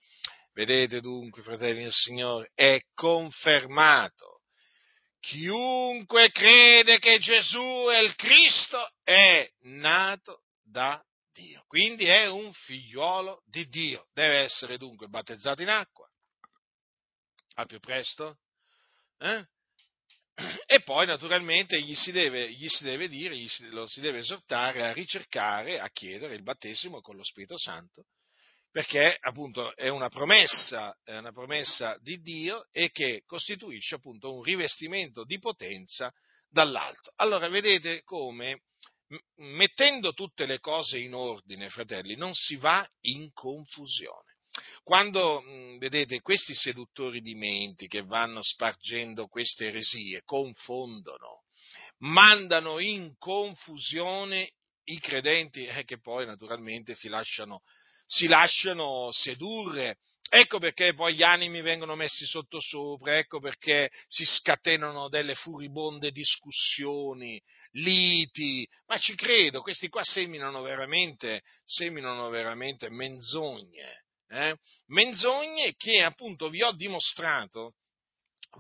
Vedete 0.53 1.01
dunque, 1.01 1.43
fratelli 1.43 1.83
del 1.83 1.93
Signore, 1.93 2.51
è 2.55 2.81
confermato 2.95 4.39
Chiunque 5.21 6.31
crede 6.31 6.99
che 6.99 7.19
Gesù 7.19 7.87
è 7.91 7.99
il 7.99 8.15
Cristo 8.15 8.93
è 9.03 9.47
nato 9.63 10.45
da 10.63 11.03
Dio, 11.33 11.65
quindi 11.67 12.07
è 12.07 12.27
un 12.27 12.53
figliuolo 12.53 13.43
di 13.45 13.67
Dio, 13.69 14.09
deve 14.13 14.39
essere 14.39 14.79
dunque 14.79 15.09
battezzato 15.09 15.61
in 15.63 15.69
acqua, 15.69 16.09
al 17.57 17.67
più 17.67 17.81
presto, 17.81 18.39
eh? 19.19 19.45
e 20.67 20.83
poi 20.83 21.07
naturalmente 21.07 21.81
gli 21.83 21.95
si 21.95 22.13
deve, 22.13 22.51
gli 22.53 22.69
si 22.69 22.85
deve 22.85 23.09
dire, 23.09 23.37
si, 23.49 23.69
lo 23.71 23.87
si 23.87 24.01
deve 24.01 24.19
esortare 24.19 24.85
a 24.85 24.93
ricercare, 24.93 25.81
a 25.81 25.91
chiedere 25.91 26.37
il 26.37 26.43
battesimo 26.43 27.01
con 27.01 27.17
lo 27.17 27.25
Spirito 27.25 27.59
Santo 27.59 28.07
perché 28.79 29.17
appunto 29.19 29.75
è 29.75 29.89
una 29.89 30.09
promessa, 30.09 30.97
è 31.03 31.17
una 31.17 31.33
promessa 31.33 31.99
di 32.01 32.21
Dio 32.21 32.69
e 32.71 32.93
che 32.93 33.25
costituisce 33.27 33.97
appunto 33.97 34.33
un 34.33 34.45
rivestimento 34.45 35.25
di 35.25 35.41
potenza 35.41 36.13
dall'alto. 36.49 37.11
Allora 37.17 37.49
vedete 37.49 38.05
come 38.05 38.63
mettendo 39.39 40.13
tutte 40.13 40.47
le 40.47 40.61
cose 40.61 40.99
in 41.01 41.15
ordine, 41.15 41.71
fratelli, 41.71 42.15
non 42.15 42.35
si 42.35 42.55
va 42.55 42.89
in 43.01 43.33
confusione. 43.33 44.37
Quando, 44.85 45.43
vedete, 45.79 46.21
questi 46.21 46.55
seduttori 46.55 47.21
di 47.21 47.35
menti 47.35 47.89
che 47.89 48.05
vanno 48.05 48.45
spargendo 48.45 49.27
queste 49.27 49.67
eresie 49.67 50.23
confondono, 50.25 51.43
mandano 51.97 52.79
in 52.79 53.17
confusione 53.19 54.53
i 54.85 55.01
credenti 55.01 55.67
e 55.67 55.83
che 55.83 55.99
poi 55.99 56.27
naturalmente 56.27 56.95
si 56.95 57.09
lasciano 57.09 57.63
si 58.09 58.27
lasciano 58.27 59.13
sedurre. 59.13 59.99
Ecco 60.31 60.59
perché 60.59 60.93
poi 60.95 61.15
gli 61.15 61.23
animi 61.23 61.63
vengono 61.63 61.95
messi 61.95 62.27
sottosopra, 62.27 63.17
ecco 63.17 63.41
perché 63.41 63.91
si 64.09 64.27
scatenano 64.27 65.09
delle 65.09 65.35
furibonde 65.35 66.11
discussioni, 66.11 67.43
liti, 67.73 68.69
ma 68.87 68.99
ci 68.99 69.15
credo, 69.15 69.63
questi 69.63 69.89
qua 69.89 70.05
seminano 70.05 70.61
veramente, 70.61 71.41
seminano 71.65 72.29
veramente 72.29 72.91
menzogne, 72.91 74.05
eh? 74.29 74.55
menzogne 74.89 75.75
che 75.77 76.03
appunto 76.03 76.51
vi 76.51 76.63
ho 76.63 76.73
dimostrato 76.73 77.77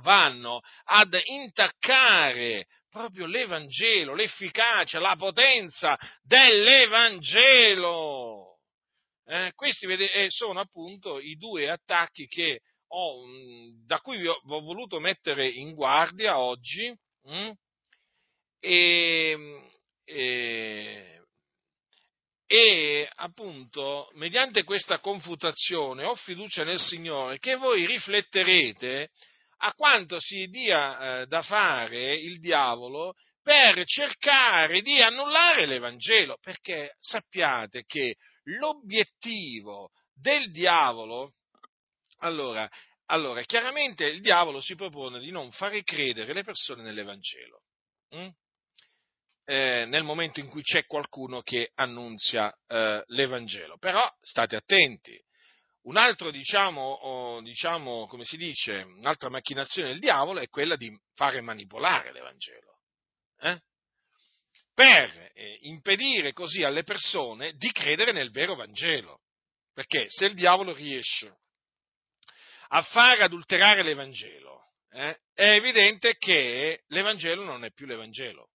vanno 0.00 0.62
ad 0.84 1.14
intaccare 1.24 2.66
proprio 2.88 3.26
l'Evangelo, 3.26 4.14
l'efficacia, 4.14 4.98
la 4.98 5.16
potenza 5.16 5.98
dell'Evangelo. 6.22 8.47
Eh, 9.30 9.52
questi 9.54 9.84
vede, 9.84 10.30
sono 10.30 10.58
appunto 10.58 11.20
i 11.20 11.36
due 11.36 11.68
attacchi 11.68 12.26
ho, 12.86 13.26
mm, 13.26 13.84
da 13.84 14.00
cui 14.00 14.16
vi 14.16 14.26
ho, 14.26 14.40
vi 14.42 14.54
ho, 14.54 14.60
voluto 14.60 15.00
mettere 15.00 15.46
in 15.46 15.74
guardia 15.74 16.38
oggi 16.38 16.88
mh? 17.24 17.34
Mm, 17.34 17.50
e, 18.58 19.70
e, 20.04 21.20
e 22.46 23.10
appunto 23.16 24.10
mediante 24.14 24.64
questa 24.64 24.98
confutazione 24.98 26.06
ho 26.06 26.14
fiducia 26.14 26.64
nel 26.64 26.80
Signore 26.80 27.38
che 27.38 27.56
voi 27.56 27.84
rifletterete 27.84 29.10
a 29.58 29.74
quanto 29.74 30.18
si 30.20 30.46
dia 30.46 31.20
eh, 31.20 31.26
da 31.26 31.42
fare 31.42 32.14
il 32.14 32.40
diavolo 32.40 33.12
per 33.48 33.82
cercare 33.86 34.82
di 34.82 35.00
annullare 35.00 35.64
l'Evangelo, 35.64 36.36
perché 36.38 36.94
sappiate 36.98 37.84
che 37.86 38.16
l'obiettivo 38.56 39.90
del 40.14 40.50
diavolo, 40.50 41.32
allora, 42.18 42.68
allora 43.06 43.42
chiaramente 43.42 44.06
il 44.06 44.20
diavolo 44.20 44.60
si 44.60 44.74
propone 44.74 45.20
di 45.20 45.30
non 45.30 45.50
fare 45.50 45.82
credere 45.82 46.32
le 46.32 46.44
persone 46.44 46.82
nell'Evangelo. 46.82 47.62
Hm? 48.10 48.28
Eh, 49.44 49.86
nel 49.86 50.02
momento 50.02 50.40
in 50.40 50.48
cui 50.48 50.60
c'è 50.62 50.84
qualcuno 50.84 51.40
che 51.40 51.70
annunzia 51.74 52.54
eh, 52.66 53.02
l'Evangelo. 53.06 53.78
Però 53.78 54.06
state 54.20 54.56
attenti, 54.56 55.18
un 55.82 55.96
altro, 55.96 56.30
diciamo, 56.30 57.40
diciamo, 57.42 58.06
come 58.08 58.24
si 58.24 58.36
dice, 58.36 58.82
un'altra 58.82 59.30
macchinazione 59.30 59.88
del 59.88 60.00
diavolo 60.00 60.40
è 60.40 60.48
quella 60.48 60.76
di 60.76 60.94
fare 61.14 61.40
manipolare 61.40 62.12
l'Evangelo. 62.12 62.80
Eh? 63.38 63.62
Per 64.78 65.32
eh, 65.34 65.58
impedire 65.62 66.32
così 66.32 66.62
alle 66.62 66.84
persone 66.84 67.54
di 67.54 67.72
credere 67.72 68.12
nel 68.12 68.30
vero 68.30 68.54
Vangelo. 68.54 69.22
Perché 69.74 70.06
se 70.08 70.26
il 70.26 70.34
diavolo 70.34 70.72
riesce 70.72 71.38
a 72.68 72.80
far 72.82 73.20
adulterare 73.22 73.82
l'Evangelo, 73.82 74.62
eh, 74.92 75.18
è 75.34 75.54
evidente 75.56 76.16
che 76.16 76.84
l'Evangelo 76.90 77.42
non 77.42 77.64
è 77.64 77.72
più 77.72 77.86
l'Evangelo. 77.86 78.50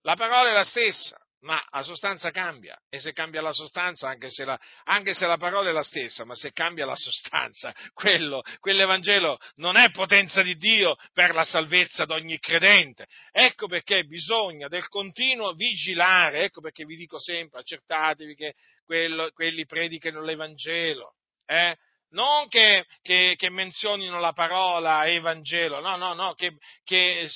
La 0.00 0.16
parola 0.16 0.48
è 0.48 0.54
la 0.54 0.64
stessa, 0.64 1.18
ma 1.46 1.64
la 1.70 1.82
sostanza 1.84 2.32
cambia 2.32 2.76
e 2.90 2.98
se 2.98 3.12
cambia 3.12 3.40
la 3.40 3.52
sostanza, 3.52 4.08
anche 4.08 4.30
se 4.30 4.44
la, 4.44 4.58
anche 4.84 5.14
se 5.14 5.26
la, 5.26 5.36
parola 5.36 5.70
è 5.70 5.72
la 5.72 5.84
stessa, 5.84 6.24
ma 6.24 6.34
se 6.34 6.52
cambia 6.52 6.84
la 6.84 6.96
sostanza, 6.96 7.72
quello, 7.94 8.42
quell'Evangelo 8.58 9.38
non 9.54 9.76
è 9.76 9.92
potenza 9.92 10.42
di 10.42 10.56
Dio 10.56 10.96
per 11.12 11.34
la 11.34 11.44
salvezza 11.44 12.04
di 12.04 12.12
ogni 12.12 12.38
credente. 12.40 13.06
Ecco 13.30 13.68
perché 13.68 14.04
bisogna 14.04 14.66
del 14.66 14.88
continuo 14.88 15.52
vigilare, 15.52 16.42
ecco 16.42 16.60
perché 16.60 16.84
vi 16.84 16.96
dico 16.96 17.20
sempre, 17.20 17.60
accertatevi 17.60 18.34
che 18.34 18.54
quello, 18.84 19.30
quelli 19.32 19.64
predicano 19.66 20.22
l'Evangelo. 20.22 21.14
Eh? 21.46 21.76
Non 22.10 22.46
che, 22.48 22.86
che, 23.02 23.34
che, 23.36 23.50
menzionino 23.50 24.18
la 24.20 24.32
parola 24.32 25.06
Evangelo, 25.08 25.80
no, 25.80 25.96
no, 25.96 26.14
no, 26.14 26.34
che, 26.34 26.56
che, 26.84 27.28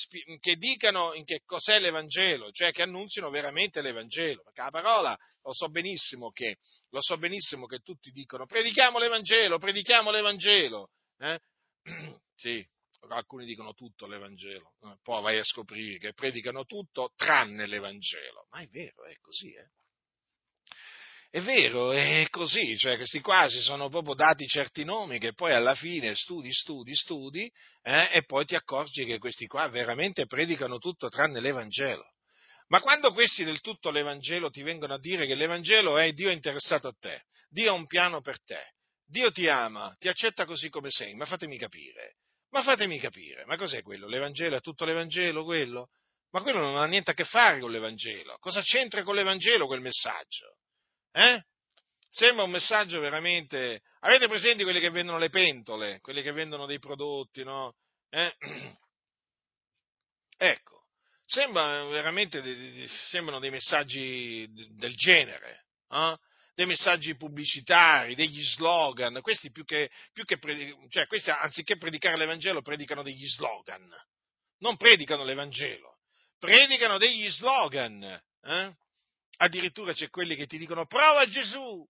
dicano 0.55 1.13
in 1.13 1.25
che 1.25 1.41
cos'è 1.45 1.79
l'Evangelo, 1.79 2.51
cioè 2.51 2.71
che 2.71 2.83
annunzino 2.83 3.29
veramente 3.29 3.81
l'Evangelo, 3.81 4.43
perché 4.43 4.61
la 4.61 4.69
parola 4.69 5.17
lo 5.43 5.53
so 5.53 5.69
benissimo 5.69 6.31
che, 6.31 6.57
so 6.99 7.17
benissimo 7.17 7.65
tutti 7.79 8.11
dicono 8.11 8.45
predichiamo 8.45 8.97
l'Evangelo, 8.97 9.57
predichiamo 9.57 10.11
l'Evangelo, 10.11 10.89
eh? 11.17 11.39
sì, 12.35 12.65
alcuni 13.09 13.45
dicono 13.45 13.73
tutto 13.73 14.07
l'Evangelo, 14.07 14.73
eh? 14.83 14.97
poi 15.03 15.21
vai 15.21 15.37
a 15.37 15.43
scoprire 15.43 15.97
che 15.97 16.13
predicano 16.13 16.65
tutto 16.65 17.11
tranne 17.15 17.67
l'Evangelo, 17.67 18.47
ma 18.51 18.59
è 18.61 18.67
vero, 18.67 19.03
è 19.03 19.17
così, 19.19 19.51
eh? 19.53 19.69
È 21.33 21.39
vero, 21.39 21.93
è 21.93 22.27
così, 22.29 22.77
cioè 22.77 22.97
questi 22.97 23.21
qua 23.21 23.47
si 23.47 23.61
sono 23.61 23.87
proprio 23.87 24.15
dati 24.15 24.45
certi 24.47 24.83
nomi 24.83 25.17
che 25.17 25.31
poi 25.33 25.53
alla 25.53 25.75
fine 25.75 26.13
studi, 26.13 26.51
studi, 26.51 26.93
studi 26.93 27.49
eh, 27.83 28.09
e 28.11 28.25
poi 28.25 28.45
ti 28.45 28.53
accorgi 28.53 29.05
che 29.05 29.17
questi 29.17 29.47
qua 29.47 29.69
veramente 29.69 30.25
predicano 30.25 30.77
tutto 30.77 31.07
tranne 31.07 31.39
l'Evangelo. 31.39 32.03
Ma 32.67 32.81
quando 32.81 33.13
questi 33.13 33.45
del 33.45 33.61
tutto 33.61 33.91
l'Evangelo 33.91 34.49
ti 34.49 34.61
vengono 34.61 34.95
a 34.95 34.99
dire 34.99 35.25
che 35.25 35.35
l'Evangelo 35.35 35.97
è 35.97 36.11
Dio 36.11 36.29
interessato 36.31 36.89
a 36.89 36.95
te, 36.99 37.23
Dio 37.47 37.71
ha 37.71 37.75
un 37.75 37.87
piano 37.87 38.19
per 38.19 38.43
te, 38.43 38.73
Dio 39.05 39.31
ti 39.31 39.47
ama, 39.47 39.95
ti 39.99 40.09
accetta 40.09 40.45
così 40.45 40.67
come 40.67 40.89
sei, 40.89 41.13
ma 41.15 41.23
fatemi 41.23 41.57
capire, 41.57 42.17
ma 42.49 42.61
fatemi 42.61 42.99
capire, 42.99 43.45
ma 43.45 43.55
cos'è 43.55 43.81
quello? 43.83 44.05
L'Evangelo 44.07 44.57
è 44.57 44.59
tutto 44.59 44.83
l'Evangelo 44.83 45.45
quello? 45.45 45.91
Ma 46.31 46.41
quello 46.41 46.59
non 46.59 46.75
ha 46.75 46.85
niente 46.87 47.11
a 47.11 47.13
che 47.13 47.23
fare 47.23 47.61
con 47.61 47.71
l'Evangelo. 47.71 48.35
Cosa 48.39 48.61
c'entra 48.61 49.01
con 49.03 49.15
l'Evangelo 49.15 49.65
quel 49.65 49.79
messaggio? 49.79 50.57
Eh? 51.11 51.43
Sembra 52.09 52.43
un 52.43 52.51
messaggio 52.51 52.99
veramente... 52.99 53.81
Avete 54.01 54.27
presenti 54.27 54.63
quelli 54.63 54.79
che 54.79 54.89
vendono 54.89 55.17
le 55.17 55.29
pentole, 55.29 55.99
quelli 56.01 56.21
che 56.21 56.31
vendono 56.31 56.65
dei 56.65 56.79
prodotti, 56.79 57.43
no? 57.43 57.75
Eh? 58.09 58.35
Ecco, 60.43 60.87
sembra 61.23 61.83
veramente, 61.85 62.41
sembrano 63.09 63.39
dei 63.39 63.51
messaggi 63.51 64.47
del 64.71 64.95
genere, 64.95 65.65
eh? 65.87 66.17
dei 66.55 66.65
messaggi 66.65 67.15
pubblicitari, 67.15 68.15
degli 68.15 68.41
slogan, 68.41 69.21
questi 69.21 69.51
più 69.51 69.63
che, 69.63 69.91
più 70.13 70.25
che 70.25 70.39
cioè 70.89 71.05
questi 71.05 71.29
anziché 71.29 71.77
predicare 71.77 72.17
l'Evangelo 72.17 72.63
predicano 72.63 73.03
degli 73.03 73.27
slogan, 73.27 73.87
non 74.61 74.77
predicano 74.77 75.23
l'Evangelo, 75.23 75.99
predicano 76.39 76.97
degli 76.97 77.29
slogan. 77.29 78.03
Eh? 78.41 78.75
Addirittura 79.41 79.91
c'è 79.93 80.09
quelli 80.09 80.35
che 80.35 80.45
ti 80.45 80.59
dicono 80.59 80.85
prova 80.85 81.27
Gesù, 81.27 81.83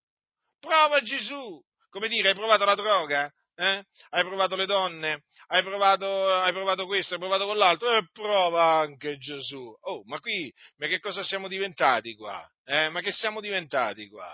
prova 0.58 1.02
Gesù. 1.02 1.62
Come 1.90 2.08
dire, 2.08 2.30
hai 2.30 2.34
provato 2.34 2.64
la 2.64 2.76
droga? 2.76 3.30
Eh? 3.56 3.84
Hai 4.10 4.24
provato 4.24 4.56
le 4.56 4.66
donne? 4.66 5.26
Hai 5.48 5.62
provato, 5.62 6.34
hai 6.34 6.54
provato 6.54 6.86
questo, 6.86 7.16
hai 7.16 7.20
provato 7.20 7.46
quell'altro? 7.46 7.94
E 7.94 8.08
prova 8.14 8.80
anche 8.80 9.18
Gesù. 9.18 9.76
Oh, 9.82 10.02
ma 10.06 10.20
qui, 10.22 10.50
ma 10.78 10.88
che 10.88 11.00
cosa 11.00 11.24
siamo 11.24 11.50
diventati 11.50 12.16
qua? 12.16 12.50
Eh? 12.64 12.88
Ma 12.88 13.02
che 13.02 13.12
siamo 13.12 13.42
diventati 13.42 14.08
qua? 14.08 14.34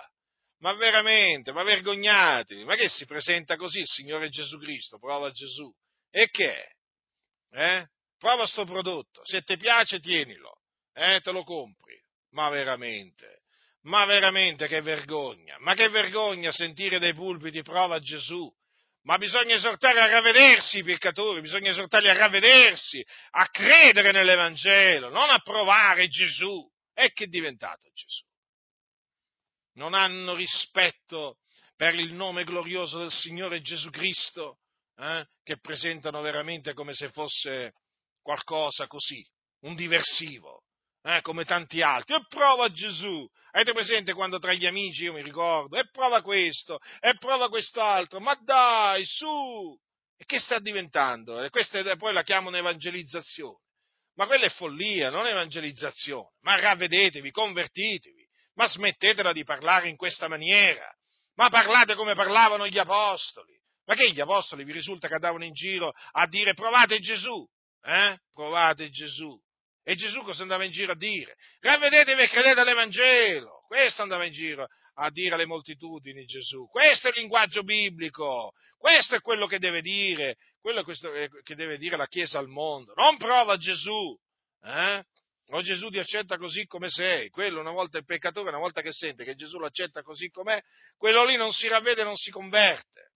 Ma 0.59 0.73
veramente, 0.73 1.51
ma 1.51 1.63
vergognati, 1.63 2.63
ma 2.65 2.75
che 2.75 2.87
si 2.87 3.07
presenta 3.07 3.55
così 3.55 3.79
il 3.79 3.87
Signore 3.87 4.29
Gesù 4.29 4.59
Cristo? 4.59 4.99
Prova 4.99 5.31
Gesù. 5.31 5.73
E 6.11 6.29
che? 6.29 6.75
Eh? 7.49 7.87
Prova 8.19 8.45
sto 8.45 8.63
prodotto, 8.63 9.21
se 9.25 9.41
ti 9.41 9.57
piace 9.57 9.99
tienilo, 9.99 10.61
eh? 10.93 11.19
te 11.21 11.31
lo 11.31 11.43
compri. 11.43 11.99
Ma 12.37 12.49
veramente, 12.49 13.41
ma 13.85 14.05
veramente 14.05 14.67
che 14.67 14.81
vergogna, 14.81 15.57
ma 15.57 15.73
che 15.73 15.89
vergogna 15.89 16.51
sentire 16.51 16.99
dai 16.99 17.15
pulpiti 17.15 17.63
prova 17.63 17.99
Gesù. 17.99 18.47
Ma 19.05 19.17
bisogna 19.17 19.55
esortare 19.55 19.99
a 20.01 20.05
ravvedersi 20.05 20.77
i 20.77 20.83
peccatori, 20.83 21.41
bisogna 21.41 21.71
esortarli 21.71 22.09
a 22.09 22.13
ravvedersi, 22.13 23.03
a 23.31 23.47
credere 23.47 24.11
nell'Evangelo, 24.11 25.09
non 25.09 25.31
a 25.31 25.39
provare 25.39 26.09
Gesù. 26.09 26.63
E 26.93 27.11
che 27.11 27.23
è 27.23 27.27
diventato 27.27 27.89
Gesù? 27.91 28.23
Non 29.73 29.95
hanno 29.95 30.35
rispetto 30.35 31.37
per 31.75 31.95
il 31.95 32.13
nome 32.13 32.43
glorioso 32.43 32.99
del 32.99 33.11
Signore 33.11 33.61
Gesù 33.61 33.89
Cristo, 33.89 34.59
eh, 34.97 35.25
che 35.41 35.59
presentano 35.59 36.21
veramente 36.21 36.73
come 36.73 36.93
se 36.93 37.09
fosse 37.09 37.73
qualcosa 38.21 38.85
così, 38.85 39.25
un 39.61 39.73
diversivo 39.73 40.65
eh, 41.07 41.21
come 41.21 41.45
tanti 41.45 41.81
altri, 41.81 42.15
e 42.15 42.25
prova 42.27 42.69
Gesù. 42.69 43.25
Avete 43.51 43.71
presente 43.71 44.13
quando 44.13 44.39
tra 44.39 44.53
gli 44.53 44.65
amici 44.65 45.03
io 45.03 45.13
mi 45.13 45.23
ricordo, 45.23 45.77
e 45.77 45.89
prova 45.89 46.21
questo, 46.21 46.79
e 46.99 47.15
prova 47.17 47.47
quest'altro, 47.47 48.19
ma 48.19 48.35
dai, 48.35 49.05
su! 49.05 49.79
E 50.17 50.25
che 50.25 50.39
sta 50.39 50.59
diventando? 50.59 51.41
E 51.41 51.49
questa 51.49 51.95
poi 51.95 52.11
la 52.11 52.23
chiamano 52.23 52.57
evangelizzazione. 52.57 53.59
Ma 54.15 54.25
quella 54.25 54.45
è 54.45 54.49
follia, 54.49 55.09
non 55.09 55.27
evangelizzazione. 55.27 56.29
Ma 56.41 56.59
ravvedetevi, 56.59 57.31
convertitevi, 57.31 58.27
ma 58.55 58.67
smettetela 58.67 59.31
di 59.31 59.43
parlare 59.43 59.89
in 59.89 59.95
questa 59.95 60.27
maniera. 60.27 60.91
Ma 61.35 61.49
parlate 61.49 61.93
come 61.93 62.15
parlavano 62.15 62.67
gli 62.67 62.79
apostoli. 62.79 63.55
Ma 63.85 63.93
che 63.93 64.11
gli 64.11 64.19
apostoli 64.19 64.63
vi 64.63 64.73
risulta 64.73 65.07
che 65.07 65.13
andavano 65.13 65.45
in 65.45 65.53
giro 65.53 65.93
a 66.13 66.27
dire 66.27 66.55
provate 66.55 66.99
Gesù? 66.99 67.47
Eh? 67.83 68.17
Provate 68.33 68.89
Gesù. 68.89 69.39
E 69.89 69.95
Gesù 69.95 70.21
cosa 70.21 70.41
andava 70.41 70.65
in 70.65 70.71
giro 70.71 70.91
a 70.91 70.97
dire? 70.97 71.37
Ravvedetevi 71.61 72.21
e 72.21 72.27
credete 72.27 72.59
all'Evangelo. 72.59 73.63
Questo 73.67 74.01
andava 74.01 74.25
in 74.25 74.33
giro 74.33 74.67
a 74.95 75.09
dire 75.09 75.35
alle 75.35 75.45
moltitudini 75.45 76.25
Gesù. 76.25 76.67
Questo 76.67 77.07
è 77.07 77.11
il 77.11 77.19
linguaggio 77.19 77.63
biblico. 77.63 78.51
Questo 78.77 79.15
è 79.15 79.21
quello 79.21 79.47
che 79.47 79.59
deve 79.59 79.79
dire, 79.79 80.35
quello 80.59 80.83
che 80.83 81.55
deve 81.55 81.77
dire 81.77 81.95
la 81.95 82.07
Chiesa 82.07 82.37
al 82.37 82.49
mondo. 82.49 82.93
Non 82.95 83.15
prova 83.15 83.55
Gesù. 83.55 84.13
Eh? 84.61 85.03
O 85.51 85.61
Gesù 85.61 85.87
ti 85.87 85.99
accetta 85.99 86.35
così 86.35 86.65
come 86.65 86.89
sei. 86.89 87.29
Quello 87.29 87.61
una 87.61 87.71
volta 87.71 87.97
il 87.97 88.03
peccatore, 88.03 88.49
una 88.49 88.57
volta 88.57 88.81
che 88.81 88.91
sente 88.91 89.23
che 89.23 89.35
Gesù 89.35 89.57
lo 89.57 89.67
accetta 89.67 90.01
così 90.01 90.27
com'è, 90.27 90.61
quello 90.97 91.23
lì 91.23 91.37
non 91.37 91.53
si 91.53 91.69
ravvede, 91.69 92.03
non 92.03 92.17
si 92.17 92.29
converte. 92.29 93.13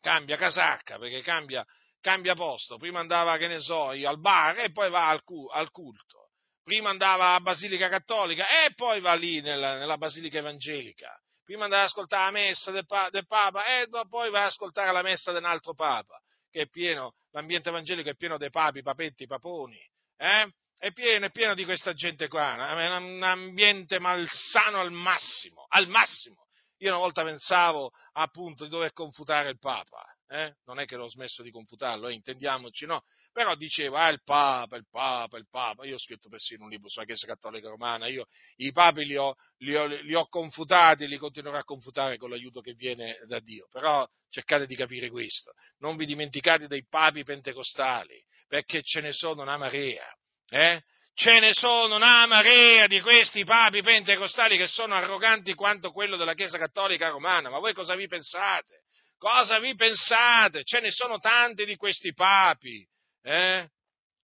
Cambia 0.00 0.38
casacca, 0.38 0.98
perché 0.98 1.20
cambia 1.20 1.62
cambia 2.02 2.34
posto, 2.34 2.76
prima 2.76 3.00
andava, 3.00 3.38
che 3.38 3.48
ne 3.48 3.60
so, 3.60 3.92
io, 3.92 4.10
al 4.10 4.20
bar 4.20 4.58
e 4.58 4.72
poi 4.72 4.90
va 4.90 5.08
al, 5.08 5.22
cu- 5.22 5.48
al 5.50 5.70
culto, 5.70 6.32
prima 6.62 6.90
andava 6.90 7.34
a 7.34 7.40
Basilica 7.40 7.88
Cattolica 7.88 8.44
e 8.64 8.74
poi 8.74 9.00
va 9.00 9.14
lì 9.14 9.40
nella, 9.40 9.78
nella 9.78 9.96
Basilica 9.96 10.38
Evangelica, 10.38 11.16
prima 11.44 11.64
andava 11.64 11.82
ad 11.82 11.88
ascoltare 11.88 12.24
la 12.24 12.30
messa 12.32 12.70
del, 12.72 12.84
pa- 12.84 13.08
del 13.08 13.26
Papa 13.26 13.64
e 13.64 13.88
poi 14.08 14.30
va 14.30 14.40
ad 14.40 14.46
ascoltare 14.46 14.92
la 14.92 15.02
messa 15.02 15.30
di 15.30 15.38
un 15.38 15.44
altro 15.46 15.72
Papa, 15.72 16.20
che 16.50 16.62
è 16.62 16.68
pieno, 16.68 17.14
l'ambiente 17.30 17.70
evangelico 17.70 18.10
è 18.10 18.16
pieno 18.16 18.36
dei 18.36 18.50
papi, 18.50 18.82
papetti, 18.82 19.26
paponi, 19.26 19.80
eh? 20.18 20.52
È 20.76 20.90
pieno, 20.92 21.26
è 21.26 21.30
pieno 21.30 21.54
di 21.54 21.64
questa 21.64 21.92
gente 21.92 22.26
qua, 22.26 22.56
un 22.98 23.22
ambiente 23.22 24.00
malsano 24.00 24.80
al 24.80 24.90
massimo, 24.90 25.64
al 25.68 25.86
massimo. 25.86 26.48
Io 26.78 26.88
una 26.88 26.98
volta 26.98 27.22
pensavo 27.22 27.92
appunto 28.14 28.64
di 28.64 28.70
dover 28.70 28.92
confutare 28.92 29.50
il 29.50 29.60
Papa, 29.60 30.04
eh? 30.32 30.54
non 30.64 30.80
è 30.80 30.86
che 30.86 30.96
l'ho 30.96 31.08
smesso 31.08 31.42
di 31.42 31.50
confutarlo, 31.50 32.08
eh? 32.08 32.14
intendiamoci, 32.14 32.86
no? 32.86 33.02
Però 33.32 33.54
diceva, 33.54 34.04
ah, 34.04 34.08
il 34.08 34.22
Papa, 34.24 34.76
il 34.76 34.86
Papa, 34.90 35.36
il 35.36 35.46
Papa. 35.48 35.84
Io 35.84 35.94
ho 35.94 35.98
scritto 35.98 36.28
persino 36.28 36.64
un 36.64 36.70
libro 36.70 36.88
sulla 36.88 37.04
Chiesa 37.04 37.26
Cattolica 37.26 37.68
Romana, 37.68 38.06
io 38.06 38.26
i 38.56 38.72
papi 38.72 39.04
li 39.04 39.16
ho, 39.16 39.34
li 39.58 39.74
ho, 39.74 39.86
li 39.86 40.14
ho 40.14 40.26
confutati 40.28 41.04
e 41.04 41.06
li 41.06 41.18
continuerò 41.18 41.58
a 41.58 41.64
confutare 41.64 42.16
con 42.16 42.30
l'aiuto 42.30 42.60
che 42.60 42.72
viene 42.72 43.18
da 43.26 43.40
Dio. 43.40 43.66
Però 43.70 44.06
cercate 44.30 44.66
di 44.66 44.74
capire 44.74 45.10
questo, 45.10 45.52
non 45.78 45.96
vi 45.96 46.06
dimenticate 46.06 46.66
dei 46.66 46.86
papi 46.88 47.24
pentecostali, 47.24 48.22
perché 48.48 48.82
ce 48.82 49.00
ne 49.00 49.12
sono 49.12 49.42
una 49.42 49.58
marea, 49.58 50.06
eh? 50.48 50.82
Ce 51.14 51.40
ne 51.40 51.52
sono 51.52 51.96
una 51.96 52.24
marea 52.24 52.86
di 52.86 53.02
questi 53.02 53.44
papi 53.44 53.82
pentecostali 53.82 54.56
che 54.56 54.66
sono 54.66 54.94
arroganti 54.94 55.52
quanto 55.52 55.92
quello 55.92 56.16
della 56.16 56.32
Chiesa 56.32 56.56
Cattolica 56.56 57.10
Romana, 57.10 57.50
ma 57.50 57.58
voi 57.58 57.74
cosa 57.74 57.94
vi 57.94 58.06
pensate? 58.06 58.81
Cosa 59.22 59.60
vi 59.60 59.76
pensate? 59.76 60.64
Ce 60.64 60.80
ne 60.80 60.90
sono 60.90 61.20
tanti 61.20 61.64
di 61.64 61.76
questi 61.76 62.12
papi, 62.12 62.84
eh? 63.22 63.70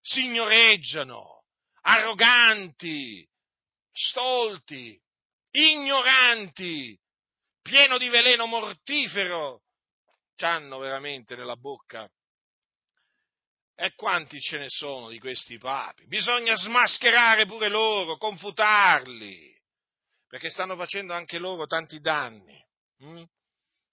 Signoreggiano, 0.01 1.45
arroganti, 1.83 3.25
stolti, 3.93 5.01
ignoranti, 5.53 6.99
pieno 7.63 7.97
di 7.97 8.09
veleno 8.09 8.47
mortifero, 8.47 9.63
c'hanno 10.35 10.79
veramente 10.79 11.37
nella 11.37 11.55
bocca. 11.55 12.11
E 13.77 13.95
quanti 13.95 14.41
ce 14.41 14.59
ne 14.59 14.69
sono 14.69 15.11
di 15.11 15.21
questi 15.21 15.59
papi? 15.59 16.09
Bisogna 16.09 16.57
smascherare 16.57 17.47
pure 17.47 17.69
loro, 17.69 18.17
confutarli, 18.17 19.57
perché 20.27 20.51
stanno 20.51 20.75
facendo 20.75 21.13
anche 21.13 21.39
loro 21.39 21.67
tanti 21.67 22.01
danni. 22.01 22.61
Hm? 22.99 23.25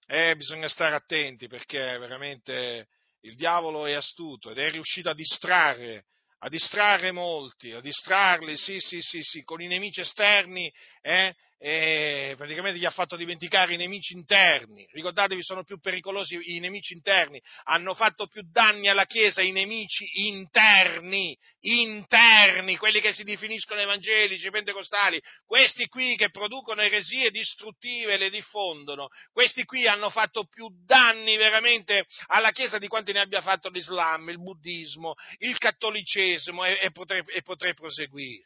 Eh, 0.08 0.36
bisogna 0.36 0.68
stare 0.68 0.94
attenti 0.94 1.48
perché 1.48 1.98
veramente 1.98 2.86
il 3.22 3.34
diavolo 3.34 3.86
è 3.86 3.92
astuto 3.92 4.50
ed 4.50 4.58
è 4.58 4.70
riuscito 4.70 5.10
a 5.10 5.14
distrarre, 5.14 6.04
a 6.38 6.48
distrarre 6.48 7.10
molti, 7.10 7.72
a 7.72 7.80
distrarli, 7.80 8.56
sì, 8.56 8.78
sì, 8.78 9.00
sì, 9.00 9.22
sì, 9.22 9.42
con 9.42 9.60
i 9.60 9.66
nemici 9.66 10.00
esterni, 10.00 10.72
eh, 11.02 11.34
e 11.58 12.34
praticamente 12.36 12.78
gli 12.78 12.84
ha 12.84 12.90
fatto 12.90 13.16
dimenticare 13.16 13.74
i 13.74 13.76
nemici 13.78 14.12
interni. 14.12 14.86
Ricordatevi, 14.90 15.42
sono 15.42 15.64
più 15.64 15.78
pericolosi 15.80 16.38
i 16.54 16.58
nemici 16.58 16.92
interni, 16.92 17.40
hanno 17.64 17.94
fatto 17.94 18.26
più 18.26 18.42
danni 18.50 18.88
alla 18.88 19.06
Chiesa 19.06 19.40
i 19.40 19.52
nemici 19.52 20.26
interni, 20.26 21.36
interni, 21.60 22.76
quelli 22.76 23.00
che 23.00 23.12
si 23.12 23.24
definiscono 23.24 23.80
evangelici, 23.80 24.50
pentecostali, 24.50 25.20
questi 25.44 25.86
qui 25.88 26.16
che 26.16 26.30
producono 26.30 26.82
eresie 26.82 27.30
distruttive 27.30 28.14
e 28.14 28.18
le 28.18 28.30
diffondono, 28.30 29.08
questi 29.32 29.64
qui 29.64 29.86
hanno 29.86 30.10
fatto 30.10 30.44
più 30.44 30.68
danni 30.84 31.36
veramente 31.36 32.04
alla 32.26 32.50
Chiesa 32.50 32.78
di 32.78 32.88
quanti 32.88 33.12
ne 33.12 33.20
abbia 33.20 33.40
fatto 33.40 33.70
l'Islam, 33.70 34.28
il 34.28 34.40
buddismo, 34.40 35.14
il 35.38 35.56
cattolicesimo 35.56 36.64
e, 36.64 36.78
e, 36.82 36.90
potrei, 36.90 37.22
e 37.28 37.42
potrei 37.42 37.72
proseguire. 37.74 38.44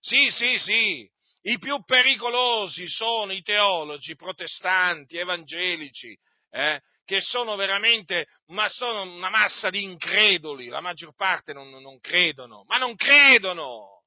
Sì, 0.00 0.30
sì, 0.30 0.58
sì, 0.58 1.10
i 1.42 1.58
più 1.58 1.82
pericolosi 1.84 2.86
sono 2.88 3.32
i 3.32 3.42
teologi 3.42 4.16
protestanti, 4.16 5.16
evangelici, 5.16 6.16
eh, 6.50 6.80
che 7.04 7.20
sono 7.20 7.56
veramente 7.56 8.26
ma 8.48 8.68
sono 8.68 9.02
una 9.02 9.30
massa 9.30 9.70
di 9.70 9.82
increduli, 9.82 10.66
la 10.66 10.80
maggior 10.80 11.14
parte 11.14 11.52
non, 11.52 11.70
non 11.70 11.98
credono, 12.00 12.64
ma 12.66 12.76
non 12.76 12.94
credono! 12.96 14.02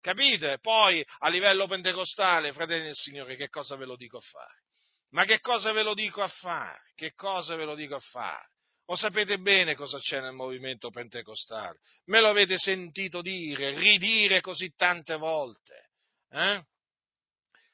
Capite? 0.00 0.58
Poi 0.58 1.04
a 1.18 1.28
livello 1.28 1.66
pentecostale, 1.66 2.52
fratelli 2.52 2.84
del 2.84 2.94
Signore, 2.94 3.36
che 3.36 3.48
cosa 3.48 3.76
ve 3.76 3.84
lo 3.84 3.96
dico 3.96 4.18
a 4.18 4.22
fare? 4.22 4.62
Ma 5.10 5.24
che 5.24 5.40
cosa 5.40 5.72
ve 5.72 5.82
lo 5.82 5.94
dico 5.94 6.22
a 6.22 6.28
fare? 6.28 6.80
Che 6.94 7.12
cosa 7.12 7.54
ve 7.54 7.64
lo 7.64 7.74
dico 7.74 7.94
a 7.94 8.00
fare? 8.00 8.48
Lo 8.86 8.96
sapete 8.96 9.38
bene 9.38 9.74
cosa 9.74 9.98
c'è 9.98 10.20
nel 10.20 10.32
movimento 10.32 10.90
pentecostale. 10.90 11.78
Me 12.06 12.20
lo 12.20 12.28
avete 12.28 12.58
sentito 12.58 13.22
dire, 13.22 13.78
ridire 13.78 14.40
così 14.40 14.72
tante 14.74 15.16
volte 15.16 15.81
eh? 16.32 16.62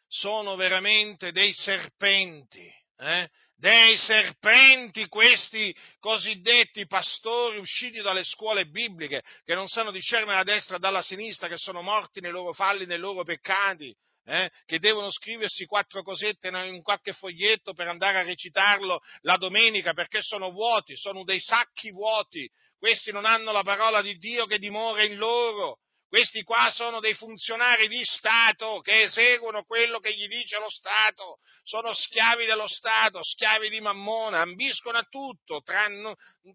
sono 0.09 0.57
veramente 0.57 1.33
dei 1.33 1.53
serpenti, 1.53 2.71
eh? 2.99 3.29
dei 3.55 3.97
serpenti 3.97 5.07
questi 5.09 5.75
cosiddetti 5.99 6.87
pastori 6.87 7.59
usciti 7.59 8.01
dalle 8.01 8.25
scuole 8.25 8.67
bibliche 8.67 9.23
che 9.45 9.55
non 9.55 9.67
sanno 9.69 9.91
discernere 9.91 10.37
la 10.37 10.43
destra 10.45 10.79
dalla 10.79 11.03
sinistra, 11.03 11.49
che 11.49 11.59
sono 11.59 11.83
morti 11.83 12.21
nei 12.21 12.31
loro 12.31 12.53
falli, 12.53 12.87
nei 12.87 12.99
loro 12.99 13.25
peccati, 13.25 13.95
eh, 14.25 14.51
che 14.67 14.79
devono 14.79 15.11
scriversi 15.11 15.65
quattro 15.65 16.03
cosette 16.03 16.49
in 16.49 16.83
qualche 16.83 17.13
foglietto 17.13 17.73
per 17.73 17.89
andare 17.89 18.19
a 18.19 18.23
recitarlo 18.23 19.01
la 19.23 19.37
domenica 19.37 19.95
perché 19.95 20.21
sono 20.21 20.51
vuoti, 20.51 20.97
sono 20.97 21.25
dei 21.25 21.41
sacchi 21.41 21.91
vuoti. 21.91 22.49
Questi 22.79 23.11
non 23.11 23.25
hanno 23.25 23.51
la 23.53 23.63
parola 23.63 24.03
di 24.03 24.17
Dio 24.19 24.47
che 24.47 24.59
dimora 24.59 25.03
in 25.03 25.17
loro. 25.17 25.79
Questi 26.09 26.43
qua 26.43 26.71
sono 26.71 27.01
dei 27.01 27.13
funzionari 27.13 27.87
di 27.87 28.03
Stato 28.03 28.81
che 28.81 29.03
eseguono 29.03 29.65
quello 29.65 29.99
che 29.99 30.15
gli 30.15 30.27
dice 30.27 30.59
lo 30.59 30.71
Stato, 30.71 31.39
sono 31.65 31.93
schiavi 31.93 32.47
dello 32.47 32.67
Stato, 32.67 33.23
schiavi 33.23 33.69
di 33.69 33.81
Mammona, 33.81 34.41
ambiscono 34.41 34.97
a 34.97 35.07
tutto, 35.09 35.61
tranne, 35.61 36.15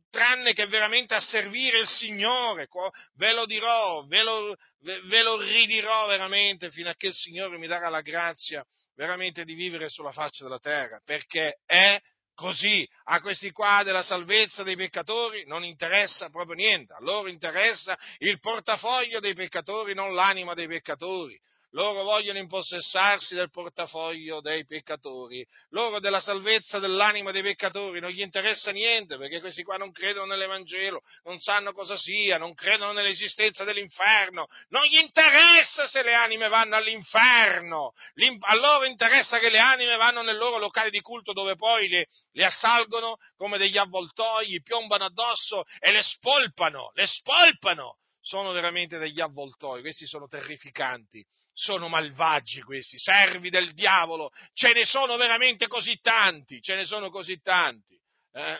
tranne 0.09 0.53
che 0.53 0.65
veramente 0.65 1.13
a 1.13 1.19
servire 1.19 1.77
il 1.77 1.87
Signore. 1.87 2.67
Ve 3.15 3.33
lo 3.33 3.45
dirò, 3.45 4.03
ve 4.07 4.23
lo, 4.23 4.55
ve 4.79 5.21
lo 5.21 5.39
ridirò 5.39 6.07
veramente 6.07 6.71
fino 6.71 6.89
a 6.89 6.95
che 6.95 7.07
il 7.07 7.13
Signore 7.13 7.59
mi 7.59 7.67
darà 7.67 7.89
la 7.89 8.01
grazia 8.01 8.65
veramente 8.95 9.43
di 9.43 9.53
vivere 9.53 9.89
sulla 9.89 10.11
faccia 10.11 10.43
della 10.43 10.59
terra, 10.59 10.99
perché 11.03 11.59
è 11.65 11.99
Così 12.35 12.87
a 13.05 13.21
questi 13.21 13.51
qua 13.51 13.83
della 13.83 14.01
salvezza 14.01 14.63
dei 14.63 14.75
peccatori 14.75 15.45
non 15.45 15.63
interessa 15.63 16.29
proprio 16.29 16.55
niente, 16.55 16.93
a 16.93 17.01
loro 17.01 17.29
interessa 17.29 17.97
il 18.19 18.39
portafoglio 18.39 19.19
dei 19.19 19.35
peccatori, 19.35 19.93
non 19.93 20.15
l'anima 20.15 20.53
dei 20.53 20.67
peccatori 20.67 21.39
loro 21.73 22.03
vogliono 22.03 22.39
impossessarsi 22.39 23.35
del 23.35 23.49
portafoglio 23.49 24.41
dei 24.41 24.65
peccatori, 24.65 25.45
loro 25.69 25.99
della 25.99 26.19
salvezza 26.19 26.79
dell'anima 26.79 27.31
dei 27.31 27.41
peccatori. 27.41 27.99
Non 27.99 28.11
gli 28.11 28.21
interessa 28.21 28.71
niente 28.71 29.17
perché 29.17 29.39
questi 29.39 29.63
qua 29.63 29.77
non 29.77 29.91
credono 29.91 30.25
nell'Evangelo, 30.25 31.01
non 31.23 31.39
sanno 31.39 31.73
cosa 31.73 31.97
sia, 31.97 32.37
non 32.37 32.53
credono 32.53 32.91
nell'esistenza 32.91 33.63
dell'inferno, 33.63 34.47
non 34.69 34.85
gli 34.85 34.97
interessa 34.97 35.87
se 35.87 36.03
le 36.03 36.13
anime 36.13 36.47
vanno 36.47 36.75
all'inferno, 36.75 37.93
a 38.39 38.55
loro 38.55 38.85
interessa 38.85 39.39
che 39.39 39.49
le 39.49 39.59
anime 39.59 39.95
vanno 39.95 40.21
nel 40.21 40.37
loro 40.37 40.57
locale 40.57 40.89
di 40.89 41.01
culto 41.01 41.33
dove 41.33 41.55
poi 41.55 41.87
le, 41.87 42.07
le 42.31 42.45
assalgono 42.45 43.17
come 43.35 43.57
degli 43.57 43.77
avvoltoi, 43.77 44.61
piombano 44.61 45.05
addosso 45.05 45.63
e 45.79 45.91
le 45.91 46.01
spolpano, 46.01 46.91
le 46.93 47.05
spolpano. 47.05 47.97
Sono 48.25 48.53
veramente 48.53 48.99
degli 48.99 49.19
avvoltoi, 49.19 49.81
questi 49.81 50.05
sono 50.07 50.27
terrificanti, 50.27 51.21
sono 51.53 51.87
malvagi 51.87 52.61
questi, 52.61 52.97
servi 52.97 53.49
del 53.49 53.73
diavolo, 53.73 54.31
ce 54.53 54.73
ne 54.73 54.85
sono 54.85 55.15
veramente 55.17 55.67
così 55.67 55.99
tanti, 56.01 56.61
ce 56.61 56.75
ne 56.75 56.85
sono 56.85 57.09
così 57.09 57.39
tanti. 57.41 57.99
Eh, 58.31 58.59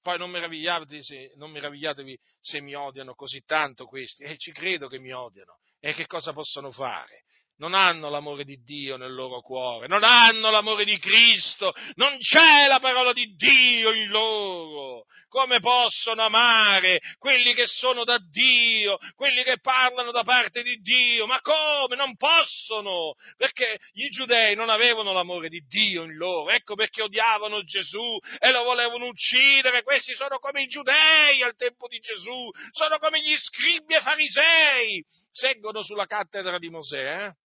poi 0.00 0.18
non 0.18 0.30
meravigliatevi, 0.30 1.02
se, 1.02 1.32
non 1.36 1.50
meravigliatevi 1.50 2.18
se 2.40 2.60
mi 2.60 2.74
odiano 2.74 3.14
così 3.14 3.42
tanto 3.44 3.86
questi, 3.86 4.22
e 4.22 4.32
eh, 4.32 4.36
ci 4.36 4.52
credo 4.52 4.86
che 4.86 4.98
mi 4.98 5.12
odiano, 5.12 5.58
e 5.80 5.94
che 5.94 6.06
cosa 6.06 6.32
possono 6.32 6.70
fare? 6.70 7.24
Non 7.56 7.74
hanno 7.74 8.10
l'amore 8.10 8.44
di 8.44 8.62
Dio 8.62 8.96
nel 8.96 9.14
loro 9.14 9.40
cuore, 9.40 9.86
non 9.86 10.02
hanno 10.02 10.50
l'amore 10.50 10.84
di 10.84 10.98
Cristo, 10.98 11.72
non 11.94 12.16
c'è 12.18 12.66
la 12.66 12.80
parola 12.80 13.12
di 13.12 13.34
Dio 13.36 13.92
in 13.92 14.08
loro. 14.08 15.04
Come 15.28 15.58
possono 15.58 16.22
amare 16.22 17.00
quelli 17.18 17.54
che 17.54 17.66
sono 17.66 18.04
da 18.04 18.18
Dio, 18.18 18.98
quelli 19.16 19.42
che 19.42 19.58
parlano 19.58 20.12
da 20.12 20.22
parte 20.22 20.62
di 20.62 20.76
Dio? 20.76 21.26
Ma 21.26 21.40
come? 21.40 21.96
Non 21.96 22.14
possono, 22.16 23.14
perché 23.36 23.78
gli 23.92 24.08
giudei 24.10 24.54
non 24.54 24.68
avevano 24.68 25.12
l'amore 25.12 25.48
di 25.48 25.60
Dio 25.66 26.04
in 26.04 26.14
loro, 26.14 26.50
ecco 26.50 26.76
perché 26.76 27.02
odiavano 27.02 27.64
Gesù 27.64 28.16
e 28.38 28.52
lo 28.52 28.62
volevano 28.62 29.06
uccidere. 29.06 29.82
Questi 29.82 30.12
sono 30.14 30.38
come 30.38 30.62
i 30.62 30.66
giudei 30.66 31.42
al 31.42 31.56
tempo 31.56 31.88
di 31.88 31.98
Gesù, 31.98 32.48
sono 32.70 32.98
come 32.98 33.20
gli 33.20 33.36
scribi 33.36 33.94
e 33.94 34.00
farisei, 34.00 35.04
seggono 35.32 35.82
sulla 35.82 36.06
cattedra 36.06 36.58
di 36.58 36.70
Mosè. 36.70 37.26
Eh? 37.26 37.43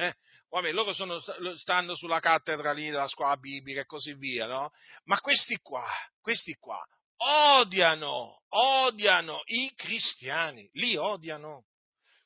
Eh? 0.00 0.14
Vabbè, 0.50 0.70
loro 0.70 0.92
sono, 0.92 1.18
stanno 1.56 1.96
sulla 1.96 2.20
cattedra 2.20 2.72
lì 2.72 2.88
della 2.88 3.08
scuola 3.08 3.36
biblica 3.36 3.80
e 3.80 3.86
così 3.86 4.14
via, 4.14 4.46
no? 4.46 4.70
Ma 5.04 5.18
questi 5.18 5.58
qua, 5.60 5.84
questi 6.20 6.54
qua, 6.54 6.80
odiano, 7.16 8.42
odiano 8.48 9.42
i 9.46 9.72
cristiani, 9.74 10.68
li 10.74 10.96
odiano. 10.96 11.64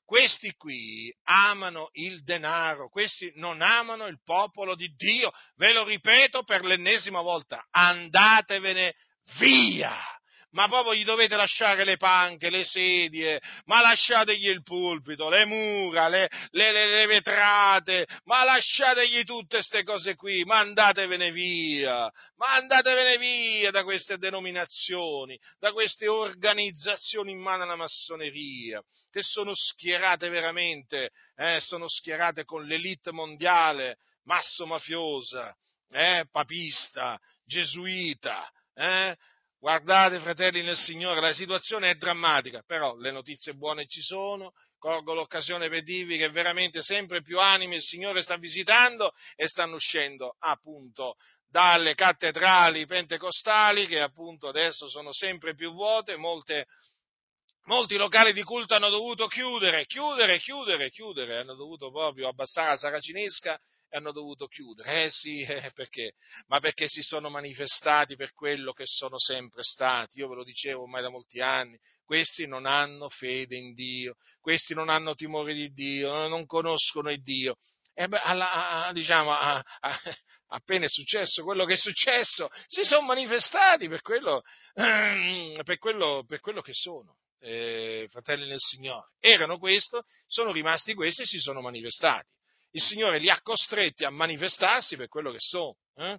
Questi 0.05 0.53
qui 0.57 1.11
amano 1.23 1.89
il 1.93 2.23
denaro, 2.23 2.91
questi 2.91 3.33
non 3.37 3.63
amano 3.63 4.07
il 4.07 4.21
popolo 4.23 4.75
di 4.75 4.93
Dio. 4.95 5.33
Ve 5.55 5.73
lo 5.73 5.85
ripeto 5.85 6.43
per 6.43 6.65
l'ennesima 6.65 7.23
volta, 7.23 7.67
andatevene 7.71 8.95
via, 9.39 9.97
ma 10.53 10.69
proprio 10.69 10.95
gli 10.95 11.05
dovete 11.05 11.37
lasciare 11.37 11.85
le 11.85 11.97
panche, 11.97 12.51
le 12.51 12.65
sedie, 12.65 13.41
ma 13.65 13.81
lasciategli 13.81 14.49
il 14.49 14.63
pulpito, 14.63 15.29
le 15.29 15.45
mura, 15.45 16.09
le, 16.09 16.29
le, 16.51 16.73
le, 16.73 16.87
le 16.87 17.07
vetrate, 17.07 18.07
ma 18.25 18.45
lasciategli 18.45 19.25
tutte 19.25 19.57
queste 19.57 19.83
cose 19.83 20.15
qui, 20.15 20.45
ma 20.45 20.59
andatevene 20.59 21.31
via, 21.31 22.11
ma 22.37 22.55
andatevene 22.55 23.17
via 23.19 23.71
da 23.71 23.83
queste 23.83 24.19
denominazioni, 24.19 25.39
da 25.59 25.73
queste 25.73 26.09
organizzazioni 26.09 27.33
in 27.33 27.39
mano 27.39 27.63
alla 27.63 27.77
massoneria, 27.77 28.83
che 29.11 29.23
sono 29.23 29.55
schierate 29.55 30.29
veramente, 30.29 31.11
eh, 31.37 31.61
sono 31.61 31.89
schierate 31.89 32.45
con 32.45 32.65
l'elite 32.65 33.11
mondiale, 33.11 33.97
masso 34.25 34.67
mafiosa, 34.67 35.55
eh, 35.91 36.27
papista, 36.31 37.19
gesuita, 37.45 38.51
eh? 38.75 39.17
Guardate, 39.63 40.19
fratelli 40.19 40.61
nel 40.61 40.77
Signore, 40.77 41.21
la 41.21 41.33
situazione 41.33 41.91
è 41.91 41.95
drammatica, 41.95 42.65
però 42.67 42.97
le 42.97 43.13
notizie 43.13 43.55
buone 43.55 43.87
ci 43.87 44.01
sono, 44.01 44.55
colgo 44.77 45.15
l'occasione 45.15 45.69
per 45.69 45.85
dirvi 45.85 46.19
che 46.19 46.31
veramente 46.31 46.83
sempre 46.83 47.23
più 47.23 47.39
anime 47.39 47.77
il 47.77 47.81
Signore 47.81 48.23
sta 48.23 48.37
visitando 48.39 49.13
e 49.37 49.47
stanno 49.47 49.77
uscendo 49.77 50.35
appunto 50.41 51.15
dalle 51.49 51.95
cattedrali 51.95 52.87
pentecostali 52.87 53.87
che 53.87 54.01
appunto 54.01 54.49
adesso 54.49 54.89
sono 54.89 55.13
sempre 55.13 55.55
più 55.55 55.71
vuote, 55.71 56.17
molte, 56.17 56.67
molti 57.67 57.95
locali 57.95 58.33
di 58.33 58.43
culto 58.43 58.75
hanno 58.75 58.91
dovuto 58.91 59.29
chiudere, 59.29 59.87
chiudere, 59.87 60.41
chiudere, 60.41 60.91
chiudere, 60.91 61.37
hanno 61.37 61.55
dovuto 61.55 61.89
proprio 61.93 62.27
abbassare 62.27 62.71
la 62.71 62.77
saracinesca 62.79 63.61
e 63.93 63.99
hanno 63.99 64.13
dovuto 64.13 64.47
chiudere. 64.47 65.05
Eh 65.05 65.11
sì, 65.11 65.43
eh, 65.45 65.71
perché? 65.75 66.15
Ma 66.47 66.59
perché 66.61 66.89
si 66.89 67.03
sono 67.03 67.29
manifestati 67.29 68.17
per 68.17 68.33
quello 68.33 68.73
che 68.73 68.85
sono 68.87 69.19
sempre 69.19 69.63
stati. 69.63 70.19
Io 70.19 70.29
ve 70.29 70.37
lo 70.37 70.45
dicevo 70.45 70.83
ormai 70.83 71.03
da 71.03 71.11
molti 71.11 71.41
anni. 71.41 71.79
Questi 72.03 72.47
non 72.47 72.65
hanno 72.65 73.09
fede 73.09 73.57
in 73.57 73.75
Dio, 73.75 74.17
questi 74.41 74.75
non 74.75 74.89
hanno 74.89 75.15
timore 75.15 75.55
di 75.55 75.71
Dio, 75.73 76.27
non 76.27 76.47
conoscono 76.47 77.11
il 77.11 77.23
Dio. 77.23 77.57
E 77.95 78.09
beh, 78.09 78.19
alla, 78.19 78.87
a, 78.87 78.93
diciamo, 78.93 79.31
a, 79.31 79.63
appena 80.49 80.87
è 80.87 80.89
successo 80.89 81.45
quello 81.45 81.65
che 81.65 81.75
è 81.75 81.77
successo, 81.77 82.51
si 82.67 82.85
sono 82.85 83.07
manifestati 83.07 83.89
per 83.89 84.01
quello, 84.01 84.43
per 84.73 85.79
quello, 85.79 86.25
per 86.27 86.41
quello 86.41 86.61
che 86.61 86.73
sono. 86.73 87.17
Eh, 87.39 88.07
fratelli 88.09 88.47
nel 88.47 88.61
Signore, 88.61 89.11
erano 89.19 89.59
questo, 89.59 90.05
sono 90.27 90.53
rimasti 90.53 90.95
questi 90.95 91.23
e 91.23 91.27
si 91.27 91.39
sono 91.39 91.61
manifestati 91.61 92.29
il 92.73 92.83
Signore 92.83 93.19
li 93.19 93.31
ha 93.31 93.41
costretti 93.43 94.05
a 94.05 94.11
manifestarsi 94.11 94.97
per 94.97 95.09
quello 95.09 95.31
che 95.31 95.41
sono. 95.41 95.77
Eh? 95.97 96.19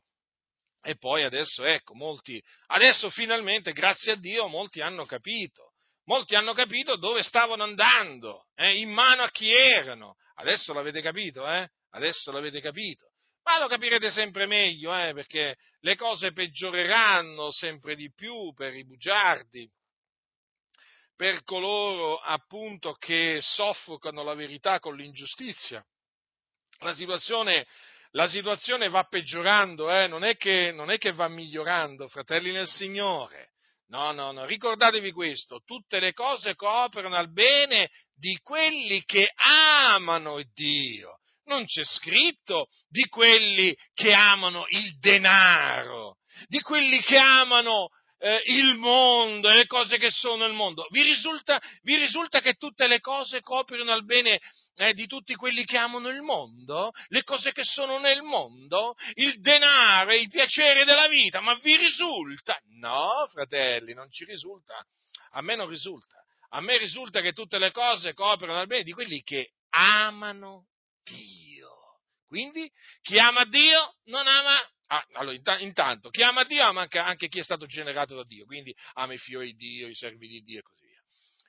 E 0.82 0.98
poi 0.98 1.24
adesso, 1.24 1.64
ecco, 1.64 1.96
molti, 1.96 2.44
adesso 2.68 3.10
finalmente, 3.10 3.72
grazie 3.72 4.14
a 4.14 4.16
Dio, 4.16 4.48
molti 4.48 4.82
hanno 4.82 5.06
capito, 5.06 5.74
molti 6.06 6.36
hanno 6.36 6.54
capito 6.54 6.98
dove 6.98 7.24
stavano 7.24 7.64
andando, 7.64 8.48
eh? 8.56 8.80
in 8.80 8.92
mano 8.92 9.24
a 9.24 9.30
chi 9.30 9.52
erano. 9.52 10.16
Adesso 10.36 10.74
l'avete 10.74 11.02
capito, 11.02 11.48
eh? 11.48 11.68
Adesso 11.92 12.32
l'avete 12.32 12.60
capito. 12.60 13.12
Ma 13.44 13.60
lo 13.60 13.68
capirete 13.68 14.12
sempre 14.12 14.46
meglio, 14.46 14.96
eh? 14.96 15.14
perché 15.14 15.56
le 15.80 15.96
cose 15.96 16.32
peggioreranno 16.32 17.52
sempre 17.52 17.96
di 17.96 18.12
più 18.14 18.54
per 18.54 18.76
i 18.76 18.86
bugiardi, 18.86 19.70
per 21.16 21.44
coloro 21.44 22.18
appunto 22.18 22.94
che 22.94 23.40
soffocano 23.42 24.24
la 24.24 24.34
verità 24.34 24.80
con 24.80 24.96
l'ingiustizia 24.96 25.86
la 26.80 26.94
situazione, 26.94 27.66
la 28.12 28.28
situazione 28.28 28.90
va 28.90 29.04
peggiorando, 29.04 29.92
eh? 29.92 30.08
non, 30.08 30.24
è 30.24 30.36
che, 30.38 30.72
non 30.72 30.90
è 30.90 30.98
che 30.98 31.12
va 31.12 31.28
migliorando, 31.28 32.08
fratelli 32.08 32.52
nel 32.52 32.68
Signore. 32.68 33.52
No, 33.88 34.12
no, 34.12 34.32
no, 34.32 34.46
ricordatevi 34.46 35.12
questo, 35.12 35.62
tutte 35.64 36.00
le 36.00 36.14
cose 36.14 36.56
cooperano 36.56 37.16
al 37.16 37.32
bene 37.32 37.92
di 38.16 38.40
quelli 38.42 39.04
che 39.04 39.32
amano 39.36 40.42
Dio. 40.54 41.20
Non 41.46 41.66
c'è 41.66 41.84
scritto 41.84 42.68
di 42.88 43.04
quelli 43.08 43.76
che 43.94 44.14
amano 44.14 44.66
il 44.70 44.98
denaro, 44.98 46.18
di 46.48 46.60
quelli 46.62 47.02
che 47.02 47.18
amano 47.18 47.90
eh, 48.24 48.42
il 48.46 48.78
mondo 48.78 49.50
e 49.50 49.56
le 49.56 49.68
cose 49.68 49.98
che 49.98 50.10
sono 50.10 50.46
nel 50.46 50.54
mondo. 50.54 50.88
Vi 50.92 51.02
risulta, 51.04 51.62
vi 51.82 51.98
risulta 51.98 52.40
che 52.40 52.54
tutte 52.54 52.88
le 52.88 53.02
cose 53.02 53.42
cooperano 53.42 53.92
al 53.92 54.06
bene 54.06 54.40
eh, 54.76 54.94
di 54.94 55.08
tutti 55.08 55.36
quelli 55.36 55.66
che 55.66 55.78
amano 55.78 56.08
il 56.08 56.22
mondo, 56.22 56.92
le 57.10 57.24
cose 57.24 57.52
che 57.52 57.64
sono 57.64 58.00
nel 58.00 58.22
mondo, 58.22 58.96
il 59.16 59.42
denaro 59.42 60.14
i 60.14 60.30
piaceri 60.30 60.86
della 60.86 61.10
vita, 61.10 61.42
ma 61.42 61.54
vi 61.56 61.76
risulta? 61.76 62.58
No, 62.80 63.28
fratelli, 63.30 63.94
non 63.94 64.10
ci 64.10 64.24
risulta. 64.24 64.82
A 65.32 65.42
me 65.42 65.56
non 65.56 65.68
risulta. 65.68 66.16
A 66.52 66.62
me 66.62 66.78
risulta 66.78 67.20
che 67.20 67.34
tutte 67.34 67.58
le 67.58 67.72
cose 67.72 68.14
cooperano 68.14 68.60
al 68.60 68.68
bene 68.68 68.84
di 68.84 68.94
quelli 68.94 69.22
che 69.22 69.52
amano 69.72 70.68
Dio. 71.04 71.72
Quindi 72.26 72.72
chi 73.02 73.20
ama 73.20 73.44
Dio 73.44 73.96
non 74.06 74.28
ama 74.28 74.58
Ah, 74.88 75.06
allora, 75.14 75.36
intanto, 75.60 76.10
chi 76.10 76.22
ama 76.22 76.44
Dio 76.44 76.64
ama 76.64 76.88
anche, 76.90 77.28
chi 77.28 77.40
è 77.40 77.44
stato 77.44 77.66
generato 77.66 78.16
da 78.16 78.24
Dio, 78.24 78.46
quindi 78.46 78.76
ama 78.94 79.14
i 79.14 79.18
fiori 79.18 79.56
di 79.56 79.68
Dio, 79.70 79.88
i 79.88 79.96
servi 79.96 80.28
di 80.28 80.42
Dio 80.42 80.60
e 80.60 80.62
così 80.62 80.86
via. 80.86 81.02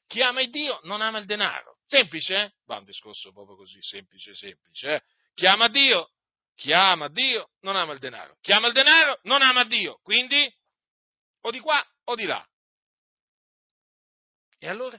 Chi 0.07 0.23
ama 0.23 0.41
il 0.41 0.51
Dio 0.51 0.81
non 0.85 1.01
ama 1.01 1.19
il 1.19 1.27
denaro. 1.27 1.79
Semplice? 1.87 2.37
Eh? 2.37 2.53
Va 2.67 2.79
un 2.79 2.85
discorso 2.85 3.33
proprio 3.33 3.57
così, 3.57 3.79
semplice, 3.83 4.35
semplice. 4.35 4.95
Eh? 4.95 5.03
Chi 5.35 5.47
ama 5.47 5.69
Dio, 5.69 6.13
chi 6.55 6.73
ama 6.73 7.09
Dio 7.09 7.51
non 7.61 7.77
ama 7.77 7.93
il 7.93 7.99
denaro. 7.99 8.37
Chi 8.41 8.53
ama 8.53 8.69
il 8.69 8.73
denaro 8.73 9.19
non 9.25 9.43
ama 9.43 9.65
Dio. 9.65 9.99
Quindi 10.03 10.51
o 11.43 11.51
di 11.51 11.61
qua 11.61 11.85
o 12.05 12.15
di 12.15 12.25
là. 12.25 12.47
E 14.59 14.69
allora? 14.69 14.99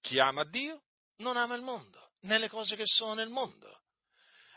Chi 0.00 0.18
ama 0.18 0.44
Dio 0.44 0.82
non 1.18 1.36
ama 1.36 1.54
il 1.54 1.62
mondo, 1.62 2.14
né 2.22 2.38
le 2.38 2.48
cose 2.48 2.76
che 2.76 2.84
sono 2.84 3.14
nel 3.14 3.30
mondo. 3.30 3.81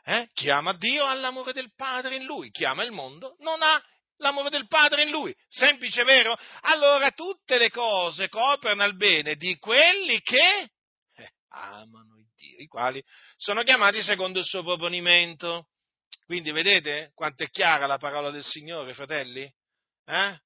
Eh? 0.08 0.30
Chi 0.34 0.51
ama 0.51 0.74
Dio 0.74 1.03
ha 1.03 1.16
l'amore 1.16 1.51
del 1.51 1.74
Padre 1.76 2.16
in 2.16 2.26
lui, 2.26 2.51
chi 2.51 2.64
ama 2.64 2.84
il 2.84 2.91
mondo 2.91 3.36
non 3.39 3.64
ha 3.64 3.84
l'amore 4.18 4.51
del 4.51 4.68
Padre 4.68 5.01
in 5.01 5.10
lui. 5.10 5.36
Semplice, 5.47 6.03
vero? 6.03 6.38
Allora 6.62 7.10
tutte 7.12 7.58
le 7.58 7.72
cose 7.72 8.30
cooperano 8.30 8.84
al 8.84 8.95
bene 8.95 9.36
di 9.36 9.58
quelli 9.58 10.22
che 10.22 10.70
eh, 11.16 11.32
amano 11.49 12.24
Dio, 12.36 12.60
i 12.60 12.68
quali 12.68 13.03
sono 13.36 13.64
chiamati 13.64 14.03
secondo 14.03 14.39
il 14.39 14.45
suo 14.45 14.62
proponimento. 14.64 15.70
Quindi 16.26 16.51
vedete 16.51 17.12
quanto 17.16 17.43
è 17.43 17.49
chiara 17.49 17.88
la 17.88 17.97
parola 17.97 18.30
del 18.30 18.43
Signore, 18.43 18.93
fratelli? 18.93 19.51
Eh? 20.06 20.39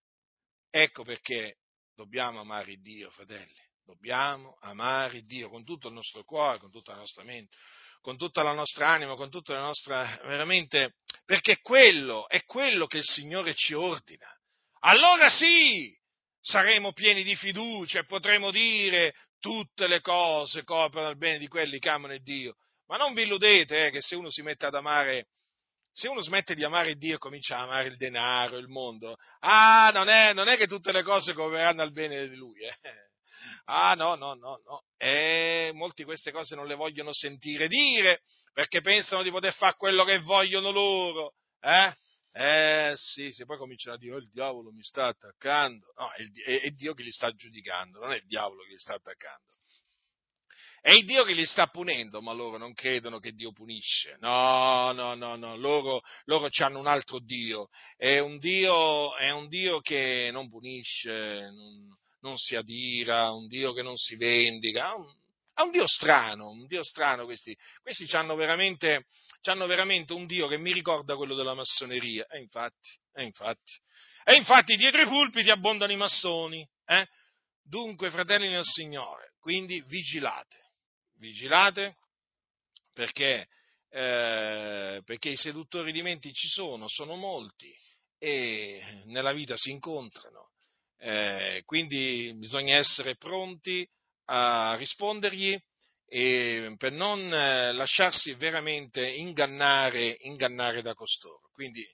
Ecco 0.69 1.03
perché 1.03 1.57
dobbiamo 1.93 2.39
amare 2.39 2.77
Dio, 2.77 3.09
fratelli. 3.09 3.67
Dobbiamo 3.83 4.57
amare 4.61 5.23
Dio 5.23 5.49
con 5.49 5.65
tutto 5.65 5.87
il 5.87 5.95
nostro 5.95 6.23
cuore, 6.23 6.59
con 6.59 6.71
tutta 6.71 6.91
la 6.91 6.99
nostra 6.99 7.23
mente, 7.23 7.55
con 8.01 8.17
tutta 8.17 8.43
la 8.43 8.53
nostra 8.53 8.87
anima, 8.87 9.15
con 9.15 9.29
tutta 9.29 9.53
la 9.53 9.61
nostra, 9.61 10.19
veramente, 10.23 10.95
perché 11.25 11.59
quello 11.61 12.27
è 12.27 12.43
quello 12.43 12.87
che 12.87 12.97
il 12.97 13.03
Signore 13.03 13.53
ci 13.53 13.73
ordina. 13.73 14.27
Allora 14.81 15.29
sì, 15.29 15.93
saremo 16.39 16.93
pieni 16.93 17.23
di 17.23 17.35
fiducia 17.35 17.99
e 17.99 18.05
potremo 18.05 18.51
dire 18.51 19.13
tutte 19.39 19.87
le 19.87 20.01
cose 20.01 20.63
coprono 20.63 21.09
il 21.09 21.17
bene 21.17 21.37
di 21.37 21.47
quelli 21.47 21.79
che 21.79 21.89
amano 21.89 22.17
Dio. 22.17 22.55
Ma 22.87 22.97
non 22.97 23.13
vi 23.13 23.23
illudete 23.23 23.87
eh, 23.87 23.89
che 23.91 24.01
se 24.01 24.15
uno 24.15 24.29
si 24.29 24.41
mette 24.41 24.65
ad 24.65 24.75
amare, 24.75 25.27
se 25.91 26.07
uno 26.07 26.21
smette 26.21 26.55
di 26.55 26.63
amare 26.63 26.95
Dio 26.95 27.15
e 27.15 27.19
comincia 27.19 27.57
a 27.57 27.63
amare 27.63 27.89
il 27.89 27.97
denaro, 27.97 28.57
il 28.57 28.67
mondo, 28.67 29.15
ah, 29.39 29.91
non 29.93 30.09
è, 30.09 30.33
non 30.33 30.47
è 30.47 30.57
che 30.57 30.67
tutte 30.67 30.91
le 30.91 31.03
cose 31.03 31.33
coopereranno 31.33 31.81
al 31.81 31.91
bene 31.91 32.27
di 32.27 32.35
lui. 32.35 32.61
Eh. 32.61 33.08
Ah, 33.65 33.93
no, 33.95 34.15
no, 34.15 34.33
no, 34.35 34.61
no. 34.65 34.83
E 34.97 35.71
molti 35.73 36.03
queste 36.03 36.31
cose 36.31 36.55
non 36.55 36.67
le 36.67 36.75
vogliono 36.75 37.13
sentire 37.13 37.67
dire 37.67 38.21
perché 38.53 38.81
pensano 38.81 39.23
di 39.23 39.31
poter 39.31 39.53
fare 39.53 39.75
quello 39.77 40.03
che 40.03 40.19
vogliono 40.19 40.71
loro. 40.71 41.33
Eh? 41.61 41.93
Eh 42.31 42.93
sì, 42.95 43.31
se 43.31 43.45
poi 43.45 43.57
cominciano 43.57 43.95
a 43.95 43.99
dire 43.99 44.15
oh, 44.15 44.19
il 44.19 44.29
diavolo 44.31 44.71
mi 44.71 44.83
sta 44.83 45.07
attaccando, 45.07 45.93
no, 45.97 46.11
è, 46.11 46.23
è, 46.51 46.61
è 46.61 46.69
Dio 46.69 46.93
che 46.93 47.03
li 47.03 47.11
sta 47.11 47.31
giudicando, 47.33 47.99
non 47.99 48.11
è 48.11 48.17
il 48.17 48.25
diavolo 48.27 48.61
che 48.63 48.69
li 48.69 48.77
sta 48.77 48.93
attaccando. 48.93 49.45
È 50.81 50.91
il 50.91 51.03
Dio 51.03 51.25
che 51.25 51.33
li 51.33 51.45
sta 51.45 51.67
punendo, 51.67 52.21
ma 52.21 52.31
loro 52.31 52.57
non 52.57 52.73
credono 52.73 53.19
che 53.19 53.33
Dio 53.33 53.51
punisce. 53.51 54.15
No, 54.21 54.91
no, 54.93 55.13
no, 55.13 55.35
no, 55.35 55.57
loro, 55.57 56.01
loro 56.25 56.47
hanno 56.59 56.79
un 56.79 56.87
altro 56.87 57.19
Dio. 57.19 57.67
È 57.97 58.19
un 58.19 58.37
Dio, 58.37 59.13
è 59.17 59.29
un 59.31 59.49
Dio 59.49 59.81
che 59.81 60.29
non 60.31 60.49
punisce, 60.49 61.11
non, 61.51 61.91
non 62.21 62.37
si 62.37 62.55
adira, 62.55 63.31
un 63.31 63.47
Dio 63.47 63.73
che 63.73 63.81
non 63.81 63.95
si 63.97 64.15
vendica, 64.15 64.95
un, 64.95 65.05
è 65.53 65.61
un 65.61 65.71
Dio 65.71 65.87
strano, 65.87 66.49
un 66.49 66.67
Dio 66.67 66.83
strano 66.83 67.25
questi, 67.25 67.55
questi 67.81 68.07
hanno 68.15 68.35
veramente, 68.35 69.05
veramente 69.43 70.13
un 70.13 70.25
Dio 70.25 70.47
che 70.47 70.57
mi 70.57 70.71
ricorda 70.71 71.15
quello 71.15 71.35
della 71.35 71.53
massoneria, 71.53 72.25
e 72.27 72.39
infatti, 72.39 72.89
e 73.13 73.23
infatti, 73.23 73.73
e 74.23 74.35
infatti 74.35 74.75
dietro 74.75 75.01
i 75.01 75.07
pulpiti 75.07 75.49
abbondano 75.49 75.91
i 75.91 75.97
massoni, 75.97 76.67
eh? 76.85 77.07
dunque 77.61 78.09
fratelli 78.09 78.47
nel 78.47 78.63
Signore, 78.63 79.33
quindi 79.39 79.81
vigilate, 79.87 80.71
vigilate 81.17 81.97
perché, 82.93 83.47
eh, 83.89 85.01
perché 85.03 85.29
i 85.29 85.37
seduttori 85.37 85.91
di 85.91 86.01
menti 86.01 86.31
ci 86.33 86.47
sono, 86.47 86.87
sono 86.87 87.15
molti 87.15 87.73
e 88.17 89.03
nella 89.05 89.31
vita 89.31 89.55
si 89.55 89.71
incontrano 89.71 90.49
Eh, 91.01 91.61
quindi 91.65 92.33
bisogna 92.35 92.75
essere 92.75 93.15
pronti 93.15 93.87
a 94.25 94.75
rispondergli 94.75 95.57
e 96.05 96.75
per 96.77 96.91
non 96.91 97.31
eh, 97.31 97.71
lasciarsi 97.71 98.33
veramente 98.33 99.07
ingannare, 99.07 100.17
ingannare 100.21 100.81
da 100.81 100.93
costoro. 100.93 101.49
Quindi 101.53 101.85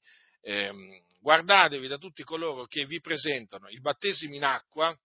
ehm, 0.41 1.03
guardatevi 1.19 1.87
da 1.87 1.97
tutti 1.97 2.23
coloro 2.23 2.65
che 2.65 2.85
vi 2.85 2.99
presentano 2.99 3.69
il 3.69 3.81
battesimo 3.81 4.35
in 4.35 4.43
acqua 4.43 4.97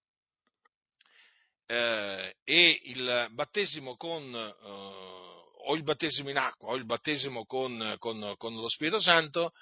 eh, 1.67 2.37
e 2.45 2.81
il 2.85 3.29
battesimo 3.33 3.97
con 3.97 4.35
eh, 4.35 5.29
o 5.63 5.75
il 5.75 5.83
battesimo 5.83 6.31
in 6.31 6.39
acqua 6.39 6.71
o 6.71 6.77
il 6.77 6.85
battesimo 6.85 7.45
con, 7.45 7.97
con, 7.99 8.35
con 8.37 8.55
lo 8.55 8.69
Spirito 8.69 9.01
Santo 9.01 9.53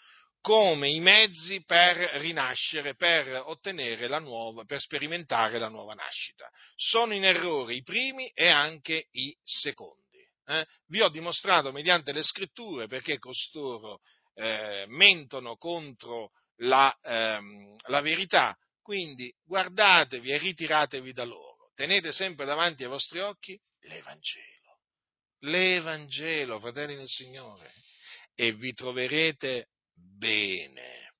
come 0.48 0.88
i 0.88 0.98
mezzi 0.98 1.62
per 1.62 1.98
rinascere, 2.20 2.94
per 2.94 3.42
ottenere 3.44 4.08
la 4.08 4.18
nuova, 4.18 4.64
per 4.64 4.80
sperimentare 4.80 5.58
la 5.58 5.68
nuova 5.68 5.92
nascita. 5.92 6.48
Sono 6.74 7.12
in 7.12 7.26
errore 7.26 7.74
i 7.74 7.82
primi 7.82 8.28
e 8.28 8.48
anche 8.48 9.08
i 9.10 9.36
secondi. 9.42 10.26
Eh? 10.46 10.66
Vi 10.86 11.02
ho 11.02 11.10
dimostrato 11.10 11.70
mediante 11.70 12.14
le 12.14 12.22
scritture 12.22 12.86
perché 12.86 13.18
costoro 13.18 14.00
eh, 14.36 14.86
mentono 14.88 15.56
contro 15.56 16.30
la, 16.60 16.96
ehm, 17.02 17.76
la 17.88 18.00
verità, 18.00 18.56
quindi 18.80 19.30
guardatevi 19.44 20.32
e 20.32 20.38
ritiratevi 20.38 21.12
da 21.12 21.24
loro. 21.24 21.72
Tenete 21.74 22.10
sempre 22.10 22.46
davanti 22.46 22.84
ai 22.84 22.88
vostri 22.88 23.20
occhi 23.20 23.60
l'Evangelo 23.80 24.56
l'Evangelo, 25.42 26.58
fratelli 26.58 26.96
del 26.96 27.06
Signore, 27.06 27.70
e 28.34 28.52
vi 28.54 28.72
troverete 28.72 29.68
bene. 30.16 31.10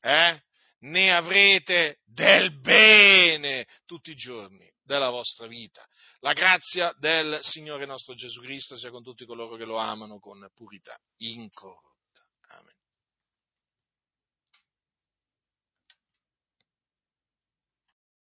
Eh? 0.00 0.42
Ne 0.80 1.14
avrete 1.14 2.00
del 2.04 2.60
bene 2.60 3.66
tutti 3.86 4.10
i 4.10 4.16
giorni 4.16 4.70
della 4.82 5.10
vostra 5.10 5.46
vita. 5.46 5.86
La 6.20 6.32
grazia 6.32 6.94
del 6.98 7.38
Signore 7.40 7.86
nostro 7.86 8.14
Gesù 8.14 8.40
Cristo 8.42 8.76
sia 8.76 8.90
con 8.90 9.02
tutti 9.02 9.24
coloro 9.24 9.56
che 9.56 9.64
lo 9.64 9.78
amano 9.78 10.18
con 10.18 10.46
purità 10.54 10.98
incorrotta. 11.18 11.93